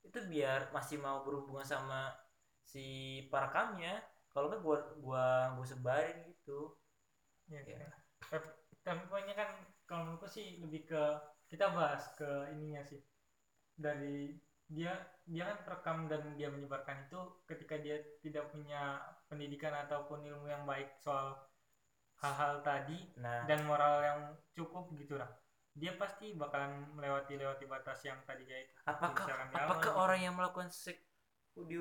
itu 0.06 0.18
biar 0.30 0.70
masih 0.72 1.02
mau 1.02 1.26
berhubungan 1.26 1.66
sama 1.66 2.14
si 2.64 2.86
perekamnya. 3.34 4.00
Kalau 4.30 4.46
nggak 4.54 4.62
gua 4.62 4.78
gua 5.02 5.26
gua 5.58 5.66
sebarin 5.66 6.22
gitu. 6.30 6.78
Ya, 7.50 7.66
Ya. 7.66 7.90
Tapi, 8.30 8.46
tapi 8.86 9.02
poinnya 9.10 9.34
kan 9.34 9.50
kalau 9.90 10.06
menurutku 10.06 10.30
sih 10.30 10.62
lebih 10.62 10.86
ke 10.86 11.02
kita 11.50 11.74
bahas 11.74 12.14
ke 12.14 12.54
ininya 12.54 12.86
sih. 12.86 13.02
Dari 13.74 14.38
dia 14.70 14.94
dia 15.26 15.44
kan 15.50 15.58
terekam 15.66 15.98
dan 16.06 16.22
dia 16.38 16.50
menyebarkan 16.54 17.10
itu 17.10 17.20
ketika 17.50 17.78
dia 17.82 17.98
tidak 18.22 18.54
punya 18.54 19.02
pendidikan 19.26 19.74
ataupun 19.74 20.22
ilmu 20.22 20.46
yang 20.46 20.62
baik 20.70 20.94
soal 21.02 21.38
hal-hal 22.22 22.62
tadi 22.62 23.10
nah. 23.18 23.50
dan 23.50 23.66
moral 23.66 24.02
yang 24.06 24.20
cukup 24.54 24.94
gitu 24.94 25.18
lah. 25.18 25.30
Dia 25.74 25.96
pasti 25.98 26.38
bakalan 26.38 26.86
melewati 26.94 27.40
lewati 27.40 27.66
batas 27.66 28.04
yang 28.06 28.22
tadi 28.30 28.46
kayak 28.46 28.70
itu. 28.70 28.74
Apakah 28.86 29.26
awal 29.26 29.48
apakah 29.54 29.94
gitu. 29.94 30.02
orang 30.02 30.20
yang 30.22 30.34
melakukan 30.38 30.70
seks 30.70 31.02
di 31.56 31.78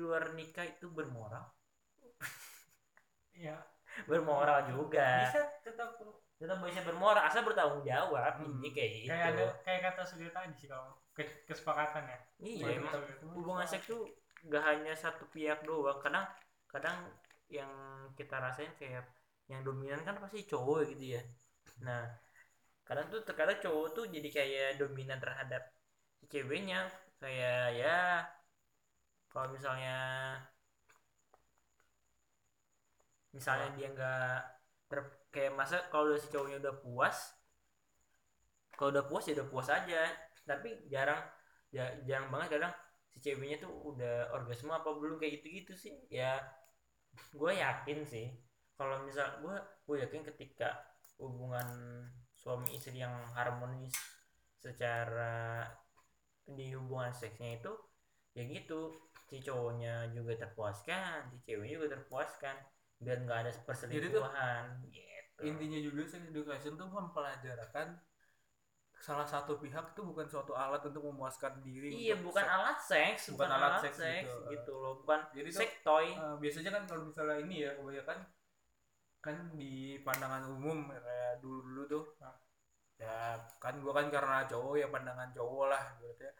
luar 0.00 0.32
nikah 0.32 0.64
itu 0.64 0.88
bermoral? 0.88 1.44
Ya. 3.36 3.56
Bermoral 4.04 4.68
juga. 4.68 5.28
Bisa 5.28 5.40
tetap 5.64 5.96
tetap 6.40 6.56
bisa 6.64 6.80
bermoral 6.88 7.20
asal 7.20 7.44
bertanggung 7.44 7.84
jawab 7.84 8.40
Hmm. 8.40 8.64
ini 8.64 8.72
kayak 8.72 8.90
gitu. 8.96 9.12
kayak 9.12 9.26
ada 9.36 9.44
kayak 9.60 9.80
kata 9.92 10.02
Suryo 10.08 10.32
tadi 10.32 10.56
sih 10.56 10.68
kalau 10.72 10.96
kesepakatan 11.48 12.04
ya? 12.06 12.18
Iya 12.40 12.66
emang 12.80 12.94
betul. 13.04 13.28
hubungan 13.36 13.66
seks 13.68 13.86
tuh 13.90 14.02
gak 14.48 14.64
hanya 14.64 14.92
satu 14.96 15.24
pihak 15.34 15.64
doang. 15.68 15.98
Kadang 16.00 16.26
kadang 16.70 16.96
yang 17.50 17.70
kita 18.14 18.38
rasain 18.38 18.72
kayak 18.78 19.04
yang 19.50 19.60
dominan 19.66 20.00
kan 20.06 20.16
pasti 20.22 20.46
cowok 20.46 20.86
gitu 20.94 21.18
ya. 21.18 21.22
Nah 21.82 22.06
kadang 22.86 23.06
tuh 23.12 23.20
terkadang 23.26 23.58
cowok 23.62 23.86
tuh 23.96 24.04
jadi 24.08 24.28
kayak 24.30 24.68
dominan 24.80 25.18
terhadap 25.18 25.62
ceweknya. 26.30 26.88
Kayak 27.20 27.76
ya 27.76 27.96
kalau 29.30 29.52
misalnya 29.52 29.96
misalnya 33.30 33.68
dia 33.78 33.88
nggak 33.94 34.34
ter 34.90 35.00
kayak 35.30 35.54
masa 35.54 35.76
kalau 35.92 36.18
si 36.18 36.26
cowoknya 36.32 36.58
udah 36.58 36.74
puas 36.82 37.16
kalau 38.74 38.90
udah 38.90 39.06
puas 39.06 39.24
ya 39.30 39.38
udah 39.38 39.48
puas 39.52 39.68
aja 39.70 40.02
tapi 40.50 40.90
jarang 40.90 41.22
ya 41.70 41.86
jarang 42.02 42.34
banget 42.34 42.58
kadang 42.58 42.74
si 43.10 43.22
ceweknya 43.22 43.62
tuh 43.62 43.70
udah 43.94 44.34
orgasme 44.34 44.74
apa 44.74 44.90
belum 44.90 45.22
kayak 45.22 45.42
gitu-gitu 45.42 45.74
sih. 45.78 45.94
Ya 46.10 46.42
gue 47.34 47.52
yakin 47.54 48.02
sih. 48.06 48.30
Kalau 48.74 49.02
misal 49.06 49.38
gue 49.42 49.56
gue 49.86 49.96
yakin 50.02 50.26
ketika 50.34 50.74
hubungan 51.22 51.66
suami 52.34 52.74
istri 52.74 52.98
yang 52.98 53.12
harmonis 53.36 53.94
secara 54.58 55.68
di 56.48 56.74
hubungan 56.74 57.14
seksnya 57.14 57.62
itu 57.62 57.72
ya 58.34 58.42
gitu. 58.46 58.94
Si 59.30 59.38
cowoknya 59.38 60.10
juga 60.10 60.34
terpuaskan 60.42 61.30
si 61.30 61.38
ceweknya 61.46 61.82
juga 61.82 61.88
terpuaskan. 61.98 62.56
Biar 62.98 63.22
nggak 63.24 63.38
ada 63.46 63.52
perselingkuhan 63.64 64.64
gitu. 64.90 65.08
intinya 65.40 65.80
juga 65.80 66.04
sex 66.04 66.20
education 66.28 66.76
tuh 66.76 66.92
mempelajarkan 66.92 67.96
salah 69.00 69.24
satu 69.24 69.56
pihak 69.56 69.96
itu 69.96 70.02
bukan 70.04 70.28
suatu 70.28 70.52
alat 70.52 70.84
untuk 70.84 71.00
memuaskan 71.08 71.64
diri 71.64 71.88
iya 71.88 72.14
bukan 72.20 72.44
seks. 72.44 72.52
alat 72.52 72.78
seks 72.78 73.22
Bukan 73.32 73.48
alat 73.48 73.80
seks 73.80 73.96
seks 73.96 74.28
gitu. 74.28 74.48
gitu 74.52 74.72
loh 74.76 75.00
bukan 75.00 75.20
Jadi 75.32 75.48
tuh, 75.48 75.56
sex 75.56 75.70
toy. 75.80 76.06
Eh, 76.12 76.36
biasanya 76.36 76.70
kan 76.70 76.82
kalau 76.84 77.02
misalnya 77.08 77.36
ini 77.40 77.64
ya 77.64 77.70
kebanyakan 77.74 78.18
kan 79.20 79.36
di 79.56 79.74
pandangan 80.00 80.44
umum 80.48 80.88
kayak 80.88 81.40
dulu 81.40 81.60
dulu 81.62 81.82
tuh 81.86 82.04
nah, 82.20 82.36
ya 82.96 83.16
kan 83.56 83.80
gua 83.80 83.92
kan 83.96 84.06
karena 84.08 84.44
cowok 84.44 84.74
ya 84.76 84.86
pandangan 84.88 85.28
cowok 85.32 85.64
lah 85.68 85.82
berarti 85.96 86.24
ya. 86.24 86.32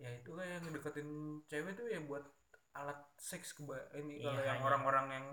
Ya 0.00 0.08
itu 0.12 0.30
kan 0.32 0.44
yang 0.44 0.64
deketin 0.68 1.08
cewek 1.46 1.72
tuh 1.72 1.86
ya 1.88 2.00
buat 2.04 2.24
alat 2.72 3.00
seks 3.16 3.52
keba 3.52 3.76
ini 3.96 4.20
Iya, 4.20 4.28
kalau 4.28 4.42
yang 4.42 4.56
hanya- 4.56 4.64
orang-orang 4.64 5.06
yang 5.10 5.26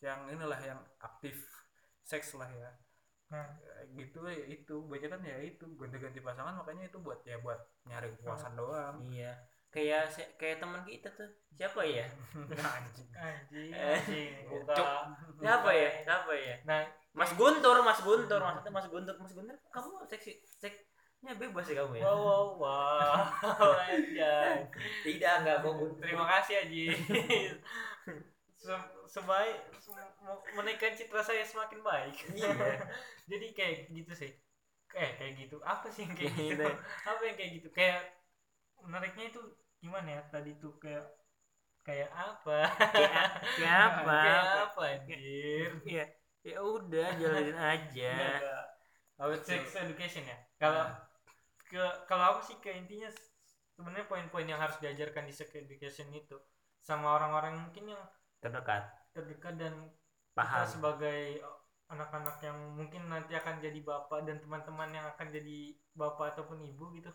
yang 0.00 0.20
inilah 0.26 0.58
yang 0.58 0.80
aktif 0.98 1.42
seks 2.02 2.34
lah 2.34 2.50
ya 2.50 2.70
Nah, 3.30 3.46
gitu 3.94 4.18
ya 4.26 4.44
itu. 4.46 4.74
Banyak 4.90 5.10
kan 5.10 5.22
ya 5.22 5.36
itu 5.40 5.64
ganti-ganti 5.78 6.20
pasangan 6.20 6.54
makanya 6.58 6.90
itu 6.90 6.98
buat 6.98 7.22
ya 7.22 7.38
buat 7.40 7.58
nyari 7.86 8.10
kepuasan 8.18 8.54
doang. 8.58 8.98
iya. 9.06 9.32
Kayak 9.70 10.10
se- 10.10 10.34
kayak 10.34 10.58
teman 10.58 10.82
kita 10.82 11.06
tuh. 11.14 11.30
Siapa 11.54 11.86
ya? 11.86 12.02
Anjing. 12.74 13.08
Anjing 13.14 13.70
Eh, 13.70 13.94
anjing. 14.02 14.32
siapa 15.38 15.70
ya? 15.70 15.90
Siapa 16.02 16.32
ya? 16.34 16.56
Nah 16.66 16.82
Mas 17.14 17.30
Guntur 17.38 17.78
Mas 17.86 18.02
Guntur. 18.02 18.38
Maksudnya 18.42 18.72
Mas 18.74 18.88
Guntur. 18.90 19.14
Mas 19.22 19.30
Guntur 19.34 19.54
kamu 19.70 20.02
seksi 20.10 20.42
seksnya 20.58 21.32
bebas 21.38 21.70
ya 21.70 21.86
kamu 21.86 22.02
ya? 22.02 22.04
Wow 22.06 22.18
wow 22.18 22.46
wow. 22.58 23.14
Anjay 23.86 24.66
tidak 25.06 25.32
enggak 25.46 25.56
kok 25.62 25.74
terima 26.02 26.24
kasih 26.26 26.54
Aji 26.66 26.84
sebaik 29.08 29.56
menaikkan 30.56 30.92
citra 30.98 31.22
saya 31.24 31.42
semakin 31.46 31.80
baik. 31.80 32.16
Iya. 32.36 32.50
jadi 33.30 33.46
kayak 33.56 33.76
gitu 33.92 34.12
sih. 34.14 34.32
Kayak 34.90 35.12
kayak 35.18 35.32
gitu. 35.46 35.56
Apa 35.64 35.86
sih 35.88 36.04
yang 36.04 36.14
kayak 36.18 36.32
gitu 36.36 36.50
Gitu. 36.60 36.68
apa 37.06 37.20
yang 37.24 37.36
kayak 37.38 37.52
gitu? 37.60 37.68
Kayak 37.72 38.00
menariknya 38.84 39.24
itu 39.32 39.40
gimana 39.80 40.08
ya 40.18 40.22
tadi 40.28 40.50
tuh? 40.60 40.76
Kayak 40.82 41.04
kayak 41.86 42.10
apa? 42.12 42.60
Kayak 42.92 43.24
kayak 43.56 43.76
apa? 43.88 44.20
Kayak 44.24 44.44
apa 44.68 44.82
anjir? 44.98 45.70
Ya 45.86 46.04
ya 46.40 46.56
udah 46.64 47.08
jalanin 47.20 47.56
aja. 47.56 48.16
Apa 49.20 49.34
tuh? 49.40 49.44
sex 49.44 49.76
education 49.76 50.24
ya? 50.24 50.36
Kalau 50.60 50.84
ke 51.70 51.82
kalau 52.08 52.24
aku 52.36 52.40
sih 52.48 52.56
ke 52.64 52.70
intinya 52.74 53.08
sebenarnya 53.76 54.06
poin-poin 54.10 54.46
yang 54.48 54.60
harus 54.60 54.76
diajarkan 54.82 55.24
di 55.28 55.34
sex 55.34 55.48
education 55.54 56.08
itu 56.12 56.36
sama 56.82 57.16
orang-orang 57.16 57.54
mungkin 57.60 57.92
yang 57.94 58.02
terdekat. 58.40 58.82
Terdekat 59.12 59.54
dan 59.60 59.74
paham. 60.34 60.64
kita 60.64 60.64
sebagai 60.68 61.20
anak-anak 61.90 62.36
yang 62.42 62.58
mungkin 62.74 63.10
nanti 63.10 63.34
akan 63.34 63.58
jadi 63.58 63.80
bapak 63.82 64.26
dan 64.26 64.38
teman-teman 64.38 64.90
yang 64.94 65.06
akan 65.12 65.28
jadi 65.28 65.74
bapak 65.94 66.36
ataupun 66.38 66.62
ibu 66.62 66.90
gitu 66.96 67.10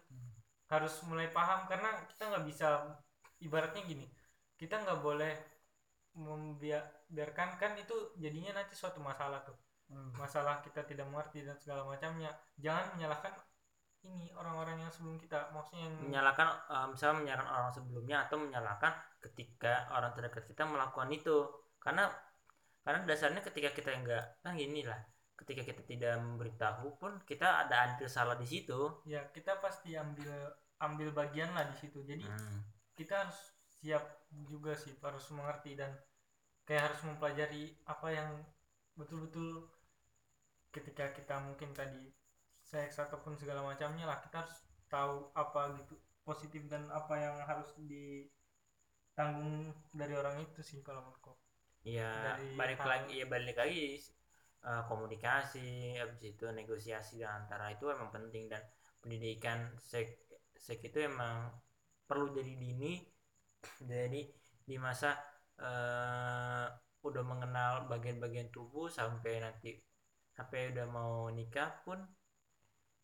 harus 0.70 0.94
mulai 1.10 1.30
paham. 1.30 1.66
Karena 1.66 2.06
kita 2.08 2.32
nggak 2.32 2.46
bisa 2.46 2.96
ibaratnya 3.40 3.84
gini 3.84 4.08
kita 4.56 4.82
nggak 4.84 5.00
boleh 5.04 5.34
membiarkan 6.16 7.60
kan 7.60 7.76
itu 7.76 8.16
jadinya 8.16 8.64
nanti 8.64 8.76
suatu 8.76 9.04
masalah 9.04 9.44
tuh. 9.44 9.56
Hmm. 9.86 10.10
masalah 10.18 10.66
kita 10.66 10.82
tidak 10.82 11.06
mengerti 11.06 11.46
dan 11.46 11.62
segala 11.62 11.86
macamnya. 11.86 12.34
Jangan 12.58 12.98
menyalahkan 12.98 13.38
ini 14.06 14.30
orang-orang 14.38 14.78
yang 14.86 14.92
sebelum 14.94 15.18
kita 15.18 15.50
maksudnya 15.50 15.90
yang 15.90 15.96
menyalahkan 16.06 16.48
eh, 16.70 16.88
misalnya 16.94 17.16
menyalahkan 17.26 17.50
orang 17.50 17.72
sebelumnya 17.74 18.18
atau 18.30 18.38
menyalahkan 18.38 18.94
ketika 19.26 19.90
orang 19.90 20.12
terdekat 20.14 20.44
kita 20.46 20.64
melakukan 20.70 21.10
itu. 21.10 21.38
Karena 21.82 22.06
karena 22.86 23.02
dasarnya 23.10 23.42
ketika 23.42 23.70
kita 23.74 23.90
enggak 23.98 24.24
kan 24.46 24.54
gini 24.54 24.86
lah 24.86 25.02
ketika 25.36 25.62
kita 25.68 25.82
tidak 25.84 26.14
memberitahu 26.22 26.96
pun 26.96 27.20
kita 27.28 27.68
ada 27.68 27.76
andil 27.92 28.08
salah 28.08 28.38
di 28.40 28.48
situ. 28.48 29.04
Ya 29.04 29.26
kita 29.36 29.60
pasti 29.60 29.98
ambil 29.98 30.32
ambil 30.80 31.12
bagian 31.12 31.52
lah 31.52 31.66
di 31.68 31.76
situ. 31.76 32.06
Jadi 32.06 32.24
Hmm. 32.24 32.62
kita 32.96 33.28
harus 33.28 33.40
siap 33.68 34.02
juga 34.32 34.74
sih 34.74 34.96
harus 35.04 35.26
mengerti 35.36 35.76
dan 35.76 35.92
kayak 36.66 36.90
harus 36.90 37.02
mempelajari 37.06 37.78
apa 37.86 38.08
yang 38.10 38.30
betul-betul 38.96 39.68
ketika 40.72 41.12
kita 41.14 41.36
mungkin 41.44 41.72
tadi 41.76 42.10
seks 42.72 42.96
ataupun 43.06 43.34
segala 43.42 43.62
macamnya 43.70 44.06
lah. 44.12 44.18
Kita 44.26 44.36
harus 44.44 44.56
tahu 44.94 45.16
apa 45.44 45.62
gitu 45.80 45.94
positif 46.28 46.62
dan 46.72 46.84
apa 47.00 47.14
yang 47.26 47.36
harus 47.50 47.70
ditanggung 47.92 49.56
dari 50.00 50.14
orang 50.22 50.36
itu 50.46 50.60
sih 50.70 50.80
kalau 50.86 51.02
menurutku. 51.06 51.34
Ya 51.96 52.12
Dari 52.26 52.50
balik 52.60 52.82
hal- 52.82 52.92
lagi 52.92 53.14
ya 53.22 53.26
balik 53.34 53.56
lagi 53.62 53.86
eh, 54.70 54.82
komunikasi 54.90 55.68
habis 56.02 56.22
itu 56.32 56.46
negosiasi 56.60 57.14
dan 57.22 57.32
antara 57.46 57.66
itu 57.76 57.86
emang 57.96 58.10
penting 58.16 58.44
dan 58.52 58.62
pendidikan 59.02 59.60
seks 59.92 60.12
seks 60.66 60.82
itu 60.90 61.00
emang 61.12 61.36
perlu 62.10 62.26
jadi 62.38 62.54
dini 62.64 62.94
jadi 63.92 64.22
di 64.70 64.76
masa 64.86 65.10
eh, 65.68 66.66
udah 67.08 67.24
mengenal 67.32 67.74
bagian-bagian 67.92 68.50
tubuh 68.56 68.88
sampai 69.00 69.34
nanti 69.46 69.72
sampai 70.38 70.60
udah 70.74 70.86
mau 70.98 71.14
nikah 71.38 71.70
pun 71.86 72.00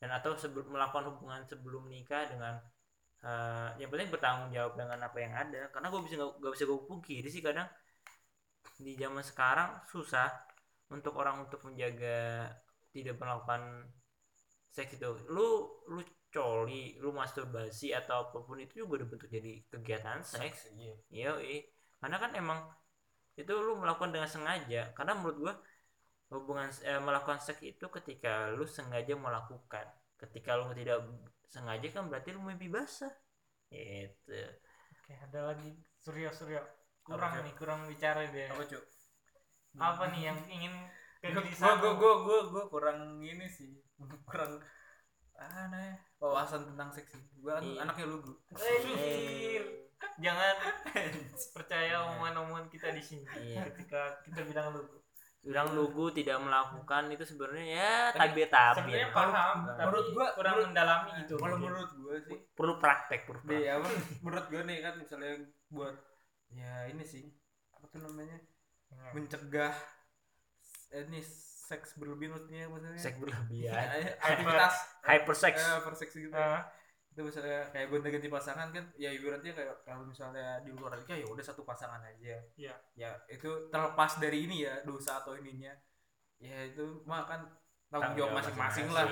dan 0.02 0.10
atau 0.18 0.34
sebelum 0.34 0.74
melakukan 0.74 1.14
hubungan 1.14 1.46
sebelum 1.46 1.86
nikah 1.86 2.26
dengan 2.26 2.58
eh, 3.22 3.70
yang 3.78 3.94
penting 3.94 4.10
bertanggung 4.10 4.50
jawab 4.50 4.74
dengan 4.74 4.98
apa 5.06 5.18
yang 5.22 5.34
ada. 5.38 5.70
Karena 5.70 5.88
gue 5.94 6.02
bisa 6.02 6.18
nggak 6.18 6.54
bisa 6.58 6.66
gue 6.66 6.80
pungkiri 6.90 7.30
sih 7.30 7.46
kadang 7.46 7.70
di 8.82 8.98
zaman 8.98 9.22
sekarang 9.22 9.78
susah 9.86 10.26
untuk 10.90 11.14
orang 11.22 11.46
untuk 11.46 11.62
menjaga 11.70 12.50
tidak 12.90 13.22
melakukan 13.22 13.86
seks 14.74 14.98
itu. 14.98 15.06
Lu 15.30 15.70
lu 15.86 16.02
coli 16.34 16.98
lu 16.98 17.14
masturbasi 17.14 17.94
atau 17.94 18.32
apa 18.32 18.42
pun 18.42 18.58
itu 18.58 18.82
juga 18.82 19.04
udah 19.04 19.08
bentuk 19.14 19.30
jadi 19.30 19.62
kegiatan 19.68 20.24
seks 20.24 20.72
iya. 20.80 20.96
Iya 21.12 21.32
karena 22.02 22.18
kan 22.18 22.32
emang 22.34 22.60
itu 23.38 23.54
lu 23.54 23.78
melakukan 23.78 24.10
dengan 24.10 24.26
sengaja. 24.28 24.92
Karena 24.98 25.14
menurut 25.14 25.38
gua 25.38 25.54
hubungan 26.32 26.72
eh, 26.88 26.98
melakukan 27.04 27.44
seks 27.44 27.60
itu 27.62 27.86
ketika 27.92 28.50
lu 28.56 28.64
sengaja 28.64 29.14
melakukan. 29.20 29.86
Ketika 30.16 30.56
lu 30.56 30.72
tidak 30.72 31.04
sengaja 31.52 31.88
kan 31.92 32.08
berarti 32.08 32.32
lu 32.32 32.42
mimpi 32.42 32.72
basah. 32.72 33.12
Gitu. 33.68 34.32
Oke 34.96 35.14
ada 35.20 35.52
lagi. 35.52 35.76
Surya 36.00 36.32
surya. 36.32 36.64
Kurang 37.04 37.34
Apa, 37.36 37.44
nih 37.44 37.54
kurang 37.58 37.80
bicara 37.90 38.30
deh 38.30 38.46
apa 38.46 38.62
cuy 38.70 38.78
apa 39.72 40.04
nih 40.12 40.22
yang 40.30 40.40
ingin 40.52 40.74
gue 41.24 41.32
gue 41.32 41.92
gue 41.96 42.14
gue 42.28 42.40
gue 42.54 42.64
kurang 42.70 43.20
ini 43.24 43.48
sih. 43.50 43.80
Kurang 44.28 44.62
aneh 45.42 45.98
wawasan 46.22 46.70
tentang 46.70 46.94
seks 46.94 47.18
sih. 47.18 47.24
Gue 47.42 47.50
kan 47.56 47.64
Iya. 47.66 47.82
anaknya 47.88 48.06
lugu. 48.06 48.34
Jangan 50.22 50.56
percaya 51.56 51.96
omongan-omongan 52.06 52.68
kita 52.70 52.94
di 52.94 53.02
sini 53.02 53.26
Iya. 53.34 53.66
ketika 53.74 54.22
kita 54.28 54.46
bilang 54.46 54.78
lu 54.78 55.01
bilang 55.42 55.74
lugu 55.74 56.10
tidak 56.12 56.38
melakukan 56.38 57.10
itu 57.10 57.26
sebenarnya 57.26 57.66
ya 57.68 57.92
Tapi 58.14 58.46
tabir 58.46 58.48
tabir 58.48 59.10
paham 59.10 59.58
tapi 59.68 59.82
menurut 59.82 60.08
gua 60.12 60.26
kurang 60.32 60.54
menurut- 60.54 60.70
mendalami 60.70 61.10
gitu 61.20 61.34
kalau 61.36 61.58
menurut 61.58 61.90
gue 61.92 62.16
sih. 62.22 62.38
Perlu 62.54 62.74
praktek 62.78 63.20
perlu 63.26 63.42
di 63.42 63.48
praktek. 63.58 63.74
apa 63.74 63.88
menurut 64.22 64.46
gue 64.48 64.62
nih 64.64 64.78
kan 64.80 64.94
misalnya 64.96 65.32
buat 65.68 65.96
ya 66.52 66.74
ini 66.88 67.04
sih 67.04 67.26
apa 67.72 67.86
tuh 67.88 68.02
namanya 68.02 68.38
Ya. 68.92 69.08
mencegah 69.12 69.72
eh, 70.90 71.04
ini 71.06 71.24
seks 71.24 71.96
berlebihan 71.96 72.36
maksudnya 72.36 72.68
maksudnya? 72.68 73.00
Seks 73.00 73.18
berlebihan 73.18 73.72
Ya, 73.72 74.12
aktivitas. 74.20 74.76
Hypersex. 75.02 75.56
Eh, 75.56 75.80
perseks 75.82 76.14
gitu. 76.14 76.36
Ah, 76.36 76.68
itu 77.12 77.22
misalnya 77.22 77.68
kayak 77.70 77.88
gonta 77.88 78.08
ganti 78.08 78.28
pasangan 78.28 78.72
kan 78.72 78.86
ya 78.96 79.12
ibaratnya 79.12 79.52
kayak 79.52 79.84
kalau 79.84 80.04
misalnya 80.04 80.64
di 80.64 80.72
luar 80.72 80.96
nikah 80.96 81.14
ya 81.14 81.28
udah 81.28 81.44
satu 81.44 81.62
pasangan 81.62 82.00
aja 82.02 82.40
Iya. 82.56 82.76
ya 82.96 83.10
itu 83.28 83.68
terlepas 83.68 84.16
dari 84.18 84.48
ini 84.48 84.64
ya 84.64 84.80
dosa 84.82 85.20
atau 85.20 85.36
ininya 85.36 85.76
ya 86.40 86.66
itu 86.66 87.04
mah 87.04 87.24
kan 87.26 87.44
tanggung 87.88 88.16
jawab 88.18 88.40
masing-masing 88.40 88.88
lah 88.90 89.06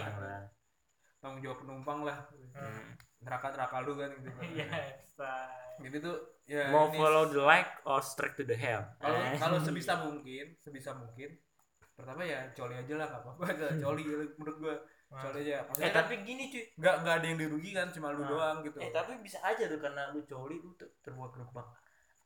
tanggung 1.19 1.41
jawab 1.41 1.59
penumpang 1.59 1.99
lah 2.01 2.17
Hmm. 2.49 2.95
neraka 3.19 3.51
neraka 3.51 3.77
lu 3.83 3.93
kan 3.93 4.09
gitu 4.17 4.39
iya 4.57 4.67
say. 5.05 5.77
gitu 5.79 5.97
tuh 6.01 6.17
ya 6.43 6.71
mau 6.71 6.87
ini- 6.87 6.97
follow 6.97 7.27
the 7.27 7.39
light 7.39 7.69
or 7.83 7.99
straight 7.99 8.33
to 8.33 8.41
the 8.41 8.55
hell 8.55 8.81
kalau 8.97 9.19
Eh. 9.21 9.35
kalau 9.37 9.57
sebisa 9.59 9.99
mungkin 10.01 10.55
sebisa 10.57 10.91
mungkin 10.91 11.35
pertama 11.93 12.23
ya 12.23 12.47
coli 12.51 12.73
aja 12.73 12.93
lah 12.95 13.07
nggak 13.07 13.21
apa-apa 13.21 13.45
coli 13.83 14.03
menurut 14.33 14.57
gua 14.57 14.75
Nah, 15.09 15.21
coli 15.23 15.41
aja 15.41 15.51
eh 15.51 15.59
maksudnya 15.63 15.89
kan 15.89 15.97
tapi 15.99 16.13
gini 16.21 16.43
cuy. 16.47 16.63
nggak 16.75 16.95
nggak 17.01 17.15
ada 17.15 17.25
yang 17.25 17.39
dirugikan 17.39 17.87
cuma 17.89 18.07
lu 18.09 18.21
Nah. 18.21 18.29
doang 18.29 18.57
gitu. 18.61 18.77
Eh 18.77 18.89
tapi 18.89 19.11
bisa 19.19 19.41
aja 19.41 19.63
tuh 19.65 19.79
karena 19.79 20.01
lu 20.09 20.21
coli 20.23 20.55
lu 20.55 20.69
ter- 20.73 20.93
terbuka 20.99 21.33
gerbang. 21.35 21.65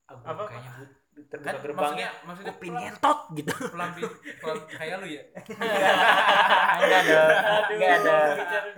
Aku 0.04 0.20
Apa? 0.22 0.44
kayaknya 0.46 0.72
bu- 0.76 0.92
terbuka 1.24 1.48
kan 1.48 1.56
gerbangnya 1.56 2.10
maksudnya 2.12 2.28
maksudnya 2.28 2.52
gue 2.52 2.60
pingin 2.60 2.84
ngentot 2.84 3.20
gitu. 3.34 3.54
pelampi 3.70 4.02
pelam- 4.36 4.68
kayak 4.68 4.96
lu 4.98 5.08
ya? 5.08 5.24
Enggak 6.74 7.00
ada 7.00 7.20
enggak 7.70 7.92
ada. 7.96 8.18
bicara 8.36 8.70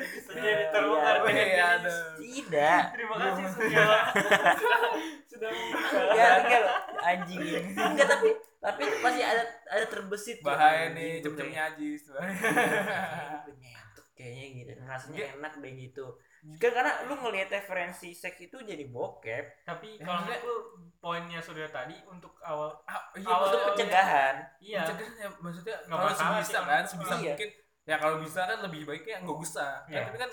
terbongkar 0.70 1.16
Oh, 1.16 1.26
dengan 1.26 1.47
iya, 1.49 1.66
ada. 1.76 1.95
tidak. 2.16 2.84
Terima 2.93 3.16
kasih 3.18 3.45
sudah 5.32 5.49
membuka. 5.49 5.99
Ya 6.14 6.28
enggak 6.38 6.62
anjing. 7.01 7.41
Ini 7.41 7.74
enggak 7.74 8.08
tapi 8.08 8.30
tapi 8.60 8.82
pasti 8.99 9.22
ada 9.22 9.43
ada 9.68 9.86
terbesit 9.88 10.38
tuh. 10.39 10.45
bahaya 10.47 10.93
nih 10.93 11.10
gue 11.16 11.26
cepetnya 11.26 11.62
ajis. 11.72 12.01
Kayak- 12.06 13.85
kayaknya 14.16 14.45
gitu. 14.55 14.72
Rasanya 14.82 15.36
enak 15.36 15.53
deh 15.59 15.74
gitu. 15.76 16.05
Kan 16.57 16.72
karena 16.72 16.91
lu 17.05 17.16
ngelihat 17.18 17.49
referensi 17.51 18.11
seks 18.11 18.39
itu 18.39 18.57
jadi 18.59 18.88
bokep. 18.88 19.66
Tapi 19.66 19.97
Ya, 19.97 20.03
kalau 20.03 20.24
maksudnya- 20.24 20.41
menurutku 20.41 20.55
poinnya 20.97 21.39
Surya 21.39 21.68
tadi 21.68 21.93
untuk 22.05 22.34
awal 22.41 22.74
ah, 22.86 23.01
iya 23.13 23.28
Awal- 23.28 23.45
untuk 23.45 23.59
maksudnya 23.59 23.70
pencegahan. 23.76 24.36
Iya. 24.57 24.80
Pencegahan 24.82 25.13
ya 25.16 25.30
maksudnya 25.36 25.76
Nggak 25.78 25.89
kalau 25.91 26.05
masalah 26.07 26.34
sebisa 26.38 26.47
sih, 26.57 26.66
kan 26.66 26.84
sebisa 26.84 27.13
Iya. 27.13 27.34
mungkin. 27.36 27.49
Ya 27.86 27.95
kalau 28.01 28.18
bisa 28.18 28.41
kan 28.41 28.59
lebih 28.63 28.82
baiknya 28.84 29.16
nggak 29.22 29.39
usah. 29.39 29.72
Kan, 29.84 29.91
Iya. 29.91 30.03
tapi 30.07 30.18
kan 30.18 30.32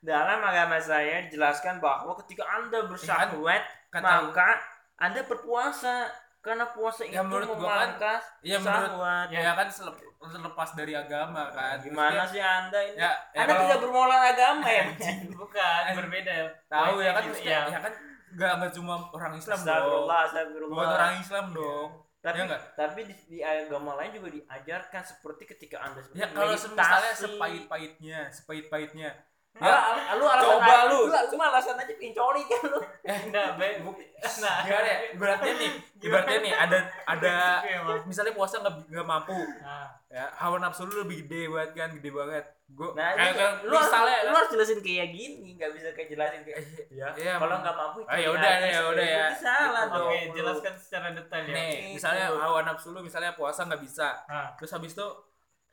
dalam 0.00 0.40
agama 0.40 0.76
saya 0.78 1.16
dijelaskan 1.24 1.76
bahwa 1.76 2.12
ketika 2.24 2.44
anda 2.46 2.88
bersahwat 2.88 3.62
kata 3.90 4.00
maka 4.24 4.48
anda 4.96 5.20
berpuasa 5.24 6.08
karena 6.40 6.64
puasa 6.68 7.04
itu 7.04 7.12
Ya, 7.12 7.20
menurut 7.20 7.46
gua 7.46 7.56
kan- 7.56 7.68
memangkas 7.92 8.24
ya, 8.40 8.56
menurut- 8.56 8.92
syahwat. 8.96 9.26
ya 9.28 9.52
kan 9.52 9.68
selep- 9.68 10.08
lepas 10.20 10.70
dari 10.72 10.92
agama 10.92 11.42
kan. 11.48 11.76
Gimana 11.78 12.12
Maksudnya, 12.14 12.26
sih 12.28 12.42
anda 12.42 12.80
ini? 12.82 12.96
ya, 12.96 13.10
ya 13.32 13.38
anda 13.38 13.52
kalau 13.52 13.64
tidak 13.66 13.80
bermolar 13.80 14.20
agama 14.26 14.66
ya? 14.66 14.84
Bukan 15.40 15.82
berbeda. 15.96 16.34
Tahu 16.66 16.94
ya 16.98 17.10
kan 17.10 17.22
Gitu, 17.22 17.32
maksudnya, 17.34 17.60
ya 17.66 17.78
kan 17.78 17.92
nggak 18.30 18.52
nggak 18.56 18.72
cuma 18.72 18.94
orang 19.10 19.32
Islam 19.34 19.58
dong. 19.58 19.66
Astagfirullah, 19.66 20.18
astagfirullah. 20.24 20.76
bukan 20.76 20.88
orang 20.90 21.14
Islam 21.18 21.46
dong. 21.50 21.88
Tapi 22.20 22.36
ya 22.36 22.58
tapi 22.76 23.00
di, 23.08 23.14
di 23.26 23.38
agama 23.40 23.96
lain 23.96 24.12
juga 24.12 24.28
diajarkan 24.30 25.02
seperti 25.02 25.42
ketika 25.46 25.80
anda 25.80 26.04
ya 26.12 26.28
kalau 26.28 26.52
meditasi. 26.52 26.68
misalnya 26.70 27.12
sepahit-pahitnya 27.16 28.18
sepahit-pahitnya 28.30 29.08
Ya, 29.52 29.76
lu 30.14 30.24
alasan 30.24 30.56
Coba 30.56 30.62
aja, 30.64 30.88
lu. 30.88 31.00
lu 31.04 31.18
cuma 31.28 31.44
alasan 31.50 31.74
aja 31.74 31.92
pincoli 31.92 32.42
kan 32.44 32.62
lu. 32.66 32.80
enggak 33.02 33.48
be 33.58 33.68
nah 34.40 34.62
gimana 34.62 34.86
ya 34.86 34.96
ibaratnya 35.10 35.52
nih 35.54 35.70
ibaratnya 35.98 36.38
nih 36.38 36.52
ada 36.54 36.78
ada 37.04 37.34
misalnya 38.08 38.30
puasa 38.30 38.60
nggak 38.60 38.86
nggak 38.86 39.04
mampu 39.04 39.34
nah, 39.58 39.90
ya 40.06 40.30
hawa 40.34 40.56
nafsu 40.58 40.84
lu 40.84 41.02
lebih 41.02 41.24
gede 41.24 41.50
banget 41.50 41.70
kan 41.74 41.90
gede 41.92 42.10
banget 42.10 42.44
gua 42.70 42.94
Nah, 42.94 43.10
kayak, 43.12 43.26
lu, 43.26 43.36
kayak 43.36 43.52
lu, 43.60 43.74
harus, 43.74 43.84
misalnya 43.84 44.16
lu 44.22 44.32
harus 44.32 44.50
jelasin 44.50 44.78
kayak 44.78 45.08
gini, 45.10 45.48
nggak 45.58 45.70
bisa 45.74 45.88
kayak 45.90 46.08
jelasin 46.08 46.40
kayak 46.40 46.58
ya. 46.88 47.08
Iya, 47.10 47.32
kalau 47.34 47.50
emang. 47.50 47.60
nggak 47.60 47.76
mampu 47.76 47.98
Ah, 48.06 48.16
ya 48.16 48.28
udah, 48.30 48.52
ya 48.62 48.80
udah 48.86 49.06
ya. 49.08 49.26
Itu 49.26 49.36
salah 49.42 49.82
Gitu. 49.82 49.92
dong. 49.92 50.06
oke 50.06 50.18
jelaskan 50.32 50.74
secara 50.78 51.06
detail 51.10 51.42
ya 51.42 51.52
nih 51.52 51.70
Gitu. 51.74 51.92
misalnya 51.98 52.24
hawa 52.32 52.60
nafsu 52.62 52.88
lu 52.90 53.00
misalnya 53.02 53.34
puasa 53.34 53.66
nggak 53.66 53.82
bisa 53.82 54.08
nah, 54.24 54.54
terus 54.54 54.70
habis 54.70 54.94
itu 54.94 55.06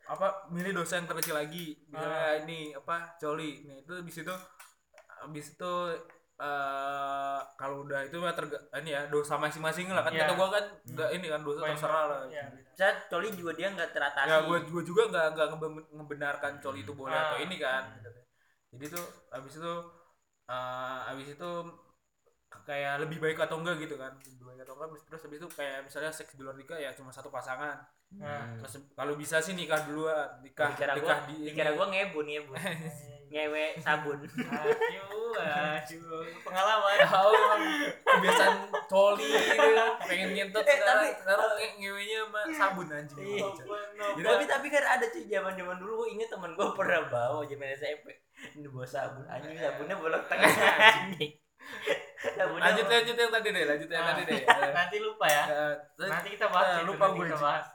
apa 0.08 0.28
milih 0.50 0.72
dosa 0.74 0.96
yang 0.96 1.06
terkecil 1.06 1.36
lagi. 1.36 1.76
Misalnya 1.88 2.42
ini 2.42 2.72
apa 2.72 3.16
coli 3.18 3.64
nih 3.64 3.84
itu 3.84 3.92
habis 3.94 4.16
itu 4.18 4.34
habis 5.20 5.46
itu 5.52 5.74
eh 6.38 7.40
kalau 7.58 7.82
udah 7.82 8.06
itu 8.06 8.14
mah 8.22 8.30
terga, 8.32 8.62
ini 8.78 8.94
ya 8.94 9.10
dosa 9.10 9.36
masing-masing 9.36 9.90
lah. 9.90 10.06
Kan 10.06 10.14
Iya. 10.14 10.22
kata 10.24 10.34
gua 10.38 10.48
kan 10.54 10.66
nggak 10.86 11.10
ini 11.12 11.26
kan 11.28 11.42
dosa 11.42 11.60
Main- 11.60 11.74
terserah 11.74 12.06
lah. 12.06 12.20
ya, 12.30 12.46
Saya 12.72 12.92
coli 13.10 13.34
juga 13.34 13.52
dia 13.52 13.68
nggak 13.74 13.90
teratasi. 13.90 14.30
ya 14.30 14.38
gua, 14.46 14.58
gua 14.64 14.84
juga 14.86 15.02
nggak 15.10 15.26
nggak 15.34 15.48
ngebe- 15.52 15.88
ngebenarkan 15.92 16.52
coli 16.62 16.80
itu 16.82 16.94
boleh 16.94 17.18
Ah. 17.18 17.26
atau 17.28 17.38
ini 17.42 17.58
kan. 17.58 17.84
Jadi 18.70 18.86
tuh 18.94 19.06
habis 19.34 19.54
itu 19.58 19.74
eh 20.48 21.00
habis 21.10 21.28
itu 21.34 21.50
kayak 22.64 23.02
lebih 23.02 23.18
baik 23.18 23.38
atau 23.42 23.58
enggak 23.58 23.76
gitu 23.82 23.98
kan. 23.98 24.14
Lebih 24.16 24.46
baik 24.46 24.60
atau 24.62 24.74
enggak 24.78 24.90
terus 25.10 25.22
habis 25.26 25.38
itu 25.42 25.48
kayak 25.52 25.78
misalnya 25.84 26.12
seks 26.14 26.38
di 26.38 26.44
luar 26.46 26.54
nikah 26.54 26.78
ya 26.78 26.94
cuma 26.94 27.10
satu 27.10 27.28
pasangan 27.28 27.82
nah. 28.10 28.56
Hmm. 28.56 28.84
kalau 28.94 29.14
bisa 29.14 29.38
sih 29.38 29.52
nikah 29.52 29.84
duluan 29.84 30.16
nikah 30.40 30.72
dikira 30.72 30.96
gua, 30.96 31.12
nikah 31.12 31.20
di 31.28 31.36
dikira 31.46 31.72
gua 31.74 31.86
ngebun 31.88 32.26
ngebun. 32.26 32.56
Ngewe 33.28 33.76
sabun. 33.78 34.24
Aduh, 34.24 35.36
aduh, 35.36 36.24
pengalaman. 36.40 36.96
emang 36.96 37.60
kebiasaan 38.00 38.56
coli 38.88 39.28
gitu 39.28 39.68
pengen 40.08 40.30
nyentot 40.32 40.64
Eh, 40.64 40.72
sekarang 40.74 41.04
tapi- 41.04 41.20
sekarang 41.20 41.50
kayak 41.54 41.74
ngewenya 41.76 42.18
sama 42.24 42.42
sabun 42.50 42.88
anjing 42.88 43.20
Iya. 43.20 43.44
Jadi- 44.16 44.24
tapi 44.24 44.44
tapi 44.48 44.68
kan 44.72 44.84
ada 44.88 45.06
cuy 45.06 45.28
zaman 45.28 45.54
zaman 45.54 45.76
dulu 45.76 45.92
gua 45.98 46.08
inget 46.08 46.32
temen 46.32 46.56
gua 46.56 46.72
pernah 46.72 47.04
bawa 47.06 47.44
zaman 47.44 47.68
SMP 47.76 48.16
ini 48.56 48.64
bawa 48.66 48.88
sabun 48.88 49.28
anjing 49.28 49.60
sabunnya 49.60 49.96
bolak 49.98 50.24
tengah 50.24 50.48
anjing 51.04 51.32
sabunnya 52.16 52.64
lanjut 52.64 52.86
lanjut 52.88 53.16
yang 53.18 53.32
tadi 53.34 53.48
deh 53.52 53.66
lanjut 53.66 53.90
yang 53.92 54.02
Ah. 54.02 54.10
tadi 54.10 54.22
deh 54.24 54.40
Nanti 54.80 54.98
lupa 54.98 55.26
ya. 55.28 55.44
Ya, 55.44 55.62
Nanti 56.00 56.30
kita 56.32 56.48
bahas 56.48 56.80
itu, 56.80 56.88
lupa 56.88 57.06
gue, 57.12 57.26
kita 57.26 57.38
bahas 57.38 57.66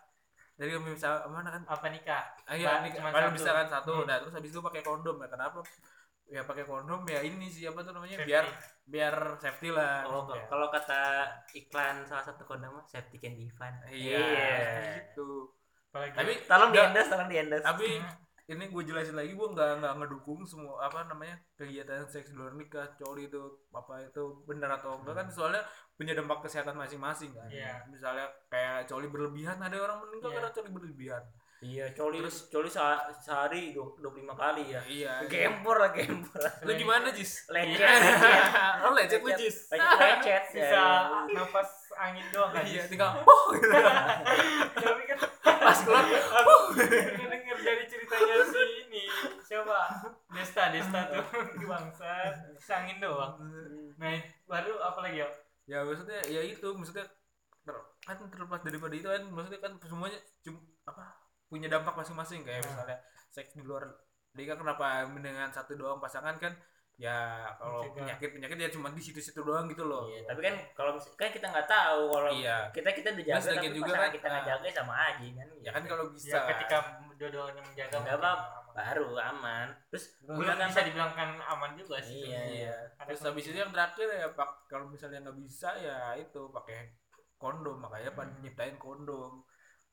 dari 0.62 0.70
misal 0.78 1.26
mana 1.26 1.50
kan 1.50 1.62
apa 1.66 1.86
nikah. 1.90 2.22
ah, 2.46 2.54
iya 2.54 2.86
kalau 2.86 3.26
satu. 3.26 3.34
bisa 3.34 3.50
kan 3.50 3.66
satu 3.66 3.90
Hmm. 3.98 4.06
nah 4.06 4.16
terus 4.22 4.34
habis 4.38 4.50
itu 4.54 4.62
pakai 4.62 4.82
kondom 4.86 5.18
ya 5.18 5.26
kenapa 5.26 5.58
ya 6.30 6.42
pakai 6.46 6.64
kondom 6.64 7.02
ya 7.10 7.18
ini 7.20 7.50
siapa 7.50 7.82
tuh 7.82 7.92
namanya 7.92 8.22
Safety. 8.22 8.30
biar 8.30 8.44
biar 8.86 9.14
safety 9.42 9.68
lah 9.74 10.06
Oh, 10.06 10.22
maksudnya. 10.22 10.46
kalau 10.46 10.66
kata 10.70 11.00
iklan 11.52 11.96
salah 12.06 12.24
satu 12.24 12.46
kondom 12.46 12.70
mah 12.78 12.86
safety 12.86 13.18
can 13.18 13.34
be 13.34 13.50
fun. 13.50 13.74
iya 13.90 14.22
gitu 15.10 15.50
Apalagi 15.90 16.14
tapi 16.16 16.32
Tolong 16.48 16.70
di 16.72 16.78
endorse, 16.80 17.10
tolong 17.10 17.28
di 17.28 17.36
endorse. 17.36 17.64
tapi 17.66 17.88
Hmm. 17.98 18.22
Ini 18.45 18.64
gue 18.66 18.82
jelasin 18.82 19.14
lagi 19.14 19.32
gue 19.32 19.49
nggak 19.49 19.70
nggak 19.78 19.95
ngedukung 19.97 20.43
semua 20.43 20.82
apa 20.82 21.05
namanya 21.05 21.38
kegiatan 21.55 22.03
seks 22.05 22.30
di 22.30 22.36
luar 22.36 22.53
nikah 22.53 22.90
coli 22.93 23.26
itu 23.26 23.38
apa 23.70 24.03
itu 24.03 24.22
benar 24.43 24.74
atau 24.74 24.97
enggak 24.97 25.14
kan 25.16 25.26
soalnya 25.28 25.62
punya 25.93 26.12
dampak 26.12 26.43
kesehatan 26.43 26.74
masing-masing 26.74 27.30
kan 27.30 27.47
Iya. 27.49 27.86
misalnya 27.86 28.26
kayak 28.47 28.84
coli 28.84 29.07
berlebihan 29.07 29.57
ada 29.57 29.78
orang 29.78 30.01
meninggal 30.01 30.28
Iya. 30.28 30.36
karena 30.36 30.51
coli 30.53 30.70
berlebihan 30.70 31.24
Iya, 31.62 31.86
coli 31.93 32.18
Terus- 32.18 32.51
coli 32.51 32.66
se- 32.66 32.82
sehari 33.20 33.70
25 33.70 34.03
kali 34.34 34.66
ya. 34.68 34.82
iya 34.82 35.22
Gempor 35.22 35.78
lah 35.78 35.95
gempor. 35.95 36.43
lu 36.61 36.74
gimana 36.74 37.07
Jis 37.09 37.47
Lecet, 37.47 37.78
Iya. 37.78 37.86
lecet. 37.86 38.74
lo 38.82 38.88
lecet 38.93 39.20
lu 39.22 39.30
Jis 39.32 39.57
Lecet, 39.70 39.99
lecet. 40.18 40.43
Sisa 40.51 40.74
Ya. 40.74 40.82
nafas 41.30 41.70
angin 41.95 42.26
doang 42.28 42.51
kan. 42.51 42.66
iya 42.66 42.82
tinggal 42.82 43.14
oh 43.22 43.55
gitu 43.55 43.70
Tapi 44.82 45.03
kan 45.07 45.18
pas 45.38 45.78
keluar 45.78 46.03
denger 46.03 46.43
dari 47.62 47.84
ceritanya 47.86 48.36
si 48.44 48.62
ini. 48.82 49.04
Siapa? 49.40 49.78
Desta 50.30 50.68
Desta 50.68 51.00
tuh. 51.08 51.24
Bangsa 51.70 52.10
angin 52.72 52.98
doang. 52.98 53.38
Nah 53.96 54.18
baru 54.44 54.78
apa 54.82 54.98
lagi 55.02 55.22
ya 55.22 55.28
ya 55.64 55.78
maksudnya 55.86 56.20
ya 56.26 56.42
itu. 56.42 56.68
Maksudnya 56.74 57.06
ter- 57.62 57.86
kan 58.02 58.18
terlepas 58.26 58.60
daripada 58.60 58.94
itu 58.94 59.06
kan 59.06 59.22
maksudnya 59.30 59.60
kan 59.62 59.72
semuanya 59.86 60.18
cum 60.42 60.58
apa 60.84 61.14
punya 61.46 61.70
dampak 61.70 61.94
masing-masing. 61.94 62.42
Kayak 62.42 62.66
Hmm. 62.66 62.70
misalnya 62.74 62.98
seks 63.30 63.54
di 63.54 63.62
luar 63.62 63.86
nikah 64.32 64.56
kenapa 64.56 65.04
dengan 65.12 65.48
satu 65.52 65.76
doang 65.76 66.00
pasangan 66.00 66.40
kan 66.40 66.52
ya 67.00 67.48
kalau 67.56 67.88
penyakit 67.96 68.36
penyakit 68.36 68.56
ya 68.60 68.68
cuma 68.68 68.92
di 68.92 69.00
situ-situ 69.00 69.40
doang 69.42 69.64
gitu 69.66 69.84
loh. 69.88 70.06
Iya, 70.06 70.28
tapi 70.28 70.40
kan 70.44 70.54
kalau 70.76 70.92
kan 71.16 71.28
kita 71.32 71.48
nggak 71.48 71.66
tahu 71.66 72.02
kalau 72.12 72.30
Iya. 72.30 72.68
kita 72.70 72.88
kita 72.92 73.08
udah 73.16 73.24
jaga 73.26 73.36
Terus 73.40 73.48
lagi 73.48 73.58
tapi 73.66 73.76
juga 73.76 73.86
pasangan 73.88 74.04
kan, 74.04 74.12
kita 74.12 74.26
nggak 74.28 74.44
ah. 74.44 74.48
jaga 74.52 74.68
sama 74.70 74.94
aja 74.94 75.26
kan. 75.32 75.48
ya 75.64 75.70
kan 75.72 75.82
kalau 75.88 76.04
bisa. 76.12 76.36
ya 76.36 76.40
ketika 76.52 76.78
dua-duanya 77.23 77.62
menjaga 77.62 77.95
Nggak 77.95 78.03
mungkin 78.03 78.18
apa-apa. 78.18 78.70
baru 78.73 79.07
aman. 79.14 79.66
Terus 79.89 80.05
belum 80.20 80.37
gunakan 80.39 80.66
bisa 80.66 80.83
dibilangkan 80.83 81.29
aman 81.45 81.70
juga 81.75 81.97
sih 82.01 82.25
Iya. 82.25 82.41
iya 82.49 82.75
Ada 82.97 83.07
terus 83.07 83.20
habis 83.23 83.45
itu 83.45 83.57
yang 83.57 83.70
terakhir 83.70 84.07
ya 84.09 84.29
pak 84.31 84.51
kalau 84.66 84.87
misalnya 84.87 85.18
nggak 85.23 85.39
bisa 85.39 85.68
ya 85.77 85.99
itu 86.14 86.41
pakai 86.49 86.91
kondom 87.37 87.79
makanya 87.79 88.11
Hmm. 88.12 88.39
nyiptain 88.39 88.75
kondom 88.77 89.45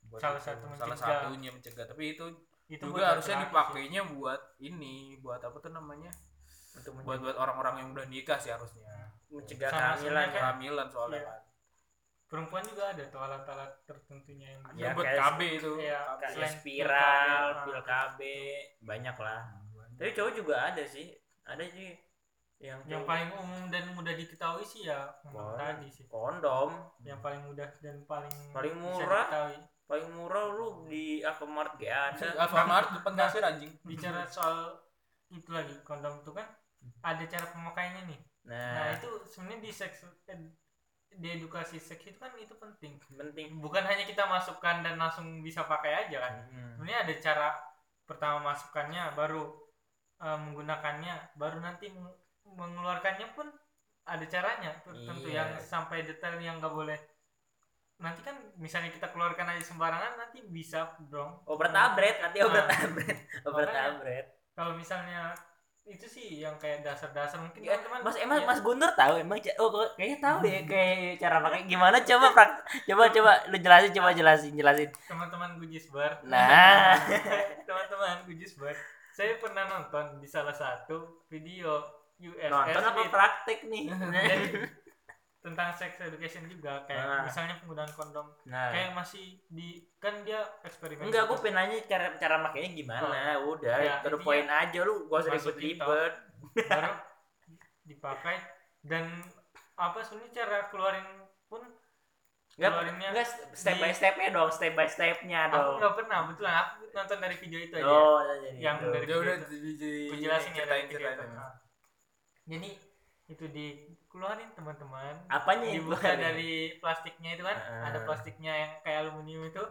Buat 0.01 0.21
Salah 0.21 0.37
itu. 0.37 0.47
satu 0.47 0.65
salah 0.71 0.89
mencegah. 0.89 1.19
satunya 1.21 1.49
mencegah 1.51 1.85
tapi 1.85 2.03
itu 2.13 2.25
itu 2.67 2.81
juga 2.81 3.11
harusnya 3.11 3.45
dipakainya 3.45 4.01
buat 4.07 4.41
ini 4.59 4.95
buat 5.17 5.37
apa 5.39 5.57
tuh 5.57 5.69
namanya 5.69 6.09
untuk 6.71 7.01
buat 7.01 7.19
buat 7.19 7.35
orang-orang 7.35 7.75
yang 7.77 7.89
udah 7.91 8.05
nikah 8.05 8.37
sih 8.37 8.49
harusnya 8.49 8.89
mencegah 9.27 9.69
kehamilan 9.69 10.25
kan. 10.25 10.33
kehamilan 10.33 10.87
soalnya 10.87 11.19
Iya. 11.19 11.27
kan 11.27 11.37
sih. 11.37 11.48
Perempuan 12.29 12.61
juga 12.61 12.83
ada 12.87 13.03
tuh 13.03 13.17
alat-alat 13.17 13.71
tertentunya 13.83 14.53
yang 14.53 14.61
ya, 14.71 14.79
Ya, 14.79 14.89
buat 14.93 15.03
kayak- 15.03 15.19
KB 15.27 15.39
itu 15.51 15.71
KB. 15.73 15.81
Kayak 15.81 16.31
Selain 16.31 16.53
spiral, 16.53 17.45
pil 17.57 17.65
pil 17.65 17.79
KB, 17.83 18.19
banyak 18.79 19.17
lah. 19.17 19.41
Tapi 19.97 20.09
cowok 20.13 20.33
juga 20.33 20.55
ada 20.63 20.83
sih. 20.85 21.09
Ada 21.43 21.65
sih 21.65 21.89
yang 22.59 22.79
yang 22.85 23.01
cowok- 23.01 23.09
paling 23.09 23.29
umum 23.35 23.61
dan 23.67 23.83
mudah 23.91 24.13
diketahui 24.13 24.61
sih 24.61 24.83
ya 24.83 25.09
Kondom. 25.23 25.55
tadi 25.55 25.87
sih 25.89 26.05
kondom 26.05 26.69
yang 27.01 27.17
paling 27.17 27.39
mudah 27.41 27.71
dan 27.79 28.03
paling 28.03 28.35
Paling 28.51 28.75
murah. 28.75 29.27
paling 29.85 30.05
murah 30.11 30.45
lu 30.51 30.85
di 30.85 31.19
Alfamart 31.19 31.73
gak 31.75 31.89
ada. 32.13 32.27
Alfamart 32.37 32.93
depan 32.93 33.13
kasir 33.17 33.41
anjing 33.41 33.73
bicara 33.81 34.21
soal 34.23 34.75
itu 35.27 35.49
lagi 35.49 35.73
kondom 35.81 36.19
itu 36.19 36.29
kan 36.29 36.45
ada 37.01 37.23
cara 37.23 37.45
pemakaiannya 37.47 38.05
nih 38.05 38.19
nah, 38.43 38.75
Nah, 38.75 38.87
itu 38.93 39.09
sebenarnya 39.25 39.59
di 39.59 39.71
seks 39.71 39.97
ed- 40.25 40.53
di 41.11 41.27
edukasi 41.31 41.77
seks 41.77 42.05
itu 42.05 42.17
kan 42.17 42.31
itu 42.37 42.53
penting 42.53 42.95
penting. 43.09 43.57
bukan 43.57 43.81
hanya 43.81 44.03
kita 44.03 44.23
masukkan 44.25 44.79
dan 44.79 44.95
langsung 44.95 45.41
bisa 45.41 45.65
pakai 45.65 46.05
aja 46.05 46.17
kan 46.21 46.33
Hmm. 46.47 46.71
sebenarnya 46.77 46.99
ada 47.01 47.13
cara 47.19 47.47
pertama 48.03 48.37
masukkannya 48.47 49.13
baru 49.13 49.43
eh, 50.19 50.37
menggunakannya 50.37 51.15
baru 51.33 51.57
nanti 51.59 51.89
meng- 51.89 52.17
mengeluarkannya 52.45 53.27
pun 53.31 53.47
ada 54.03 54.25
caranya 54.25 54.73
tentu 54.83 55.27
Iya. 55.27 55.45
yang 55.45 55.49
sampai 55.59 56.01
detail 56.01 56.37
yang 56.37 56.57
nggak 56.57 56.71
boleh 56.71 56.97
nanti 57.99 58.23
kan 58.23 58.35
misalnya 58.55 58.89
kita 58.89 59.11
keluarkan 59.11 59.49
aja 59.49 59.63
sembarangan 59.65 60.15
nanti 60.15 60.39
bisa 60.41 60.95
dong 61.07 61.43
Obat 61.45 61.69
tabret, 61.69 62.15
nanti 62.19 62.39
obat 62.39 62.63
Nah. 62.63 62.69
tabret. 62.69 63.17
Obat 63.43 63.67
tabret. 63.67 64.25
kalau 64.55 64.73
misalnya 64.73 65.35
itu 65.89 66.05
sih 66.05 66.45
yang 66.45 66.53
kayak 66.61 66.85
dasar-dasar 66.85 67.41
mungkin 67.41 67.65
Ya, 67.65 67.75
teman-teman 67.81 68.05
Mas 68.05 68.17
emang 68.21 68.37
ya, 68.37 68.45
Mas 68.45 68.61
Guntur 68.61 68.91
tahu 68.93 69.13
emang 69.17 69.37
oh 69.57 69.69
kayaknya 69.97 70.17
tahu 70.21 70.37
ya 70.45 70.61
kayak 70.71 71.17
cara 71.17 71.37
pakai 71.41 71.61
gimana 71.65 71.97
coba 72.05 72.27
prak 72.37 72.51
coba 72.85 73.03
coba 73.09 73.31
lu 73.49 73.57
jelasin 73.57 73.91
coba 73.91 74.09
jelasin 74.13 74.53
jelasin. 74.53 74.89
teman-teman 75.09 75.57
Gujis 75.57 75.89
Bar 75.89 76.21
Nah. 76.23 76.93
teman-teman 77.67 78.23
Gujis 78.29 78.53
Bar 78.55 78.77
saya 79.09 79.35
pernah 79.41 79.67
nonton 79.67 80.21
di 80.21 80.27
salah 80.29 80.53
satu 80.55 81.25
video 81.27 81.81
USS 82.19 82.51
Nonton 82.51 82.83
apa 82.83 83.01
praktek 83.11 83.59
nih? 83.67 83.85
tentang 85.39 85.71
sex 85.71 85.95
education 85.97 86.43
juga 86.45 86.83
kayak 86.83 86.99
Ah. 87.01 87.23
misalnya 87.23 87.55
penggunaan 87.57 87.87
kondom 87.93 88.27
Nah. 88.43 88.69
kayak 88.69 88.91
masih 88.91 89.39
di 89.47 89.67
kan 89.95 90.11
dia 90.21 90.35
eksperimen 90.61 91.07
Enggak, 91.07 91.25
gue 91.25 91.37
pengen 91.39 91.55
nanya 91.57 91.79
cara 91.85 92.11
cara 92.15 92.35
makainya 92.37 92.75
gimana. 92.75 93.39
Udah, 93.41 93.77
Ya, 93.77 93.95
intinya 93.97 94.19
point 94.19 94.45
aja 94.45 94.79
lu 94.81 95.07
gak 95.07 95.19
usah 95.21 95.31
ribet-ribet. 95.31 96.13
baru 96.61 96.91
dipakai 97.81 98.37
dan 98.81 99.05
apa 99.73 99.97
sebenarnya 99.99 100.31
cara 100.35 100.57
keluarin 100.67 101.07
pun 101.47 101.63
Enggak, 102.51 102.71
keluarinnya 102.75 103.09
enggak 103.09 103.27
step 103.53 103.73
di- 103.73 103.81
by 103.81 103.91
stepnya 103.91 104.29
dong, 104.29 104.49
step 104.49 104.73
by 104.73 104.83
stepnya 104.85 105.47
aku 105.47 105.55
dong. 105.55 105.75
nggak 105.79 105.93
pernah 105.95 106.19
betulan 106.27 106.55
aku 106.59 106.91
nonton 106.91 107.17
dari 107.17 107.35
video 107.37 107.59
itu 107.61 107.73
aja 107.73 107.87
Oh, 107.87 108.19
jadi 108.19 108.59
Yang 108.59 108.75
itu. 108.75 108.87
dari- 108.91 109.07
Ya 109.07 109.15
udah 109.17 109.35
jadi 109.41 109.69
jadi 109.73 110.01
Gue 110.05 110.17
jelasin 110.19 110.51
ya 110.51 110.57
ceritain 110.59 110.67
dari 110.81 110.91
video 110.91 111.09
itu. 111.09 111.25
Nah. 111.31 111.53
jadi 112.45 112.69
itu 113.29 113.45
dikeluarin 114.09 114.49
teman-teman 114.51 115.13
Apanya 115.27 115.63
yang 115.63 115.73
dibuka 115.79 116.01
keluarin? 116.01 116.19
dari 116.19 116.51
plastiknya 116.77 117.29
itu 117.31 117.43
kan 117.45 117.55
Heeh. 117.55 117.81
ada 117.85 117.97
plastiknya 118.03 118.51
yang 118.55 118.71
kayak 118.81 118.97
aluminium 119.05 119.45
itu 119.45 119.61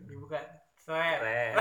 dibuka 0.00 0.38
seret 0.74 1.20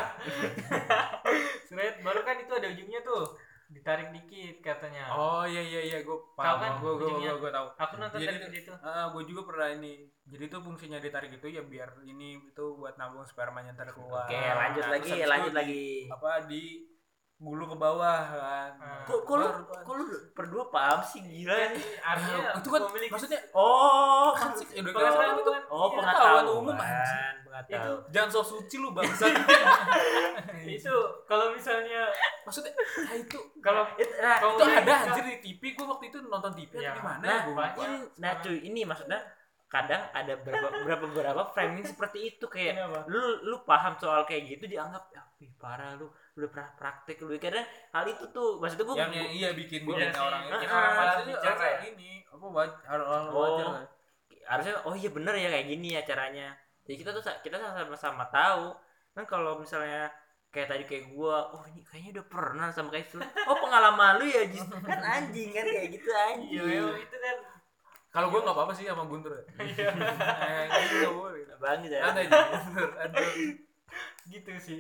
seret 1.67 1.99
baru 1.99 2.21
kan 2.21 2.37
itu 2.37 2.49
ada 2.49 2.65
ujungnya 2.65 3.01
tuh 3.01 3.35
ditarik 3.67 4.09
dikit 4.11 4.61
katanya 4.61 5.09
Oh 5.09 5.43
iya 5.43 5.59
iya 5.59 5.79
iya 5.85 5.97
gue 6.01 6.11
Tahu 6.11 6.33
paham. 6.33 6.57
kan 6.57 6.71
Gue 6.77 6.91
gue 6.93 7.05
ujungnya? 7.05 7.29
gue 7.29 7.37
gue 7.41 7.51
tahu. 7.51 7.67
aku 7.73 7.93
nonton 7.97 8.17
Jadi 8.17 8.29
dari 8.29 8.37
itu- 8.51 8.57
itu 8.61 8.71
Ah, 8.81 9.05
gue 9.07 9.21
juga 9.25 9.41
pernah 9.45 9.67
ini. 9.71 9.93
Jadi 10.25 10.43
itu 10.45 10.57
fungsinya 10.57 10.97
ditarik 10.97 11.29
itu 11.33 11.45
ya 11.47 11.61
biar 11.61 11.89
ini 12.03 12.37
itu 12.41 12.63
buat 12.73 12.95
nambung 12.95 13.23
spermanya 13.23 13.71
ntar 13.71 13.89
keluar. 13.89 14.23
Oke, 14.23 14.35
lanjut 14.35 14.81
Nah, 14.81 14.89
lagi, 14.93 15.11
lanjut 15.21 15.47
di- 15.47 15.57
lagi. 15.57 15.83
Apa 16.09 16.29
di 16.45 16.61
gulu 17.41 17.65
ke 17.65 17.73
bawah 17.73 18.21
kan. 18.21 18.69
Ah. 18.77 19.01
Kok 19.01 19.25
kok 19.25 19.35
lu 19.41 19.47
kok 19.65 19.93
lu 19.97 20.03
berdua 20.37 20.69
paham 20.69 21.01
sih 21.01 21.25
gila 21.25 21.73
nih. 21.73 21.85
artinya 21.97 22.53
itu 22.53 22.69
kan 22.69 22.81
maksudnya 22.85 23.41
Oh, 23.51 24.29
kan 24.37 24.53
sih 24.53 24.69
udah 24.77 24.93
kan 24.93 25.33
itu 25.33 25.49
kan 25.49 25.63
oh 25.67 25.89
iya, 25.89 25.95
pengetahuan 25.97 26.45
umum 26.45 26.77
anjing. 26.77 27.35
Pengetahuan. 27.41 27.81
itu 27.81 27.93
Jangan 28.13 28.29
sok 28.29 28.45
suci 28.45 28.75
lu 28.77 28.93
bangsa. 28.93 29.25
itu 30.77 30.95
kalau 31.25 31.49
misalnya 31.49 32.13
maksudnya 32.45 32.73
nah 32.77 33.15
itu 33.17 33.37
kalau 33.57 33.83
Itu, 33.97 34.13
nah, 34.21 34.37
itu 34.37 34.63
ada 34.63 34.93
anjir 35.09 35.23
di 35.25 35.37
TV 35.41 35.61
gue 35.73 35.85
waktu 35.85 36.05
itu 36.13 36.17
nonton 36.21 36.51
TV 36.53 36.71
Ya, 36.77 36.93
atau 36.93 37.01
gimana 37.01 37.23
nah, 37.25 37.33
ya 37.33 37.41
gue 37.41 37.53
banyak. 37.57 37.77
ini, 37.81 37.97
nah 38.21 38.31
cuy, 38.37 38.57
ini 38.61 38.81
maksudnya 38.85 39.19
kadang 39.71 40.03
ada 40.11 40.35
beberapa 40.35 40.67
beberapa 40.75 41.03
beberapa 41.11 41.41
framing 41.49 41.81
seperti 41.81 42.19
itu 42.29 42.45
kayak 42.45 42.75
Kenapa? 42.75 43.07
lu 43.07 43.21
lu 43.41 43.57
paham 43.63 43.95
soal 43.95 44.27
kayak 44.27 44.43
gitu 44.51 44.67
dianggap 44.67 45.07
ya 45.09 45.23
parah 45.55 45.95
lu 45.95 46.05
lu 46.35 46.37
udah 46.37 46.49
pernah 46.49 46.69
praktek 46.75 47.17
lu 47.21 47.31
kadang 47.35 47.63
hal 47.89 48.05
itu 48.05 48.23
tuh 48.29 48.59
maksudnya 48.59 48.83
gue 48.83 48.95
yang 48.95 49.11
yang 49.11 49.31
iya 49.31 49.49
bikin 49.51 49.79
Gua- 49.83 49.95
bikin 49.95 50.11
Iya 50.11 50.19
orang 50.19 50.41
malas 50.43 51.15
Maksudnya 51.17 51.35
bicara 51.35 51.65
ya. 51.65 51.77
ini 51.87 52.11
apa 52.25 52.45
wajar 52.47 52.99
Oh. 52.99 53.23
wajar 53.31 53.67
lah. 53.69 53.85
harusnya 54.43 54.73
oh 54.83 54.93
iya 54.93 55.09
bener 55.09 55.33
ya 55.33 55.47
kayak 55.49 55.67
gini 55.69 55.87
ya 55.95 56.01
caranya 56.01 56.47
jadi 56.83 56.95
kita 56.97 57.09
tuh 57.11 57.23
kita 57.39 57.55
sama-sama 57.55 58.25
tahu 58.27 58.75
kan 59.11 59.23
kalau 59.23 59.55
misalnya 59.55 60.11
kayak 60.49 60.67
tadi 60.67 60.83
kayak 60.83 61.05
gua 61.09 61.47
oh 61.51 61.63
ini 61.63 61.79
kayaknya 61.81 62.19
udah 62.19 62.25
pernah 62.27 62.67
sama 62.69 62.91
kayak 62.91 63.07
itu 63.07 63.17
oh 63.21 63.55
pengalaman 63.55 64.19
lu 64.19 64.25
ya 64.25 64.43
Jis 64.43 64.67
kan 64.89 64.99
anjing 64.99 65.49
kan 65.49 65.63
kayak 65.63 65.89
gitu 65.89 66.09
anjing 66.11 66.51
iya 66.51 66.61
memang 66.81 66.99
itu 66.99 67.15
kan 67.17 67.35
kalau 68.11 68.27
gue 68.27 68.43
nggak 68.43 68.55
apa-apa 68.55 68.73
sih 68.75 68.85
sama 68.85 69.07
Guntur. 69.07 69.31
Ya 69.33 69.43
iya. 69.71 69.87
Eh, 70.67 70.83
gitu 70.91 71.07
banget 71.57 71.95
ya. 71.95 72.11
Ada 72.11 72.19
aja 72.27 72.39
Guntur. 72.51 72.89
Gitu 74.27 74.51
sih. 74.59 74.79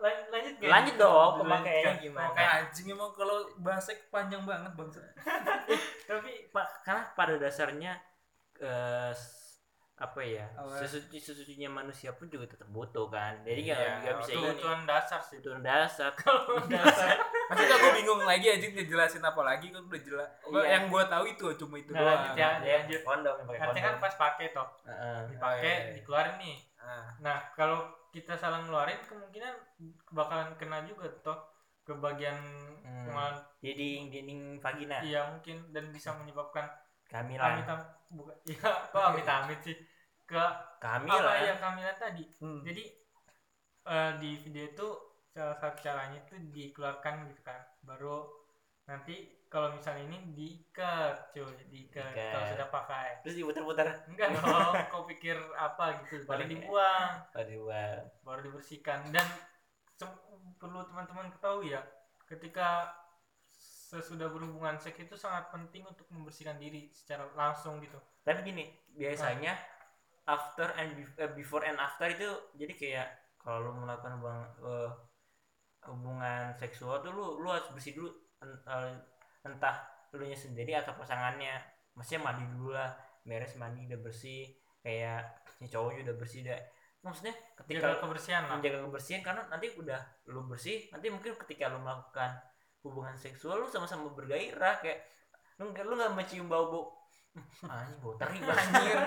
Lan- 0.00 0.26
lanjut 0.32 0.54
nggak? 0.60 0.70
lanjut 0.72 0.94
dong 0.96 1.32
pemakaiannya 1.44 1.94
gimana? 2.00 2.32
Kayak 2.32 2.52
anjing 2.64 2.86
emang 2.92 3.12
kalau 3.12 3.36
bahasa 3.60 3.92
panjang 4.08 4.42
banget 4.48 4.72
bangsa 4.72 5.00
tapi 6.08 6.48
Pak, 6.48 6.66
karena 6.84 7.02
pada 7.12 7.34
dasarnya 7.36 7.92
eh, 8.60 9.12
apa 10.00 10.16
ya 10.18 10.48
sesuci 10.74 11.20
sesucinya 11.20 11.68
manusia 11.70 12.08
pun 12.10 12.24
juga 12.26 12.48
tetap 12.48 12.64
butuh 12.66 13.06
kan. 13.06 13.36
Jadi 13.42 13.60
nggak 13.62 13.76
Iya, 13.78 13.92
nggak 14.00 14.14
bisa 14.18 14.32
kebutuhan 14.32 14.80
dasar 14.82 15.20
sih. 15.20 15.36
Butuh 15.38 15.60
dasar. 15.68 16.10
Dasar. 16.66 17.16
maksudnya 17.46 17.76
gue 17.76 17.92
bingung 17.94 18.22
lagi 18.22 18.46
anjing 18.48 18.72
ngejelasin 18.72 19.20
apa 19.20 19.40
lagi 19.40 19.68
kan 19.68 19.82
udah 19.82 20.00
jelas. 20.00 20.28
Iya. 20.42 20.60
yang 20.66 20.84
gue 20.88 21.02
tahu 21.04 21.24
itu 21.26 21.46
cuma 21.54 21.74
itu 21.76 21.90
Nah, 21.90 22.00
doang. 22.00 22.16
lanjut 22.16 22.32
ya. 22.34 22.50
ya 22.58 22.76
lanjut. 22.80 23.00
kondom 23.02 23.36
yang 23.36 23.48
pakai 23.60 23.82
kan 23.82 23.94
pas 23.98 24.14
pakai 24.16 24.46
toh. 24.50 24.68
Heeh. 24.82 25.18
dipakai 25.28 25.52
Oh, 25.52 25.60
iya, 25.60 25.76
iya. 25.78 25.92
dikeluarin 25.94 26.36
nih. 26.38 26.56
Nah, 26.80 27.04
nah 27.20 27.38
kalau 27.52 27.80
kita 28.08 28.32
salah 28.34 28.58
ngeluarin 28.58 28.98
kemungkinan 29.04 29.52
bakalan 30.08 30.48
kena 30.56 30.80
juga 30.82 31.12
toh 31.20 31.36
ke 31.82 31.92
bagian 31.94 32.40
Hmm. 32.80 33.04
kemarin 33.04 33.36
dinding 33.60 34.02
dinding 34.08 34.40
vagina. 34.56 34.96
Iya 34.98 35.28
mungkin. 35.28 35.68
Dan 35.68 35.92
bisa 35.92 36.10
menyebabkan 36.10 36.64
kehamilan 37.04 37.60
bukan. 38.10 38.36
Iya 38.44 38.70
kok 38.92 39.02
amit 39.14 39.26
amit 39.26 39.60
sih. 39.62 39.76
Ke 40.26 40.38
apa 40.38 40.78
kehamilan 40.78 41.38
ya. 41.42 41.54
kehamilan 41.58 41.96
tadi. 41.98 42.24
Hmm. 42.38 42.62
jadi 42.62 42.84
eh, 43.86 44.12
di 44.22 44.30
video 44.42 44.64
itu 44.70 44.88
salah 45.30 45.56
satu 45.58 45.78
caranya 45.82 46.18
itu 46.22 46.34
dikeluarkan 46.50 47.30
gitu 47.30 47.42
kan. 47.42 47.60
Baru 47.82 48.26
nanti 48.86 49.42
kalau 49.50 49.74
misalnya 49.74 50.06
ini 50.06 50.18
diikat 50.34 51.34
cuy. 51.34 51.54
Diikat 51.66 52.14
kalau 52.14 52.46
sudah 52.46 52.68
pakai. 52.70 53.08
Terus 53.26 53.34
diputar-putar? 53.42 54.06
Enggak 54.06 54.38
dong 54.38 54.74
kau 54.94 55.02
pikir 55.06 55.34
apa 55.58 56.02
gitu. 56.06 56.22
Baru 56.22 56.42
Paling- 56.42 56.50
dibuang. 56.50 57.10
Aduh 57.34 57.66
wah. 57.66 57.98
baru 58.22 58.40
dibersihkan. 58.46 59.10
Dan 59.10 59.26
perlu 60.60 60.84
teman-teman 60.86 61.32
ketahui 61.32 61.72
ya 61.72 61.80
ketika 62.28 62.92
sesudah 63.90 64.30
berhubungan 64.30 64.78
seks 64.78 65.02
itu 65.02 65.18
sangat 65.18 65.50
penting 65.50 65.82
untuk 65.82 66.06
membersihkan 66.14 66.62
diri 66.62 66.86
secara 66.94 67.26
langsung 67.34 67.82
gitu. 67.82 67.98
Tapi 68.22 68.46
gini 68.46 68.70
biasanya 68.94 69.58
after 70.30 70.70
and 70.78 70.94
eh, 71.18 71.30
before 71.34 71.66
and 71.66 71.74
after 71.74 72.06
itu 72.06 72.30
jadi 72.54 72.72
kayak 72.78 73.08
kalau 73.42 73.66
lu 73.66 73.82
melakukan 73.82 74.14
hubungan, 74.22 74.46
eh, 74.62 74.90
hubungan 75.90 76.42
seksual 76.54 77.02
tuh 77.02 77.10
lu 77.10 77.42
lu 77.42 77.50
harus 77.50 77.66
bersih 77.74 77.98
dulu 77.98 78.14
eh, 78.46 78.94
entah 79.42 79.76
lu 80.14 80.22
nya 80.22 80.38
sendiri 80.38 80.78
atau 80.78 80.94
pasangannya. 80.94 81.58
Maksudnya 81.98 82.22
mandi 82.22 82.46
dulu 82.46 82.70
lah 82.70 82.94
beres 83.26 83.58
mandi 83.58 83.90
udah 83.90 83.98
bersih 83.98 84.54
kayak 84.86 85.42
si 85.58 85.66
cowoknya 85.66 86.06
udah 86.06 86.14
bersih 86.14 86.46
udah. 86.46 86.60
Maksudnya 87.00 87.34
ketika 87.58 87.98
kebersihan 87.98 88.46
lah. 88.46 88.54
menjaga 88.54 88.86
kebersihan 88.86 89.22
karena 89.26 89.42
nanti 89.50 89.66
udah 89.74 89.98
lu 90.30 90.46
bersih 90.46 90.86
nanti 90.94 91.10
mungkin 91.10 91.34
ketika 91.42 91.72
lu 91.72 91.82
melakukan 91.82 92.38
hubungan 92.80 93.16
seksual 93.16 93.60
lu 93.60 93.68
sama-sama 93.68 94.08
bergairah 94.12 94.80
kayak 94.80 95.04
lu 95.60 95.68
nggak 95.70 95.84
lu 95.84 95.94
nggak 95.96 96.12
mencium 96.16 96.48
bau 96.48 96.66
bau 96.72 96.84
anjing 97.62 97.94
bau 98.02 98.18
teri 98.18 98.42
anjir 98.50 98.98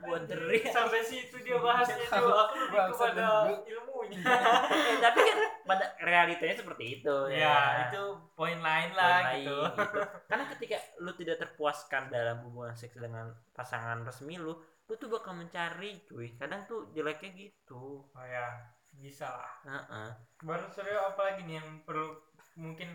bau 0.00 0.16
teri. 0.24 0.58
sampai 0.72 1.04
situ 1.04 1.36
dia 1.44 1.60
bahasnya 1.60 2.08
tuh. 2.16 2.32
Aku 2.32 2.54
lebih 2.64 2.80
kepada 2.96 3.26
ilmunya. 3.66 4.24
Eh, 4.76 5.02
tapi 5.02 5.18
kan 5.18 5.38
pada 5.66 5.98
realitanya 5.98 6.54
seperti 6.54 7.02
itu 7.02 7.16
ya. 7.28 7.90
Itu 7.90 8.22
poin 8.38 8.54
lain 8.62 8.94
lah 8.94 9.34
Lain, 9.34 9.42
gitu. 9.42 9.58
gitu. 9.66 10.00
karena 10.30 10.44
ketika 10.54 10.76
lu 11.02 11.10
tidak 11.18 11.36
terpuaskan 11.42 12.06
dalam 12.08 12.38
hubungan 12.46 12.72
seks 12.72 12.94
dengan 12.96 13.34
pasangan 13.50 14.06
resmi 14.06 14.38
lu 14.38 14.54
lu 14.86 14.94
tuh 14.94 15.10
bakal 15.10 15.34
mencari 15.34 16.06
cuy. 16.06 16.38
Kadang 16.38 16.64
tuh 16.70 16.88
jeleknya 16.94 17.34
gitu. 17.34 18.06
Oh 18.06 18.24
ya. 18.24 18.70
Bisa 18.96 19.26
lah. 19.28 19.52
Heeh. 19.66 20.08
baru 20.40 20.70
serius 20.72 21.02
apa 21.02 21.20
lagi 21.20 21.42
nih 21.44 21.58
yang 21.60 21.68
perlu 21.84 22.14
mungkin 22.56 22.88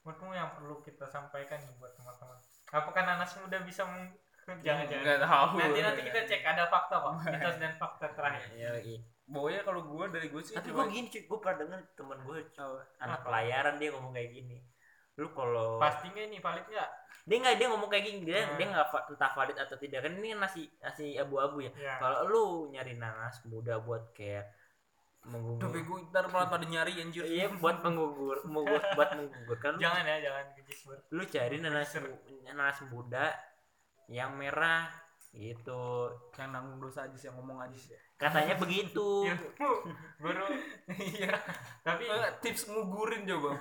menurutmu 0.00 0.30
yang 0.32 0.54
perlu 0.54 0.78
kita 0.80 1.08
sampaikan 1.08 1.58
nih 1.58 1.74
buat 1.76 1.92
teman-teman? 1.96 2.38
Apakah 2.70 3.02
nanas 3.02 3.34
muda 3.36 3.58
bisa 3.60 3.82
meng... 3.84 4.14
jangan 4.62 4.86
jangan 4.86 5.02
nggak 5.02 5.20
tahu. 5.20 5.46
Nanti 5.58 5.80
nanti 5.82 6.02
kita 6.06 6.20
cek 6.22 6.42
ada 6.46 6.70
fakta 6.70 6.94
kok 7.02 7.12
mitos 7.26 7.56
dan 7.58 7.72
fakta 7.74 8.06
terakhir. 8.14 8.46
Iya, 8.54 8.72
iya. 8.78 9.00
pokoknya 9.26 9.66
kalau 9.66 9.82
gue 9.82 10.04
dari 10.06 10.30
gue 10.30 10.38
sih 10.38 10.54
tapi 10.54 10.70
cuma- 10.70 10.86
gue 10.86 10.94
gini 10.94 11.06
cuy. 11.10 11.22
Gue 11.26 11.38
pernah 11.42 11.56
denger 11.66 11.80
temen 11.98 12.18
gue 12.22 12.38
Apa? 12.54 12.78
anak 13.02 13.20
pelayaran 13.26 13.74
dia 13.82 13.90
ngomong 13.90 14.14
kayak 14.14 14.30
gini. 14.30 14.62
Lu 15.18 15.34
kalau 15.34 15.82
pasti 15.82 16.06
nggak 16.14 16.26
ini? 16.30 16.38
Valid 16.38 16.66
nggak? 16.70 16.90
Dia 17.26 17.36
nggak 17.42 17.54
dia 17.58 17.66
ngomong 17.74 17.90
kayak 17.90 18.04
gini. 18.06 18.20
Dia 18.22 18.38
Hmm. 18.46 18.54
dia 18.54 18.66
nggak 18.70 18.86
entah 19.10 19.32
valid 19.34 19.58
atau 19.58 19.76
tidak. 19.82 20.00
Kan 20.06 20.12
ini 20.22 20.30
nasi 20.38 20.70
nasi 20.78 21.18
abu-abu 21.18 21.66
ya. 21.66 21.70
Ya 21.74 21.98
kalau 21.98 22.18
lu 22.30 22.44
nyari 22.70 22.94
nanas 22.94 23.42
muda 23.50 23.82
buat 23.82 24.14
kayak 24.14 24.46
Udah 25.26 25.34
menggugur 25.34 25.68
bego 25.74 25.94
ntar 26.06 26.30
malah 26.30 26.46
pada 26.46 26.62
nyari 26.62 27.02
anjir. 27.02 27.26
Iya 27.26 27.50
buat 27.58 27.82
menggugur 27.82 28.46
menggugur 28.46 28.82
buat 28.94 29.10
menggugur 29.18 29.58
kan 29.58 29.74
jangan 29.82 30.06
ya 30.06 30.30
jangan 30.30 30.44
kejis 30.54 30.86
buat 30.86 31.00
lu 31.10 31.22
cari 31.26 31.56
nanas 31.58 31.90
nanas 32.46 32.78
muda 32.86 33.34
yang 34.06 34.38
merah 34.38 34.86
gitu. 35.34 36.14
Yang 36.38 36.48
nanggung 36.54 36.78
dosa 36.78 37.10
aja 37.10 37.16
sih 37.18 37.26
yang 37.26 37.36
ngomong 37.42 37.58
aja 37.58 37.74
sih 37.74 37.90
katanya 38.16 38.54
begitu. 38.62 39.28
Ilmu 39.28 39.50
baru. 40.22 40.46
Iya. 40.94 41.36
Tapi 41.84 42.04
Eh, 42.08 42.32
tips 42.40 42.70
ngugurin 42.72 43.28
coba 43.28 43.58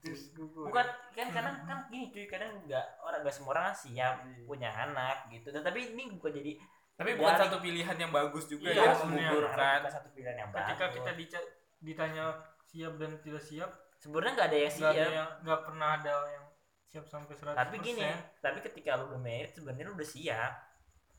terus 0.00 0.32
gugur 0.32 0.64
bukan 0.70 0.86
kan 1.12 1.28
kadang 1.34 1.56
kan 1.68 1.78
gini 1.92 2.08
cuy 2.08 2.24
kadang 2.30 2.54
nggak 2.64 2.86
orang 3.04 3.20
nggak 3.20 3.34
semua 3.34 3.52
orang 3.52 3.74
siap 3.76 4.22
punya 4.46 4.70
anak 4.72 5.28
gitu. 5.34 5.50
Dan 5.52 5.60
tapi 5.66 5.90
ini 5.92 6.14
bukan 6.16 6.32
jadi 6.32 6.56
tapi 6.94 7.10
bukan 7.14 7.32
Dari- 7.32 7.42
satu 7.42 7.56
pilihan 7.58 7.96
yang 7.96 8.10
bagus 8.10 8.44
juga 8.46 8.68
Iya, 8.68 8.78
ya 8.78 8.94
bukan 8.94 9.90
satu 9.90 10.08
pilihan 10.10 10.36
yang 10.36 10.48
ketika 10.50 10.84
bagus. 10.84 10.94
kita 10.94 11.10
dica- 11.12 11.50
ditanya 11.80 12.24
siap 12.64 12.92
dan 12.96 13.10
tidak 13.18 13.42
siap 13.42 13.70
sebenarnya 13.96 14.32
nggak 14.32 14.48
ada 14.48 14.58
yang 14.58 14.72
nggak 14.72 14.88
ada 14.88 14.94
siap. 15.00 15.12
yang 15.12 15.28
nggak 15.42 15.60
pernah 15.64 15.88
ada 15.92 16.12
yang 16.28 16.44
siap 16.84 17.04
sampai 17.04 17.34
100% 17.34 17.56
tapi 17.56 17.76
gini 17.80 18.06
tapi 18.38 18.58
ketika 18.60 18.90
lu 18.94 19.04
udah 19.08 19.20
married 19.20 19.50
sebenarnya 19.50 19.84
lu 19.84 19.94
udah 19.94 20.06
siap. 20.08 20.52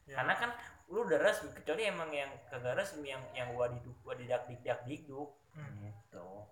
Ya. 0.06 0.16
karena 0.16 0.34
kan 0.36 0.50
lu 0.86 1.02
udah 1.02 1.18
resmi 1.18 1.50
kecuali 1.52 1.82
emang 1.84 2.10
yang 2.10 2.30
kagak 2.46 2.78
resmi 2.78 3.10
yang 3.10 3.26
yang 3.34 3.50
wadiduk 3.52 3.98
wadidak 4.02 4.46
dikdak 4.46 4.86
dikduk 4.86 5.34
Hmm. 5.52 5.82
gitu. 5.82 6.46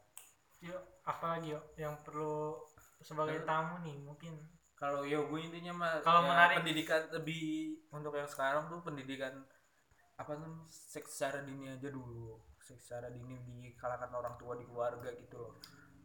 Yuk, 0.63 0.80
apa 1.03 1.26
lagi 1.30 1.51
yuk 1.51 1.76
yang 1.76 1.93
perlu 2.01 2.55
sebagai 2.97 3.43
tamu 3.43 3.78
nih 3.80 3.99
mungkin 3.99 4.34
kalau 4.74 5.05
ya 5.05 5.21
gue 5.21 5.39
intinya 5.39 5.74
mah 5.74 5.91
Kalau 6.01 6.21
ya, 6.24 6.28
menarik- 6.30 6.57
pendidikan 6.59 7.01
lebih 7.13 7.43
untuk 7.89 8.13
yang 8.13 8.28
sekarang 8.28 8.67
tuh 8.67 8.80
pendidikan 8.82 9.34
apa 10.13 10.38
namanya 10.38 10.65
seks 10.67 11.17
secara 11.17 11.41
dini 11.41 11.71
aja 11.71 11.89
dulu. 11.89 12.38
Seks 12.59 12.89
secara 12.91 13.07
dini 13.09 13.39
di 13.43 13.57
kalangan 13.76 14.11
orang 14.13 14.36
tua 14.36 14.53
di 14.55 14.65
keluarga 14.67 15.09
gitu 15.13 15.36
loh. 15.39 15.53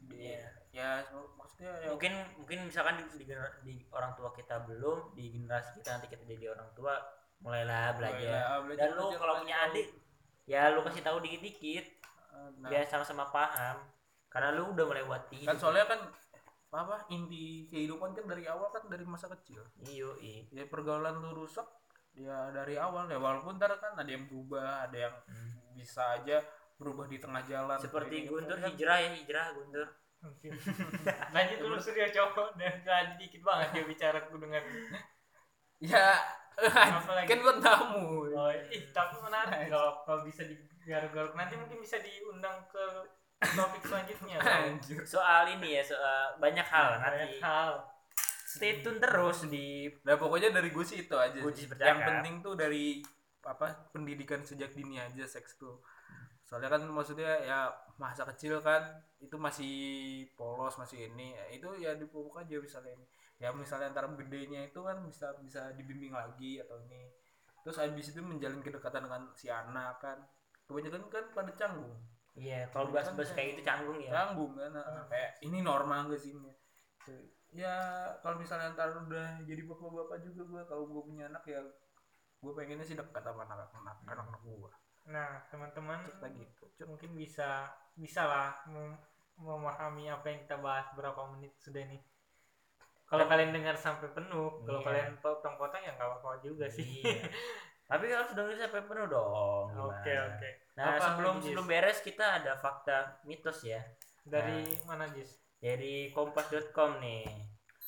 Di, 0.09 0.33
Iya. 0.33 0.47
ya 0.73 0.91
maksudnya 1.37 1.73
ya 1.85 1.89
mungkin 1.93 2.13
mungkin 2.39 2.59
misalkan 2.65 2.97
di, 3.03 3.05
di, 3.19 3.25
di 3.65 3.75
orang 3.91 4.15
tua 4.15 4.31
kita 4.33 4.63
belum 4.65 5.13
di 5.13 5.33
generasi 5.33 5.81
kita 5.81 5.99
nanti 5.99 6.07
kita 6.09 6.25
jadi 6.25 6.55
orang 6.55 6.71
tua 6.73 6.97
mulailah 7.39 7.93
belajar 7.95 8.19
mulailah 8.19 8.61
belajar, 8.65 8.89
dan 8.89 8.97
lu 8.97 9.07
kalau 9.15 9.35
punya 9.43 9.57
adik 9.69 9.87
ya 10.49 10.73
lu 10.73 10.81
kasih 10.83 11.03
tahu 11.05 11.19
dikit-dikit. 11.21 11.85
Eh, 12.33 12.49
nah, 12.63 12.69
biar 12.73 12.85
sama-sama 12.87 13.29
paham. 13.29 13.85
Karena 14.29 14.53
lu 14.53 14.73
udah 14.73 14.85
melewati 14.87 15.45
kan 15.45 15.57
soalnya 15.57 15.85
kan 15.85 16.01
apa 16.69 17.09
inti 17.09 17.65
kehidupan 17.73 18.13
kan 18.13 18.29
dari 18.29 18.45
awal 18.45 18.69
kan 18.69 18.85
dari 18.93 19.05
masa 19.09 19.33
kecil. 19.33 19.65
Iyo 19.89 20.17
i 20.21 20.45
ya 20.53 20.69
pergaulan 20.69 21.17
lu 21.17 21.33
rusak 21.33 21.65
ya 22.13 22.53
dari 22.53 22.77
awal 22.77 23.09
ya. 23.09 23.17
Walaupun 23.17 23.57
ntar 23.57 23.73
kan 23.81 23.97
ada 23.97 24.11
yang 24.11 24.29
berubah 24.29 24.85
ada 24.85 24.99
yang 25.09 25.15
bisa 25.73 26.21
aja 26.21 26.45
berubah 26.77 27.09
di 27.09 27.17
tengah 27.17 27.43
jalan. 27.49 27.79
Seperti 27.81 28.29
Kayak 28.29 28.29
Guntur 28.29 28.57
gitu 28.61 28.65
kan. 28.65 28.71
hijrah 28.73 28.99
ya 29.01 29.11
hijrah 29.17 29.47
Guntur. 29.57 29.89
Mungkin. 30.19 30.51
Lanjut 31.35 31.59
dulu 31.63 31.77
Surya 31.81 32.09
cowok 32.11 32.49
dan 32.61 32.75
tadi 32.85 33.13
dikit 33.17 33.43
banget 33.47 33.69
dia 33.73 33.85
bicara 33.87 34.19
dengan 34.29 34.65
ya 35.79 36.07
kan 37.31 37.39
buat 37.39 37.59
tamu. 37.63 38.27
Oh, 38.35 38.51
ih, 38.51 38.91
tapi 38.91 39.15
menarik 39.23 39.71
kalau 39.71 40.03
kalau 40.03 40.27
bisa 40.27 40.43
digaruk-garuk. 40.43 41.39
Nanti 41.39 41.55
mungkin 41.55 41.79
bisa 41.79 42.03
diundang 42.03 42.67
ke 42.67 42.83
topik 43.39 43.83
selanjutnya. 43.87 44.37
anjir. 44.67 45.01
Soal 45.07 45.55
ini 45.55 45.79
ya 45.79 45.83
soal 45.87 46.39
banyak 46.43 46.67
hal 46.67 46.99
nanti. 46.99 47.39
Banyak 47.39 47.43
hal. 47.43 47.73
stay 48.49 48.81
tune 48.81 48.97
terus 48.97 49.45
di 49.45 49.93
nah 50.09 50.17
pokoknya 50.17 50.49
dari 50.49 50.73
gue 50.73 50.81
sih 50.81 51.05
itu 51.05 51.13
aja 51.13 51.37
sih. 51.37 51.69
sih 51.69 51.85
yang 51.85 52.01
penting 52.01 52.41
tuh 52.41 52.57
dari 52.57 53.05
apa 53.45 53.93
pendidikan 53.93 54.41
sejak 54.41 54.73
dini 54.73 54.97
aja 54.97 55.29
seks 55.29 55.61
tuh. 55.61 55.79
Soalnya 56.49 56.73
kan 56.73 56.81
maksudnya 56.89 57.45
ya 57.45 57.69
masa 58.01 58.25
kecil 58.25 58.57
kan 58.65 59.05
itu 59.21 59.37
masih 59.37 59.77
polos 60.33 60.81
masih 60.81 61.13
ini. 61.13 61.37
Ya, 61.37 61.45
itu 61.53 61.69
ya 61.77 61.93
dipupuk 61.93 62.41
aja 62.41 62.57
misalnya 62.57 62.97
ini. 62.97 63.07
Ya 63.37 63.53
misalnya 63.53 63.93
antara 63.93 64.09
gedenya 64.17 64.65
itu 64.65 64.81
kan 64.81 64.97
bisa 65.05 65.37
bisa 65.45 65.69
dibimbing 65.77 66.17
lagi 66.17 66.57
atau 66.65 66.81
ini. 66.89 67.13
Terus 67.61 67.77
habis 67.85 68.17
itu 68.17 68.25
menjalin 68.25 68.65
kedekatan 68.65 69.05
dengan 69.05 69.29
si 69.37 69.53
anak 69.53 70.01
kan. 70.01 70.19
Kebanyakan 70.65 71.05
kan 71.13 71.25
pada 71.37 71.53
canggung 71.53 72.01
iya 72.39 72.61
kalau 72.71 72.89
bahas-bahas 72.95 73.35
kayak 73.35 73.49
gitu 73.59 73.63
canggung 73.67 73.99
ya 73.99 74.11
canggung 74.15 74.53
kan 74.55 74.71
nah, 74.71 75.05
kayak 75.11 75.31
ini 75.43 75.59
normal 75.61 76.07
gak 76.09 76.21
sih 76.23 76.33
ini 76.39 76.53
ya 77.51 77.75
kalau 78.23 78.37
misalnya 78.39 78.77
ntar 78.77 78.93
udah 78.95 79.41
jadi 79.49 79.63
bapak-bapak 79.67 80.19
juga 80.23 80.43
gue 80.47 80.63
kalau 80.71 80.85
gue 80.87 81.03
punya 81.03 81.25
anak 81.33 81.43
ya 81.49 81.61
gue 82.39 82.53
pengennya 82.55 82.87
sih 82.87 82.95
dekat 82.95 83.23
sama 83.25 83.43
anak-anak 83.49 83.97
anak-anak 84.07 84.41
gue 84.47 84.71
Nah, 85.09 85.41
teman-teman 85.49 86.05
gitu 86.37 86.69
Cuk. 86.77 86.85
mungkin 86.85 87.17
bisa 87.17 87.73
bisa 87.97 88.29
lah 88.29 88.53
mem- 88.69 89.01
memahami 89.41 90.13
apa 90.13 90.29
yang 90.29 90.45
kita 90.45 90.61
bahas 90.61 90.85
berapa 90.93 91.33
menit 91.33 91.57
sudah 91.57 91.81
nih. 91.89 92.05
Kalau 93.09 93.25
kalian 93.25 93.57
dengar 93.57 93.73
sampai 93.73 94.13
penuh, 94.13 94.61
kalau 94.69 94.85
Iya. 94.85 94.87
kalian 94.87 95.13
potong-potong 95.25 95.81
ya 95.81 95.97
nggak 95.97 96.09
apa-apa 96.13 96.45
juga 96.45 96.69
sih. 96.69 96.85
Iya. 97.09 97.25
tapi 97.89 98.13
harus 98.13 98.37
dengerin 98.37 98.61
sampai 98.69 98.85
penuh 98.85 99.07
dong? 99.09 99.65
Oke 99.89 100.13
oke. 100.13 100.49
Nah 100.79 100.95
Apa 100.95 101.03
sebelum 101.05 101.35
Jis? 101.37 101.45
sebelum 101.51 101.67
beres 101.67 101.99
kita 102.01 102.39
ada 102.39 102.55
fakta 102.55 102.97
mitos 103.25 103.59
ya 103.63 103.83
Dari 104.23 104.63
mana 104.85 105.11
Jis? 105.11 105.35
dari 105.59 106.15
kompas.com 106.15 107.03
nih 107.03 107.27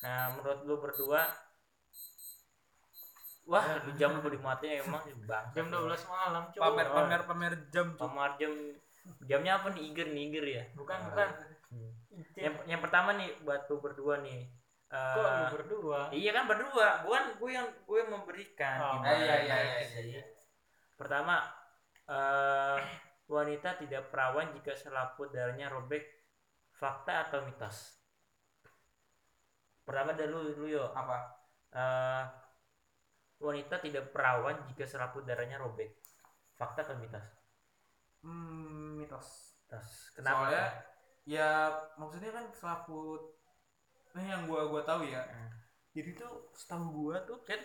nah 0.01 0.35
menurut 0.35 0.61
lu 0.65 0.75
berdua 0.77 1.23
wah 3.47 3.63
satu 3.79 3.95
jam 3.95 4.17
lu 4.17 4.27
dimatiin 4.27 4.83
emang 4.83 5.07
bang 5.23 5.45
Jam 5.53 5.67
12 5.69 5.87
malam 6.07 6.43
cuy. 6.51 6.59
pamer 6.59 6.87
pamer 6.89 7.21
pamer 7.25 7.53
jam 7.69 7.87
Cuk. 7.91 8.01
Pamar 8.01 8.31
jam 8.37 8.53
jamnya 9.23 9.57
apa 9.57 9.71
nih 9.71 9.83
Iger 9.87 10.09
nih 10.09 10.23
Iger 10.29 10.45
ya 10.47 10.65
Bukan 10.75 10.99
bukan. 11.09 11.29
Hmm. 11.71 11.91
Yang 12.35 12.55
yang 12.67 12.81
pertama 12.81 13.15
nih 13.15 13.31
buat 13.41 13.65
lu 13.65 13.79
berdua 13.79 14.19
nih 14.21 14.51
eh, 14.91 15.15
Kok 15.15 15.23
lu 15.23 15.47
berdua? 15.55 16.01
iya 16.11 16.31
kan 16.33 16.45
berdua 16.45 17.07
bukan 17.07 17.25
gue 17.39 17.51
yang 17.51 17.69
gue 17.81 17.97
yang 17.97 18.11
memberikan 18.11 18.77
Oh, 18.77 18.93
Gimana 18.99 19.15
iya, 19.17 19.37
iya, 19.41 19.57
iya, 19.63 19.81
sih? 19.87 20.03
iya. 20.11 20.23
pertama 20.95 21.39
eh, 22.11 22.79
wanita 23.31 23.79
tidak 23.79 24.11
perawan 24.11 24.51
jika 24.59 24.75
selaput 24.75 25.31
darahnya 25.31 25.71
robek. 25.71 26.03
Fakta 26.75 27.29
atau 27.29 27.45
mitos? 27.47 28.01
Pertama 29.85 30.17
dari 30.17 30.31
lu 30.33 30.41
lu 30.59 30.67
yo 30.67 30.91
apa? 30.91 31.19
Eh, 31.71 32.25
wanita 33.41 33.79
tidak 33.79 34.11
perawan 34.11 34.57
jika 34.69 34.85
selaput 34.85 35.23
darahnya 35.23 35.63
robek. 35.63 35.95
Fakta 36.59 36.83
atau 36.83 36.97
mitos? 36.99 37.27
Hmm, 38.27 38.99
mitos. 38.99 39.57
Mitos. 39.65 39.89
Kenapa? 40.17 40.51
Soalnya 40.51 40.67
ya 41.29 41.49
maksudnya 42.01 42.33
kan 42.33 42.47
selaput 42.51 43.23
nah 44.11 44.25
yang 44.27 44.43
gua 44.51 44.67
gua 44.67 44.83
tahu 44.83 45.07
ya. 45.07 45.23
Hmm. 45.23 45.51
jadi 45.95 46.19
tuh 46.19 46.51
setahu 46.57 46.87
gua 46.91 47.23
tuh 47.23 47.39
kan 47.47 47.61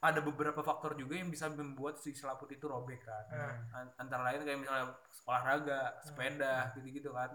ada 0.00 0.20
beberapa 0.24 0.60
faktor 0.64 0.96
juga 0.96 1.14
yang 1.20 1.28
bisa 1.28 1.48
membuat 1.52 2.00
si 2.00 2.16
selaput 2.16 2.48
itu 2.52 2.64
robek 2.64 3.00
kan 3.04 3.24
Hmm. 3.28 3.76
An- 3.76 3.94
antara 4.00 4.22
lain 4.32 4.40
kayak 4.44 4.60
misalnya 4.64 4.86
olahraga 5.28 5.80
sepeda 6.00 6.72
gitu-gitu 6.76 7.12
kan 7.12 7.30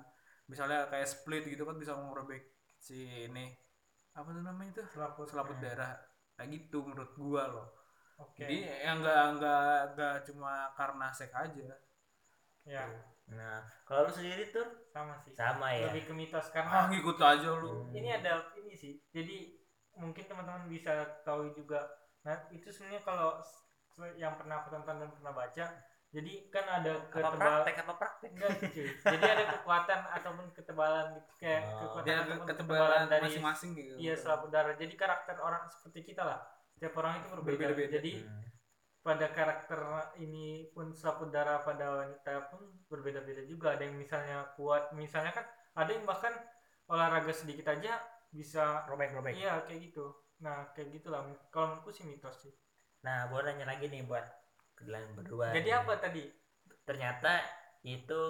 misalnya 0.49 0.89
kayak 0.89 1.07
split 1.09 1.43
gitu 1.45 1.61
kan 1.65 1.77
bisa 1.77 1.93
merobek 1.97 2.41
si 2.77 3.29
ini 3.29 3.53
apa 4.15 4.29
tuh 4.31 4.43
namanya 4.45 4.69
itu 4.79 4.83
Selaput. 4.93 5.25
selaput 5.29 5.57
darah 5.61 5.93
kayak 6.37 6.49
gitu 6.53 6.85
menurut 6.85 7.11
gua 7.17 7.43
loh 7.49 7.67
Oke. 8.17 8.45
jadi 8.45 8.57
yang 8.87 9.01
enggak 9.03 9.21
enggak 9.35 9.77
enggak 9.93 10.15
cuma 10.29 10.53
karena 10.77 11.07
seks 11.11 11.35
aja 11.35 11.67
ya, 12.65 12.81
nah 13.29 13.61
kalau 13.85 14.09
lu 14.09 14.11
sendiri 14.13 14.49
tuh 14.49 14.65
sama 14.89 15.21
sih. 15.21 15.33
sama 15.37 15.69
ya 15.73 15.85
Lebih 15.93 16.09
ke 16.09 16.13
mitos 16.17 16.49
ah 16.49 16.51
karena 16.53 16.77
ngikut 16.89 17.17
aja 17.21 17.49
lu 17.61 17.85
Hmm. 17.85 17.93
ini 17.93 18.09
ada 18.09 18.41
ini 18.57 18.73
sih. 18.73 18.93
Jadi 19.13 19.53
mungkin 20.01 20.23
teman-teman 20.25 20.65
bisa 20.65 21.21
tahu 21.21 21.53
juga. 21.53 21.85
Nah, 22.25 22.37
itu 22.49 22.67
sebenarnya 22.73 23.01
kalau 23.05 23.37
yang 24.17 24.33
pernah 24.35 24.65
aku 24.65 24.73
tonton 24.73 24.97
dan 24.97 25.09
pernah 25.13 25.31
baca, 25.31 25.65
jadi 26.09 26.33
kan 26.49 26.65
ada 26.65 26.91
apa 26.95 27.11
ketebal 27.11 27.53
praktek 27.61 27.75
apa 27.85 27.93
praktek 28.01 28.31
enggak 28.33 28.49
sih, 28.57 28.69
cuy. 28.71 28.87
Jadi 29.03 29.25
ada 29.29 29.43
kekuatan 29.55 29.99
ataupun 30.15 30.45
ketebalan 30.55 31.05
gitu 31.19 31.31
kayak 31.37 31.61
Oh. 31.69 31.79
kekuatan 31.85 32.05
dia 32.07 32.15
ataupun 32.17 32.45
ketebalan 32.49 33.01
dari 33.11 33.23
masing-masing 33.29 33.71
gitu 33.77 33.93
iya 33.99 34.13
selaput 34.17 34.49
darah. 34.49 34.73
Jadi 34.73 34.93
karakter 34.95 35.35
orang 35.37 35.63
seperti 35.69 36.11
kita 36.11 36.23
lah. 36.25 36.39
Setiap 36.73 36.93
orang 36.97 37.19
itu 37.21 37.27
berbeda. 37.29 37.51
Berbeda-beda. 37.51 37.89
Jadi 37.99 38.11
Hmm. 38.23 38.43
pada 39.05 39.27
karakter 39.29 39.79
ini 40.17 40.71
pun 40.73 40.89
selaput 40.95 41.29
darah 41.29 41.61
pada 41.61 41.85
wanita 42.01 42.49
pun 42.49 42.63
berbeda-beda 42.89 43.45
juga. 43.45 43.77
Ada 43.77 43.85
yang 43.85 44.01
misalnya 44.01 44.49
kuat, 44.57 44.89
misalnya 44.97 45.29
kan 45.29 45.45
ada 45.77 45.91
yang 45.93 46.07
bahkan 46.09 46.33
olahraga 46.89 47.29
sedikit 47.29 47.69
aja 47.69 48.01
bisa 48.31 48.87
robek 48.87 49.13
robek 49.13 49.35
iya 49.35 49.61
kayak 49.67 49.91
gitu. 49.91 50.24
Nah 50.43 50.71
kayak 50.75 50.89
gitulah. 50.99 51.21
Kalau 51.53 51.65
menurutku 51.75 51.91
sih 51.95 52.05
mitos 52.07 52.37
sih. 52.43 52.53
nah 53.05 53.29
gue 53.29 53.37
nanya 53.45 53.69
lagi 53.69 53.85
nih 53.85 54.01
buat 54.09 54.25
kalian 54.81 55.13
berdua 55.13 55.53
Jadi 55.53 55.69
nih. 55.69 55.77
apa 55.77 55.93
tadi? 56.01 56.23
ternyata 56.85 57.31
itu 57.85 58.21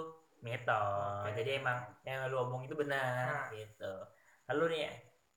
mitos 0.44 1.24
Oke. 1.24 1.36
jadi 1.40 1.50
emang 1.60 1.78
yang 2.04 2.28
lu 2.32 2.36
omong 2.44 2.64
itu 2.68 2.76
benar 2.76 3.24
Nah. 3.28 3.48
gitu 3.52 3.92
lalu 4.52 4.64
nih 4.76 4.80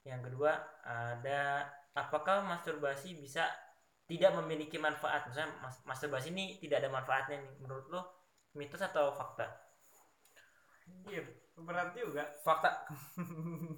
yang 0.07 0.19
kedua 0.23 0.51
ada 0.83 1.67
apakah 1.95 2.43
masturbasi 2.47 3.15
bisa 3.19 3.47
tidak 4.07 4.31
memiliki 4.39 4.75
manfaat 4.79 5.27
misalnya 5.27 5.51
mas- 5.63 5.83
masturbasi 5.87 6.31
ini 6.35 6.59
tidak 6.63 6.83
ada 6.83 6.89
manfaatnya 6.91 7.43
nih 7.43 7.53
menurut 7.63 7.85
lu 7.91 8.01
mitos 8.59 8.83
atau 8.83 9.11
fakta 9.15 9.47
Iya 11.09 11.21
berat 11.59 11.91
juga. 11.95 12.23
fakta 12.45 12.69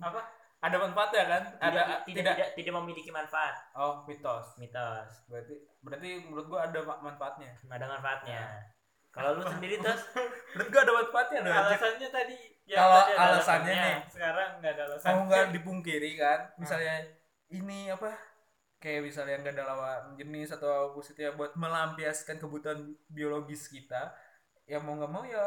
Apa? 0.08 0.22
Ada 0.62 0.78
manfaatnya 0.78 1.24
kan? 1.26 1.44
Ada 1.58 1.82
tidak, 1.82 1.86
tidak, 2.06 2.34
tidak 2.38 2.50
tidak 2.54 2.74
memiliki 2.78 3.10
manfaat. 3.10 3.56
Oh 3.74 4.06
mitos. 4.06 4.54
Mitos. 4.62 5.26
Berarti 5.26 5.56
berarti 5.82 6.10
menurut 6.30 6.46
gua 6.48 6.60
ada 6.70 6.80
ma- 6.86 7.02
manfaatnya. 7.02 7.52
Ada 7.66 7.86
manfaatnya. 7.90 8.42
Kalau 9.12 9.36
lu 9.36 9.44
sendiri 9.44 9.76
terus 9.84 10.02
menurut 10.54 10.70
gua 10.70 10.82
ada 10.86 10.94
manfaatnya 10.94 11.40
dong. 11.42 11.56
Alasannya 11.58 12.10
tadi. 12.14 12.38
ya, 12.70 12.78
Kalau 12.78 13.00
alasannya 13.02 13.18
alasannya. 13.18 13.82
nih. 13.82 13.98
Sekarang 14.14 14.50
nggak 14.62 14.72
ada 14.78 14.84
alasan. 14.88 15.10
mau 15.12 15.22
nggak 15.28 15.46
dipungkiri 15.58 16.12
kan? 16.16 16.40
Misalnya 16.62 16.96
ini 17.50 17.90
apa? 17.90 18.10
Kayak 18.82 19.02
misalnya 19.10 19.36
nggak 19.42 19.54
ada 19.58 19.66
lawan 19.66 20.02
jenis 20.18 20.50
atau 20.58 20.94
maksudnya 20.98 21.34
buat 21.38 21.54
melampiaskan 21.54 22.38
kebutuhan 22.42 22.80
biologis 23.10 23.70
kita 23.70 24.10
ya 24.66 24.78
mau 24.82 24.98
nggak 24.98 25.12
mau 25.12 25.22
ya 25.22 25.42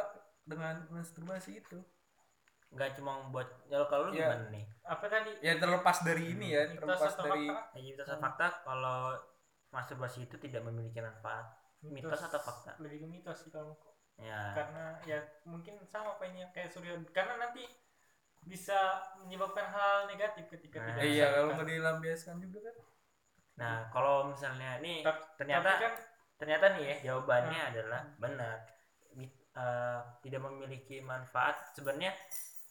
dengan 0.44 0.86
masturbasi 0.92 1.58
itu 1.58 1.78
nggak 2.74 2.90
cuma 2.98 3.30
buat 3.30 3.46
ya 3.70 3.86
kalau 3.86 4.10
lu 4.10 4.18
Iya. 4.18 4.34
gimana 4.34 4.46
nih? 4.50 4.64
Apa 4.84 5.06
tadi? 5.06 5.30
ya 5.40 5.52
terlepas 5.56 5.96
dari 6.02 6.24
ini 6.34 6.46
ya 6.52 6.62
Mitos 6.68 6.82
terlepas 6.82 7.14
dari 7.16 7.46
fakta? 7.48 7.78
Ya, 7.78 7.80
mitos 7.86 8.06
atau 8.06 8.18
fakta 8.20 8.46
kalau 8.66 8.98
masturbasi 9.70 10.18
itu 10.26 10.36
tidak 10.42 10.62
memiliki 10.66 10.98
manfaat. 10.98 11.46
Mitos. 11.80 12.20
Atau 12.20 12.40
fakta? 12.42 12.74
Lebih 12.82 12.98
ke 13.02 13.06
mitos 13.06 13.38
sih 13.46 13.50
kalau 13.54 13.72
menurutku. 13.72 13.90
ya. 14.18 14.40
Karena 14.54 14.84
ya 15.06 15.18
mungkin 15.46 15.74
sama 15.86 16.14
apa 16.18 16.24
ini 16.30 16.42
kayak 16.50 16.70
Surya. 16.70 16.94
Karena 17.10 17.34
nanti 17.48 17.64
bisa 18.44 18.76
menyebabkan 19.24 19.64
hal 19.72 20.04
negatif 20.04 20.44
ketika 20.52 20.76
Nah, 20.78 20.86
tidak 21.00 21.08
iya 21.08 21.26
kalau 21.32 21.56
nggak 21.56 21.64
dilampiaskan 21.70 22.36
juga 22.44 22.58
kan. 22.68 22.76
Nah 23.54 23.74
kalau 23.88 24.28
misalnya 24.28 24.82
nih 24.84 25.00
ternyata 25.38 25.70
tapi 25.70 25.82
kan 25.86 25.94
ternyata 26.36 26.64
nih 26.76 26.84
ya 26.84 26.96
jawabannya 27.08 27.60
adalah 27.72 28.02
benar. 28.20 28.58
Eh, 29.54 30.00
tidak 30.26 30.50
memiliki 30.50 30.98
manfaat. 30.98 31.70
Sebenarnya 31.78 32.10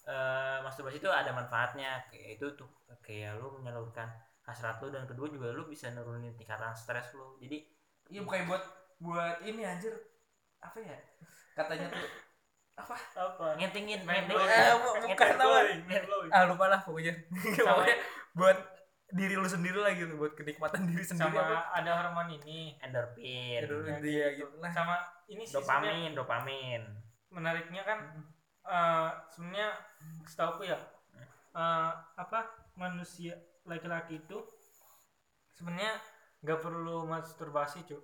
eh, 0.08 0.58
masturbasi 0.66 0.98
itu 1.00 1.10
ada 1.10 1.32
manfaatnya. 1.32 2.04
Kayak 2.12 2.40
itu 2.40 2.46
tuh 2.60 2.70
kayak 3.04 3.40
lu 3.40 3.60
menyalurkan 3.60 4.08
hasrat 4.44 4.80
lu 4.84 4.92
dan 4.92 5.08
kedua 5.08 5.28
juga 5.32 5.52
lu 5.56 5.68
bisa 5.68 5.92
nurunin 5.96 6.36
tingkatan 6.36 6.76
stres 6.76 7.16
lu. 7.16 7.40
Jadi 7.40 7.64
iya 8.12 8.20
bukan 8.24 8.48
buat 8.48 8.64
buat 9.00 9.38
ini 9.44 9.64
anjir. 9.64 9.94
Apa 10.60 10.80
ya? 10.80 10.98
Katanya 11.56 11.88
tuh 11.92 12.08
apa? 12.74 12.96
Apa? 13.16 13.46
Ngentingin 13.60 14.02
blowing. 14.04 14.50
Eh, 14.50 14.74
bu- 14.82 14.96
bukan 15.06 15.28
apa 15.38 15.60
ah 16.34 16.44
lupa 16.50 16.66
lah 16.68 16.80
pokoknya. 16.82 17.14
Sama- 17.58 17.84
pokoknya 17.84 17.98
buat 18.34 18.58
diri 19.14 19.38
lu 19.38 19.46
sendiri 19.46 19.78
lah 19.78 19.94
gitu 19.94 20.18
buat 20.18 20.34
kenikmatan 20.34 20.90
diri 20.90 21.06
sendiri 21.06 21.38
sama 21.38 21.54
apa. 21.54 21.86
ada 21.86 21.92
hormon 22.02 22.28
ini. 22.34 22.74
Endorfin. 22.82 23.62
Ya, 24.02 24.28
gitu. 24.34 24.58
lah 24.58 24.72
sama 24.74 24.96
ini 25.30 25.46
sih 25.46 25.54
dopamin 25.54 26.12
dopamin. 26.18 26.82
menariknya 27.34 27.82
kan 27.82 27.98
eh, 28.68 29.12
sebenarnya 29.34 29.70
setahu 30.28 30.64
ya 30.68 30.80
eh, 31.56 31.92
apa 32.24 32.40
manusia 32.80 33.36
laki-laki 33.70 34.20
itu 34.24 34.38
sebenarnya 35.56 35.94
nggak 36.44 36.60
perlu 36.66 36.98
masturbasi 37.12 37.80
cuy 37.88 38.02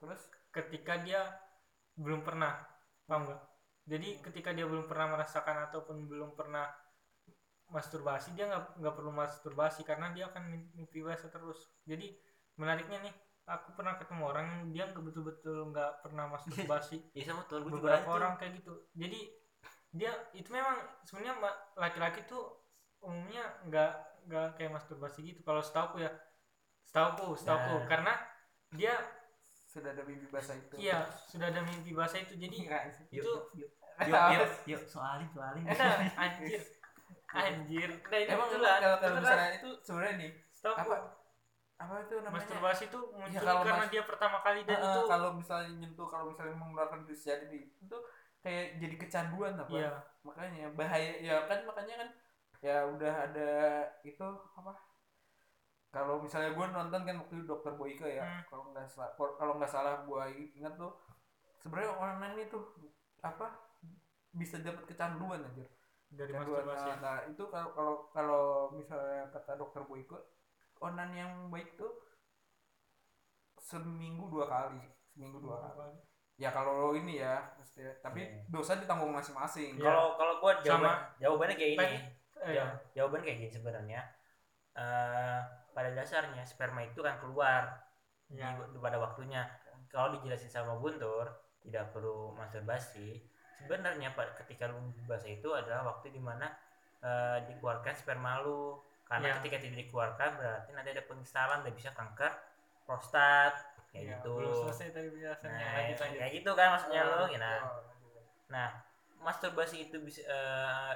terus? 0.00 0.22
Ketika 0.52 0.94
dia 1.04 1.20
belum 1.96 2.20
pernah 2.24 2.52
paham 3.08 3.28
nggak? 3.28 3.42
Jadi 3.86 4.08
ketika 4.26 4.50
dia 4.56 4.66
belum 4.66 4.86
pernah 4.90 5.14
merasakan 5.16 5.70
ataupun 5.70 5.96
belum 6.10 6.34
pernah 6.34 6.66
masturbasi 7.74 8.28
dia 8.38 8.46
nggak 8.50 8.64
nggak 8.80 8.94
perlu 8.98 9.12
masturbasi 9.20 9.80
karena 9.82 10.06
dia 10.14 10.24
akan 10.30 10.42
mim- 10.50 10.70
mimpi 10.78 10.98
basah 11.02 11.30
terus. 11.30 11.60
Jadi 11.90 12.06
menariknya 12.60 12.98
nih 13.06 13.14
aku 13.46 13.78
pernah 13.78 13.94
ketemu 13.94 14.22
orang 14.26 14.46
yang 14.50 14.62
dia 14.74 14.84
nggak 14.90 15.04
betul-betul 15.06 15.70
nggak 15.70 16.02
pernah 16.02 16.26
masturbasi 16.26 16.98
ya 17.16 17.22
sama 17.30 17.46
tuh 17.46 17.62
gue 17.62 17.78
beberapa 17.78 18.02
itu. 18.02 18.16
orang 18.18 18.32
kayak 18.36 18.58
gitu. 18.58 18.74
Jadi 18.98 19.20
dia 19.94 20.12
itu 20.34 20.50
memang 20.50 20.76
sebenarnya 21.06 21.34
laki-laki 21.78 22.26
tuh 22.26 22.58
umumnya 23.00 23.46
nggak 23.70 23.92
nggak 24.26 24.46
kayak 24.58 24.74
masturbasi 24.74 25.22
gitu. 25.22 25.40
Kalau 25.46 25.62
setahu 25.62 26.02
ya 26.02 26.10
setahu 26.82 27.38
setahu 27.38 27.82
Nah. 27.82 27.86
karena 27.86 28.12
dia 28.74 28.94
sudah 29.70 29.94
ada 29.94 30.02
mimpi 30.02 30.26
basah 30.26 30.58
itu. 30.58 30.74
Iya 30.82 31.06
sudah 31.30 31.46
ada 31.54 31.62
mimpi 31.62 31.94
basah 31.94 32.18
itu. 32.18 32.34
Jadi 32.34 32.66
itu 33.14 33.30
yuk 33.54 33.70
yuk 34.10 34.20
yuk 34.34 34.50
yuk 34.74 34.82
soalin 34.90 35.30
soalin. 35.30 35.62
Anjir. 36.18 36.60
Anjir. 37.46 37.90
Nah 38.10 38.18
ini 38.18 38.30
emang 38.32 38.48
betulan 38.50 38.78
kalau 38.82 38.96
kalau 38.98 39.16
misalnya 39.22 39.50
itu 39.54 39.70
sebenarnya 39.86 40.14
nih 40.18 40.30
setahu 40.50 40.74
apa 40.74 40.96
apa 41.76 41.94
itu 42.08 42.14
namanya? 42.24 42.36
Masturbasi 42.40 42.82
itu 42.88 42.98
muncul 43.12 43.42
kalau 43.44 43.60
karena 43.60 43.84
mas- 43.84 43.92
dia 43.92 44.02
pertama 44.08 44.36
kali 44.40 44.60
dan 44.64 44.78
Heeh, 44.80 44.88
itu 44.88 45.00
kalau 45.12 45.28
misalnya 45.36 45.70
nyentuh 45.76 46.08
kalau 46.08 46.24
misalnya 46.32 46.56
mengeluarkan 46.56 47.00
virus 47.04 47.22
jadi 47.28 47.60
itu 47.68 47.96
kayak 48.40 48.66
jadi 48.80 48.94
kecanduan 48.96 49.54
apa? 49.60 49.76
Iya. 49.76 49.92
Makanya 50.24 50.64
bahaya 50.72 51.12
ya 51.20 51.36
kan 51.44 51.58
makanya 51.68 51.94
kan 52.00 52.08
ya 52.64 52.76
udah 52.88 53.14
ada 53.28 53.50
itu 54.02 54.24
apa? 54.56 54.72
Kalau 55.92 56.20
misalnya 56.20 56.52
gue 56.52 56.66
nonton 56.68 57.00
kan 57.08 57.14
waktu 57.24 57.34
itu 57.40 57.44
dokter 57.48 57.72
Boyke 57.72 58.08
ya 58.08 58.24
Hmm. 58.24 58.42
kalau 58.50 58.64
nggak 58.72 58.84
salah 58.88 59.10
kalau 59.16 59.52
nggak 59.56 59.70
salah 59.70 60.04
gue 60.04 60.22
ingat 60.56 60.74
tuh 60.76 60.92
sebenarnya 61.60 61.92
online 61.96 62.36
itu 62.48 62.58
apa 63.24 63.46
bisa 64.36 64.60
dapat 64.60 64.84
kecanduan 64.84 65.40
aja 65.40 65.64
dari 66.12 66.32
kecanduan. 66.32 66.64
masturbasi. 66.68 66.88
Nah, 66.88 66.98
nah, 67.00 67.18
itu 67.28 67.42
kalau 67.48 67.68
kalau 67.72 67.94
kalau 68.12 68.44
misalnya 68.76 69.28
kata 69.32 69.56
dokter 69.56 69.82
Boyke 69.88 70.18
online 70.78 71.14
yang 71.14 71.32
baik 71.48 71.74
tuh 71.74 71.92
seminggu 73.58 74.28
dua 74.28 74.46
kali 74.46 74.82
seminggu 75.10 75.40
dua 75.40 75.58
kali. 75.72 75.96
ya 76.36 76.52
kalau 76.52 76.92
ini 76.92 77.18
ya 77.18 77.40
mesti 77.56 77.80
tapi 77.98 78.20
Iya. 78.22 78.44
dosa 78.46 78.76
ditanggung 78.76 79.08
masing-masing. 79.10 79.80
Iya. 79.80 79.82
kalau 79.82 80.06
kalau 80.14 80.34
gue 80.38 80.52
jawaban 80.62 80.84
Sama- 80.84 81.02
jawabannya 81.16 81.56
kayak 81.56 81.72
ini. 81.74 81.96
Eh, 82.36 82.52
Jaw- 82.52 82.76
jawaban 82.92 83.24
kayak 83.24 83.38
gini 83.40 83.50
sebenarnya. 83.50 84.00
Eh, 84.76 85.40
pada 85.72 85.90
dasarnya 85.90 86.44
sperma 86.44 86.84
itu 86.84 87.00
kan 87.00 87.16
keluar 87.16 87.80
ya. 88.28 88.52
di, 88.68 88.76
pada 88.76 89.00
waktunya. 89.00 89.48
Kalau 89.88 90.12
dijelasin 90.12 90.52
sama 90.52 90.76
Guntur 90.76 91.24
tidak 91.64 91.96
perlu 91.96 92.36
masturbasi. 92.36 93.24
Sebenarnya 93.56 94.12
ketika 94.44 94.68
lu 94.68 94.76
basah 95.08 95.32
itu 95.32 95.48
adalah 95.48 95.88
waktu 95.88 96.12
di 96.12 96.20
mana 96.20 96.52
eh, 97.00 97.38
dikeluarkan 97.48 97.96
sperma 97.96 98.44
lu 98.44 98.76
karena 99.06 99.26
Ya. 99.30 99.34
ketika 99.38 99.56
tidak 99.62 99.78
dikeluarkan 99.86 100.30
berarti 100.38 100.70
nanti 100.74 100.90
ada 100.94 101.04
pengistalan 101.06 101.58
dan 101.62 101.72
bisa 101.72 101.90
kanker 101.94 102.32
prostat 102.86 103.54
kayak 103.90 104.02
Ya, 104.04 104.10
gitu 104.18 104.32
belum 104.38 104.52
selesai 104.66 104.88
tadi 104.92 105.08
penjelasannya 105.14 105.56
nah, 105.58 105.72
lanjut 105.78 105.98
lanjut 106.02 106.18
kayak 106.20 106.32
gitu 106.42 106.50
kan 106.58 106.66
maksudnya 106.74 107.02
Oh, 107.02 107.10
lu 107.10 107.24
gitu. 107.30 107.40
nah 107.42 107.58
Nah, 108.46 108.68
masturbasi 109.18 109.90
itu 109.90 109.96
bisa 109.98 110.22
eh, 110.22 110.92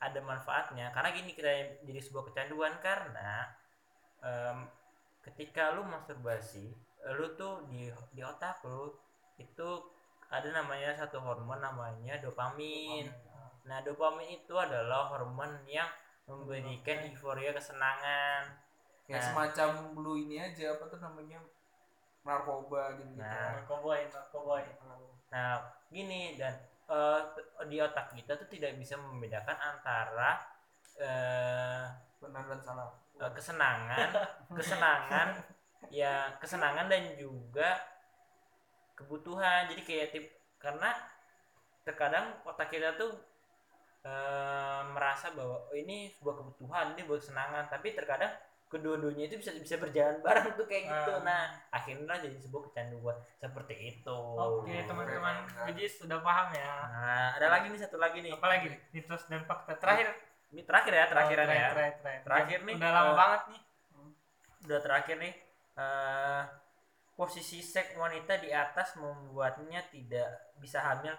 ada 0.00 0.20
manfaatnya 0.24 0.88
karena 0.92 1.12
gini 1.12 1.36
kita 1.36 1.50
jadi 1.84 2.00
sebuah 2.00 2.32
kecanduan 2.32 2.80
karena 2.80 3.48
em, 4.24 4.58
ketika 5.24 5.72
lu 5.76 5.84
masturbasi, 5.84 6.72
lu 7.16 7.26
tuh 7.36 7.64
di 7.68 7.88
di 8.12 8.20
otak 8.24 8.60
lu 8.64 8.92
itu 9.40 9.68
ada 10.32 10.48
namanya 10.52 10.96
satu 10.96 11.20
hormon 11.20 11.60
namanya 11.60 12.20
dopamin. 12.24 13.08
Nah, 13.68 13.80
dopamin 13.84 14.28
itu 14.44 14.54
adalah 14.56 15.08
hormon 15.12 15.52
yang 15.68 15.88
memberikan 16.24 17.04
euforia 17.04 17.52
kesenangan. 17.52 18.60
kayak 19.04 19.20
Nah. 19.20 19.26
semacam 19.28 19.68
lu 20.00 20.16
ini 20.16 20.40
aja 20.40 20.72
apa 20.72 20.88
tuh 20.88 20.96
namanya 20.96 21.36
narkoba 22.24 22.96
gitu 22.96 23.12
gitu 23.12 23.20
Nah. 23.20 23.60
narkoboy 23.60 24.00
narkoboy 24.08 24.64
Nah, 25.28 25.60
gini 25.92 26.40
dan 26.40 26.56
eh, 26.84 27.20
t- 27.36 27.68
di 27.68 27.76
otak 27.80 28.12
kita 28.12 28.32
tuh 28.34 28.48
tidak 28.48 28.76
bisa 28.76 28.96
membedakan 28.96 29.56
antara 29.56 30.40
eh, 30.96 31.84
benar 32.16 32.48
dan 32.48 32.60
salah 32.62 32.88
eh, 33.20 33.28
kesenangan, 33.28 34.08
kesenangan, 34.56 35.28
ya 35.90 36.32
kesenangan 36.40 36.86
dan 36.88 37.12
juga 37.18 37.76
kebutuhan. 38.94 39.68
Jadi 39.68 39.82
kayak 39.82 40.08
tip 40.14 40.26
karena 40.56 40.94
terkadang 41.84 42.40
otak 42.44 42.70
kita 42.70 42.96
tuh 42.96 43.12
eh, 44.04 44.80
merasa 44.92 45.32
bahwa 45.32 45.56
oh, 45.64 45.74
ini 45.74 46.12
sebuah 46.12 46.34
kebutuhan, 46.38 46.86
ini 46.94 47.02
buat 47.04 47.20
kesenangan, 47.20 47.64
tapi 47.68 47.96
terkadang 47.96 48.32
kedua-duanya 48.64 49.30
itu 49.30 49.38
bisa 49.38 49.54
bisa 49.54 49.76
berjalan 49.78 50.18
bareng 50.18 50.58
tuh 50.58 50.66
kayak 50.66 50.84
gitu. 50.90 51.12
Ah. 51.14 51.22
Nah, 51.22 51.42
akhirnya 51.70 52.16
jadi 52.18 52.34
sebuah 52.42 52.62
kecanduan 52.68 53.16
seperti 53.38 53.74
itu. 53.94 54.18
oke 54.34 54.66
teman-teman 54.66 55.36
Biji 55.70 55.86
sudah 55.86 56.18
paham 56.18 56.48
ya 56.52 56.72
Nah, 56.90 57.28
ada 57.38 57.46
lagi 57.48 57.70
nih 57.70 57.80
satu 57.80 57.96
lagi 57.96 58.18
nih. 58.18 58.34
apa 58.34 58.46
lagi 58.50 58.68
mitos 58.90 59.30
dan 59.30 59.46
fakta 59.46 59.78
terakhir 59.78 60.10
Ini 60.50 60.62
terakhir 60.62 60.92
ya, 60.92 61.04
terakhiran 61.06 61.46
Oh, 61.46 61.54
ya. 61.54 61.68
terakhir, 61.70 61.94
terakhir, 62.02 62.20
Terakhir 62.26 62.58
nih, 62.66 62.74
udah 62.74 62.90
lama 62.90 63.10
eh, 63.10 63.16
banget 63.16 63.42
nih 63.52 63.62
Udah 64.64 64.78
terakhir 64.82 65.16
nih. 65.18 65.34
eh 65.74 66.42
posisi 67.14 67.62
seks 67.62 67.94
wanita 67.94 68.42
di 68.42 68.50
atas 68.50 68.98
membuatnya 68.98 69.86
tidak 69.86 70.26
bisa 70.58 70.82
hamil. 70.82 71.14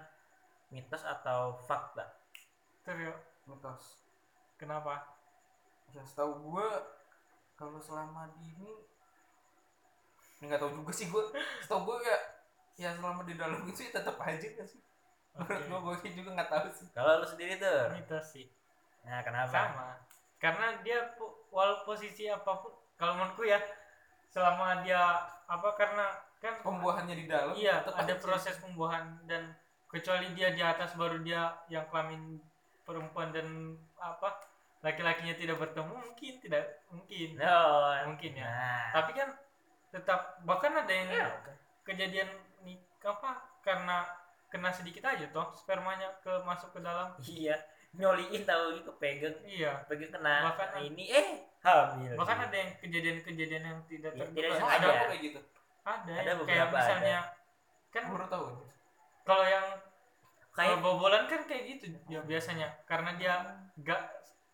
Mitos 0.67 1.07
atau 1.07 1.55
fakta? 1.63 2.03
Terus 2.85 3.17
mitos 3.49 3.83
kenapa? 4.61 5.17
Yang 5.91 6.13
setahu 6.13 6.33
gue 6.53 6.67
kalau 7.57 7.79
selama 7.81 8.29
di 8.37 8.51
ini 8.53 8.71
ini 10.39 10.43
nggak 10.51 10.59
tahu 10.61 10.83
juga 10.83 10.91
sih 10.93 11.07
gue 11.09 11.23
setahu 11.63 11.89
gue 11.89 11.97
ya 12.05 12.17
ya 12.75 12.89
selama 12.93 13.23
di 13.23 13.33
dalam 13.39 13.63
itu 13.65 13.87
ya 13.87 13.91
tetap 13.97 14.21
aja 14.21 14.45
nggak 14.45 14.67
sih? 14.69 14.81
Menurut 15.35 15.65
gue 15.65 15.79
gue 16.05 16.11
juga 16.13 16.29
nggak 16.37 16.51
tahu 16.51 16.67
sih. 16.71 16.87
Kalau 16.93 17.23
lu 17.23 17.27
sendiri 17.27 17.57
tuh. 17.57 17.91
mitos 17.91 18.25
sih. 18.31 18.45
Nah, 19.05 19.21
kenapa? 19.21 19.51
sama. 19.51 19.89
Karena 20.39 20.77
dia 20.81 21.13
wal 21.49 21.81
posisi 21.87 22.27
apa 22.29 22.51
pun 22.61 22.73
kalau 22.99 23.15
menurutku 23.17 23.47
ya 23.47 23.59
selama 24.31 24.83
dia 24.83 24.99
apa 25.47 25.69
karena 25.79 26.05
kan 26.43 26.59
pembuahannya 26.59 27.15
di 27.15 27.25
dalam 27.25 27.55
iya 27.55 27.79
ada 27.81 28.03
aja. 28.03 28.19
proses 28.19 28.59
pembuahan 28.59 29.23
dan 29.23 29.55
kecuali 29.87 30.35
dia 30.35 30.51
di 30.51 30.59
atas 30.59 30.93
baru 30.99 31.23
dia 31.23 31.55
yang 31.71 31.87
kelamin 31.87 32.35
perempuan 32.85 33.33
dan 33.33 33.47
apa 33.97 34.45
laki-lakinya 34.79 35.33
tidak 35.33 35.57
bertemu 35.57 35.91
mungkin 35.91 36.33
tidak 36.39 36.63
mungkin. 36.87 37.29
No. 37.35 37.59
mungkin 38.05 38.31
ya. 38.37 38.45
Nah. 38.45 38.85
tapi 38.93 39.11
kan 39.11 39.29
tetap 39.89 40.37
bahkan 40.45 40.71
ada 40.71 40.93
yang 40.93 41.09
Iya. 41.09 41.27
kejadian 41.81 42.29
nih 42.61 42.77
apa 43.01 43.31
karena 43.59 44.05
kena 44.47 44.69
sedikit 44.69 45.03
aja 45.03 45.25
toh 45.29 45.49
spermanya 45.51 46.13
ke 46.21 46.29
masuk 46.45 46.69
ke 46.71 46.79
dalam. 46.79 47.11
Iya. 47.19 47.57
Nyoliin 47.95 48.43
tahu 48.43 48.77
gitu 48.77 48.91
pegang 48.95 49.35
iya. 49.43 49.81
Pegang 49.87 50.11
kena 50.13 50.53
Bahkan- 50.53 50.85
ini. 50.85 51.03
Eh 51.09 51.27
hamil. 51.65 52.13
bahkan 52.13 52.45
ada 52.45 52.53
yang 52.53 52.71
kejadian-kejadian 52.77 53.63
yang 53.65 53.79
tidak 53.89 54.13
Ya, 54.13 54.19
terduga. 54.21 54.37
tidak 54.37 54.51
ada. 54.53 54.69
Ada 54.69 54.85
apa 54.85 55.05
kayak 55.09 55.21
gitu. 55.23 55.39
Ada, 55.85 56.11
Ada 56.13 56.29
yang 56.29 56.39
kayak 56.45 56.67
misalnya 56.69 57.19
kan 57.89 58.03
Gua 58.05 58.13
baru 58.13 58.27
tahu 58.27 58.45
kalau 59.23 59.45
yang 59.47 59.65
kalau 60.55 60.79
kayak 60.79 60.79
bobolan 60.79 61.23
kan 61.27 61.41
kayak 61.43 61.63
gitu 61.67 61.85
ya 62.07 62.19
biasanya 62.23 62.67
karena 62.87 63.11
dia 63.19 63.33
gak 63.83 64.01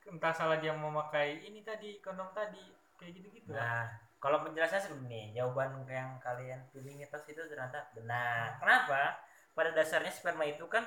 entah 0.10 0.34
salah 0.34 0.58
dia 0.58 0.74
memakai 0.74 1.46
ini 1.46 1.62
tadi 1.62 2.02
kondom 2.02 2.34
tadi 2.34 2.74
kayak 2.98 3.12
gitu-gitu 3.22 3.54
lah. 3.54 3.62
Nah, 3.62 3.84
kalau 4.22 4.42
penjelasannya 4.46 4.82
seperti 4.82 5.34
jawaban 5.38 5.82
yang 5.86 6.18
kalian 6.22 6.62
pilih 6.74 6.94
mitos 6.98 7.26
itu 7.30 7.42
ternyata 7.46 7.90
benar. 7.94 8.58
Kenapa? 8.62 9.22
Pada 9.54 9.70
dasarnya 9.74 10.10
sperma 10.14 10.46
itu 10.46 10.66
kan 10.70 10.86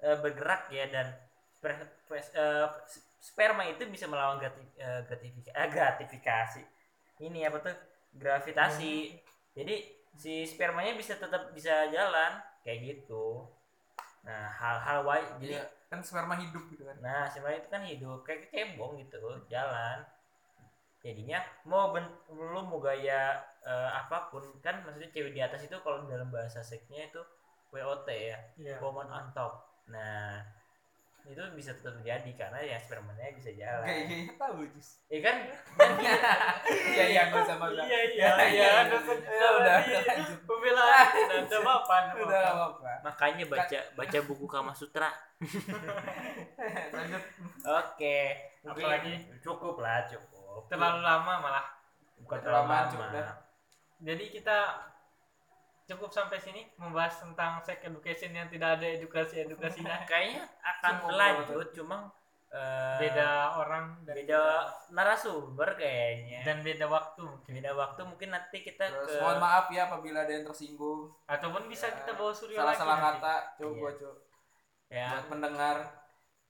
e, 0.00 0.08
bergerak 0.20 0.68
ya 0.72 0.88
dan 0.88 1.06
sper- 1.56 1.96
e, 2.12 2.44
sperma 3.20 3.64
itu 3.64 3.84
bisa 3.88 4.04
melawan 4.08 4.36
grati- 4.40 4.72
e, 4.76 4.88
gratifikasi, 5.08 5.56
eh, 5.56 5.68
gratifikasi. 5.72 6.62
Ini 7.20 7.48
apa 7.48 7.58
tuh? 7.64 7.76
Gravitasi. 8.16 9.16
Jadi 9.56 9.76
si 10.16 10.44
spermanya 10.48 10.96
bisa 10.96 11.16
tetap 11.16 11.52
bisa 11.52 11.88
jalan 11.92 12.40
kayak 12.64 12.80
gitu. 12.84 13.44
Nah, 14.56 14.62
hal-hal 14.62 14.98
wajib 15.04 15.34
jadi 15.44 15.54
Iya, 15.60 15.64
kan 15.90 16.00
sperma 16.00 16.34
hidup 16.40 16.64
gitu 16.72 16.82
kan 16.88 16.96
Nah, 17.04 17.28
sebenarnya 17.28 17.60
itu 17.62 17.70
kan 17.74 17.82
hidup 17.84 18.18
kayak 18.26 18.48
cebong 18.52 18.92
gitu, 19.04 19.20
jalan. 19.52 19.98
Jadinya 21.04 21.38
mau 21.70 21.94
ben, 21.94 22.02
lu 22.32 22.60
mau 22.66 22.80
gaya 22.82 23.38
eh, 23.62 23.90
apa 24.00 24.32
pun 24.32 24.42
kan 24.64 24.82
maksudnya 24.82 25.10
cewek 25.14 25.32
di 25.36 25.40
atas 25.44 25.60
itu 25.68 25.76
kalau 25.84 26.02
dalam 26.10 26.28
bahasa 26.34 26.60
seksnya 26.64 27.12
itu 27.12 27.20
WOT 27.70 28.08
ya, 28.10 28.38
Iya. 28.58 28.76
woman 28.82 29.06
on 29.12 29.26
top. 29.36 29.52
Nah, 29.92 30.40
itu 31.26 31.42
bisa 31.52 31.70
tetap 31.72 31.94
terjadi 31.96 32.30
karena 32.32 32.58
ya 32.60 32.78
spermanya 32.78 33.28
bisa 33.32 33.50
jalan. 33.52 33.82
kayaknya 33.82 34.34
tahu 34.34 34.62
jus 34.68 35.02
Ya 35.06 35.18
kan? 35.20 35.36
iya 36.86 37.04
iya 37.08 37.20
nggak 37.26 37.42
usah 37.42 37.56
bangga 37.56 37.82
Iya 37.82 38.00
iya 38.08 38.28
iya. 38.46 38.70
dosen- 38.86 39.22
Ya 39.22 39.48
udah 39.52 39.76
iya. 39.82 40.00
lanjut 40.06 40.40
Pembelaan 40.42 41.06
dan 41.26 41.42
coba 41.48 41.72
apa? 41.78 41.96
udah 42.16 42.40
apa-apa 42.46 42.92
makanya 43.02 43.44
baca 43.46 43.78
baca 43.92 44.18
buku 44.22 44.46
Kama 44.46 44.72
Sutra. 44.72 45.10
lanjut 46.92 47.22
Oke, 47.66 48.18
Apalagi? 48.62 49.14
cukup 49.38 49.78
lah, 49.78 50.06
cukup. 50.06 50.66
Terlalu 50.66 51.00
lama 51.00 51.32
malah. 51.38 51.66
bukan 52.16 52.38
terlalu 52.40 52.66
lama, 52.66 53.10
udah. 53.10 53.28
Jadi 53.98 54.24
kita 54.30 54.58
cukup 55.86 56.10
sampai 56.10 56.42
sini 56.42 56.66
membahas 56.76 57.22
tentang 57.22 57.62
sex 57.62 57.78
education 57.86 58.34
yang 58.34 58.50
tidak 58.50 58.78
ada 58.78 58.86
edukasi-edukasinya. 58.98 60.02
Kayaknya 60.10 60.42
akan 60.60 60.92
Cukup 60.98 61.06
berlanjut, 61.14 61.68
cuma 61.78 61.96
eh, 62.50 62.98
Beda 63.06 63.54
orang 63.54 64.02
dan 64.02 64.14
beda 64.18 64.40
narasumber 64.90 65.78
kayaknya. 65.78 66.42
Dan 66.42 66.66
beda 66.66 66.86
waktu 66.90 67.22
mungkin. 67.22 67.50
beda 67.54 67.72
waktu 67.78 68.00
mungkin 68.02 68.28
nanti 68.34 68.58
kita 68.66 68.90
terus 68.90 69.14
ke 69.14 69.22
mohon 69.22 69.38
maaf 69.38 69.66
ya 69.70 69.86
apabila 69.86 70.26
ada 70.26 70.32
yang 70.34 70.44
tersinggung. 70.46 71.10
Ataupun 71.30 71.70
bisa 71.70 71.86
Ya, 71.86 71.94
kita 72.02 72.10
bawa 72.18 72.32
Suryo 72.34 72.58
salah 72.58 72.74
lagi 72.74 72.80
salah 72.82 72.98
kata 72.98 73.34
coba 73.58 73.74
Iya. 73.78 73.90
coba. 74.02 74.20
Ya. 74.90 75.08
Buat 75.14 75.26
pendengar. 75.30 75.76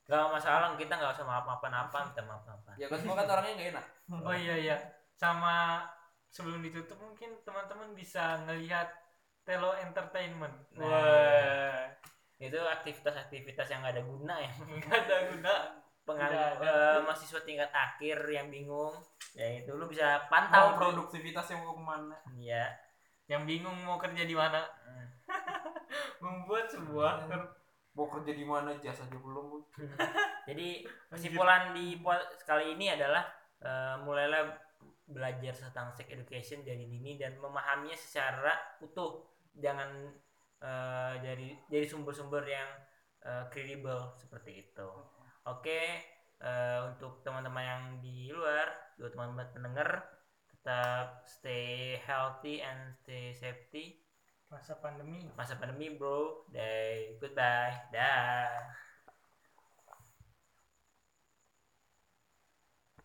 Nggak 0.07 0.24
masalah 0.32 0.68
kita 0.78 0.93
nggak 0.97 1.12
usah 1.18 1.26
maaf 1.26 1.45
maafan 1.45 1.74
apa 1.74 1.99
minta 2.07 2.22
maaf 2.24 2.43
maafan 2.47 2.74
ya 2.78 2.87
kan 2.87 2.99
gua 3.03 3.14
kan 3.20 3.26
orangnya 3.37 3.53
nggak 3.59 3.70
enak. 3.76 3.87
Oh 4.28 4.37
iya 4.37 4.55
iya. 4.57 4.76
Sama 5.16 5.82
sebelum 6.30 6.61
ditutup 6.61 7.01
mungkin 7.01 7.37
teman-teman 7.45 7.93
bisa 7.97 8.41
ngelihat 8.45 8.87
Telo 9.47 9.71
Entertainment. 9.79 10.55
Nah. 10.75 10.85
Wah. 10.85 11.83
itu 12.37 12.53
aktivitas-aktivitas 12.53 13.65
yang 13.67 13.81
nggak 13.81 13.97
ada 13.97 14.05
guna 14.05 14.35
ya 14.37 14.53
Enggak 14.69 14.99
ada 15.01 15.17
guna. 15.27 15.55
penganggur 16.05 16.61
ada. 16.61 16.73
eh, 16.93 17.01
mahasiswa 17.01 17.41
tingkat 17.41 17.71
akhir 17.73 18.19
yang 18.29 18.47
bingung 18.47 18.93
ya 19.33 19.57
itu 19.57 19.73
lu 19.73 19.89
bisa 19.89 20.21
pantau 20.29 20.71
di- 20.71 20.77
produktivitas 20.77 21.49
yang 21.49 21.65
mau 21.65 21.73
ke 21.73 21.83
mana 21.83 22.17
ya 22.37 22.69
Yang 23.25 23.43
bingung 23.43 23.75
mau 23.83 23.97
kerja 23.97 24.23
di 24.23 24.37
mana? 24.37 24.63
Hmm. 24.85 25.09
Membuat 26.23 26.69
sebuah 26.69 27.25
ter- 27.25 27.57
mau 27.93 28.07
kerja 28.07 28.33
di 28.33 28.45
mana 28.45 28.77
jas 28.77 29.01
aja 29.01 29.17
belum 29.17 29.45
Bu. 29.49 29.59
jadi 30.45 30.85
kesimpulan 31.11 31.73
di 31.73 31.97
kali 32.45 32.77
ini 32.77 32.93
adalah 32.93 33.25
eh, 33.59 33.97
mulailah 33.99 34.53
belajar 35.07 35.57
tentang 35.57 35.89
sex 35.91 36.05
education 36.07 36.61
dari 36.61 36.85
dini 36.85 37.17
dan 37.17 37.35
memahaminya 37.37 37.97
secara 37.97 38.53
utuh 38.79 39.25
jangan 39.57 39.91
eh, 40.63 41.15
dari 41.21 41.49
dari 41.69 41.87
sumber-sumber 41.89 42.45
yang 42.47 42.71
eh, 43.25 43.45
kredibel 43.53 44.15
seperti 44.21 44.69
itu. 44.69 44.91
Oke 45.47 45.81
eh, 46.41 46.79
untuk 46.87 47.25
teman-teman 47.25 47.65
yang 47.65 47.83
di 48.05 48.31
luar 48.33 48.95
buat 48.97 49.13
teman-teman 49.13 49.49
pendengar 49.53 49.91
tetap 50.49 51.23
stay 51.29 52.01
healthy 52.03 52.61
and 52.65 52.95
stay 53.05 53.33
safety. 53.37 54.01
Masa 54.47 54.79
pandemi. 54.79 55.27
masa 55.35 55.59
pandemi 55.59 55.99
bro. 55.99 56.47
Day 56.55 57.19
goodbye. 57.19 57.91
Dah 57.91 58.86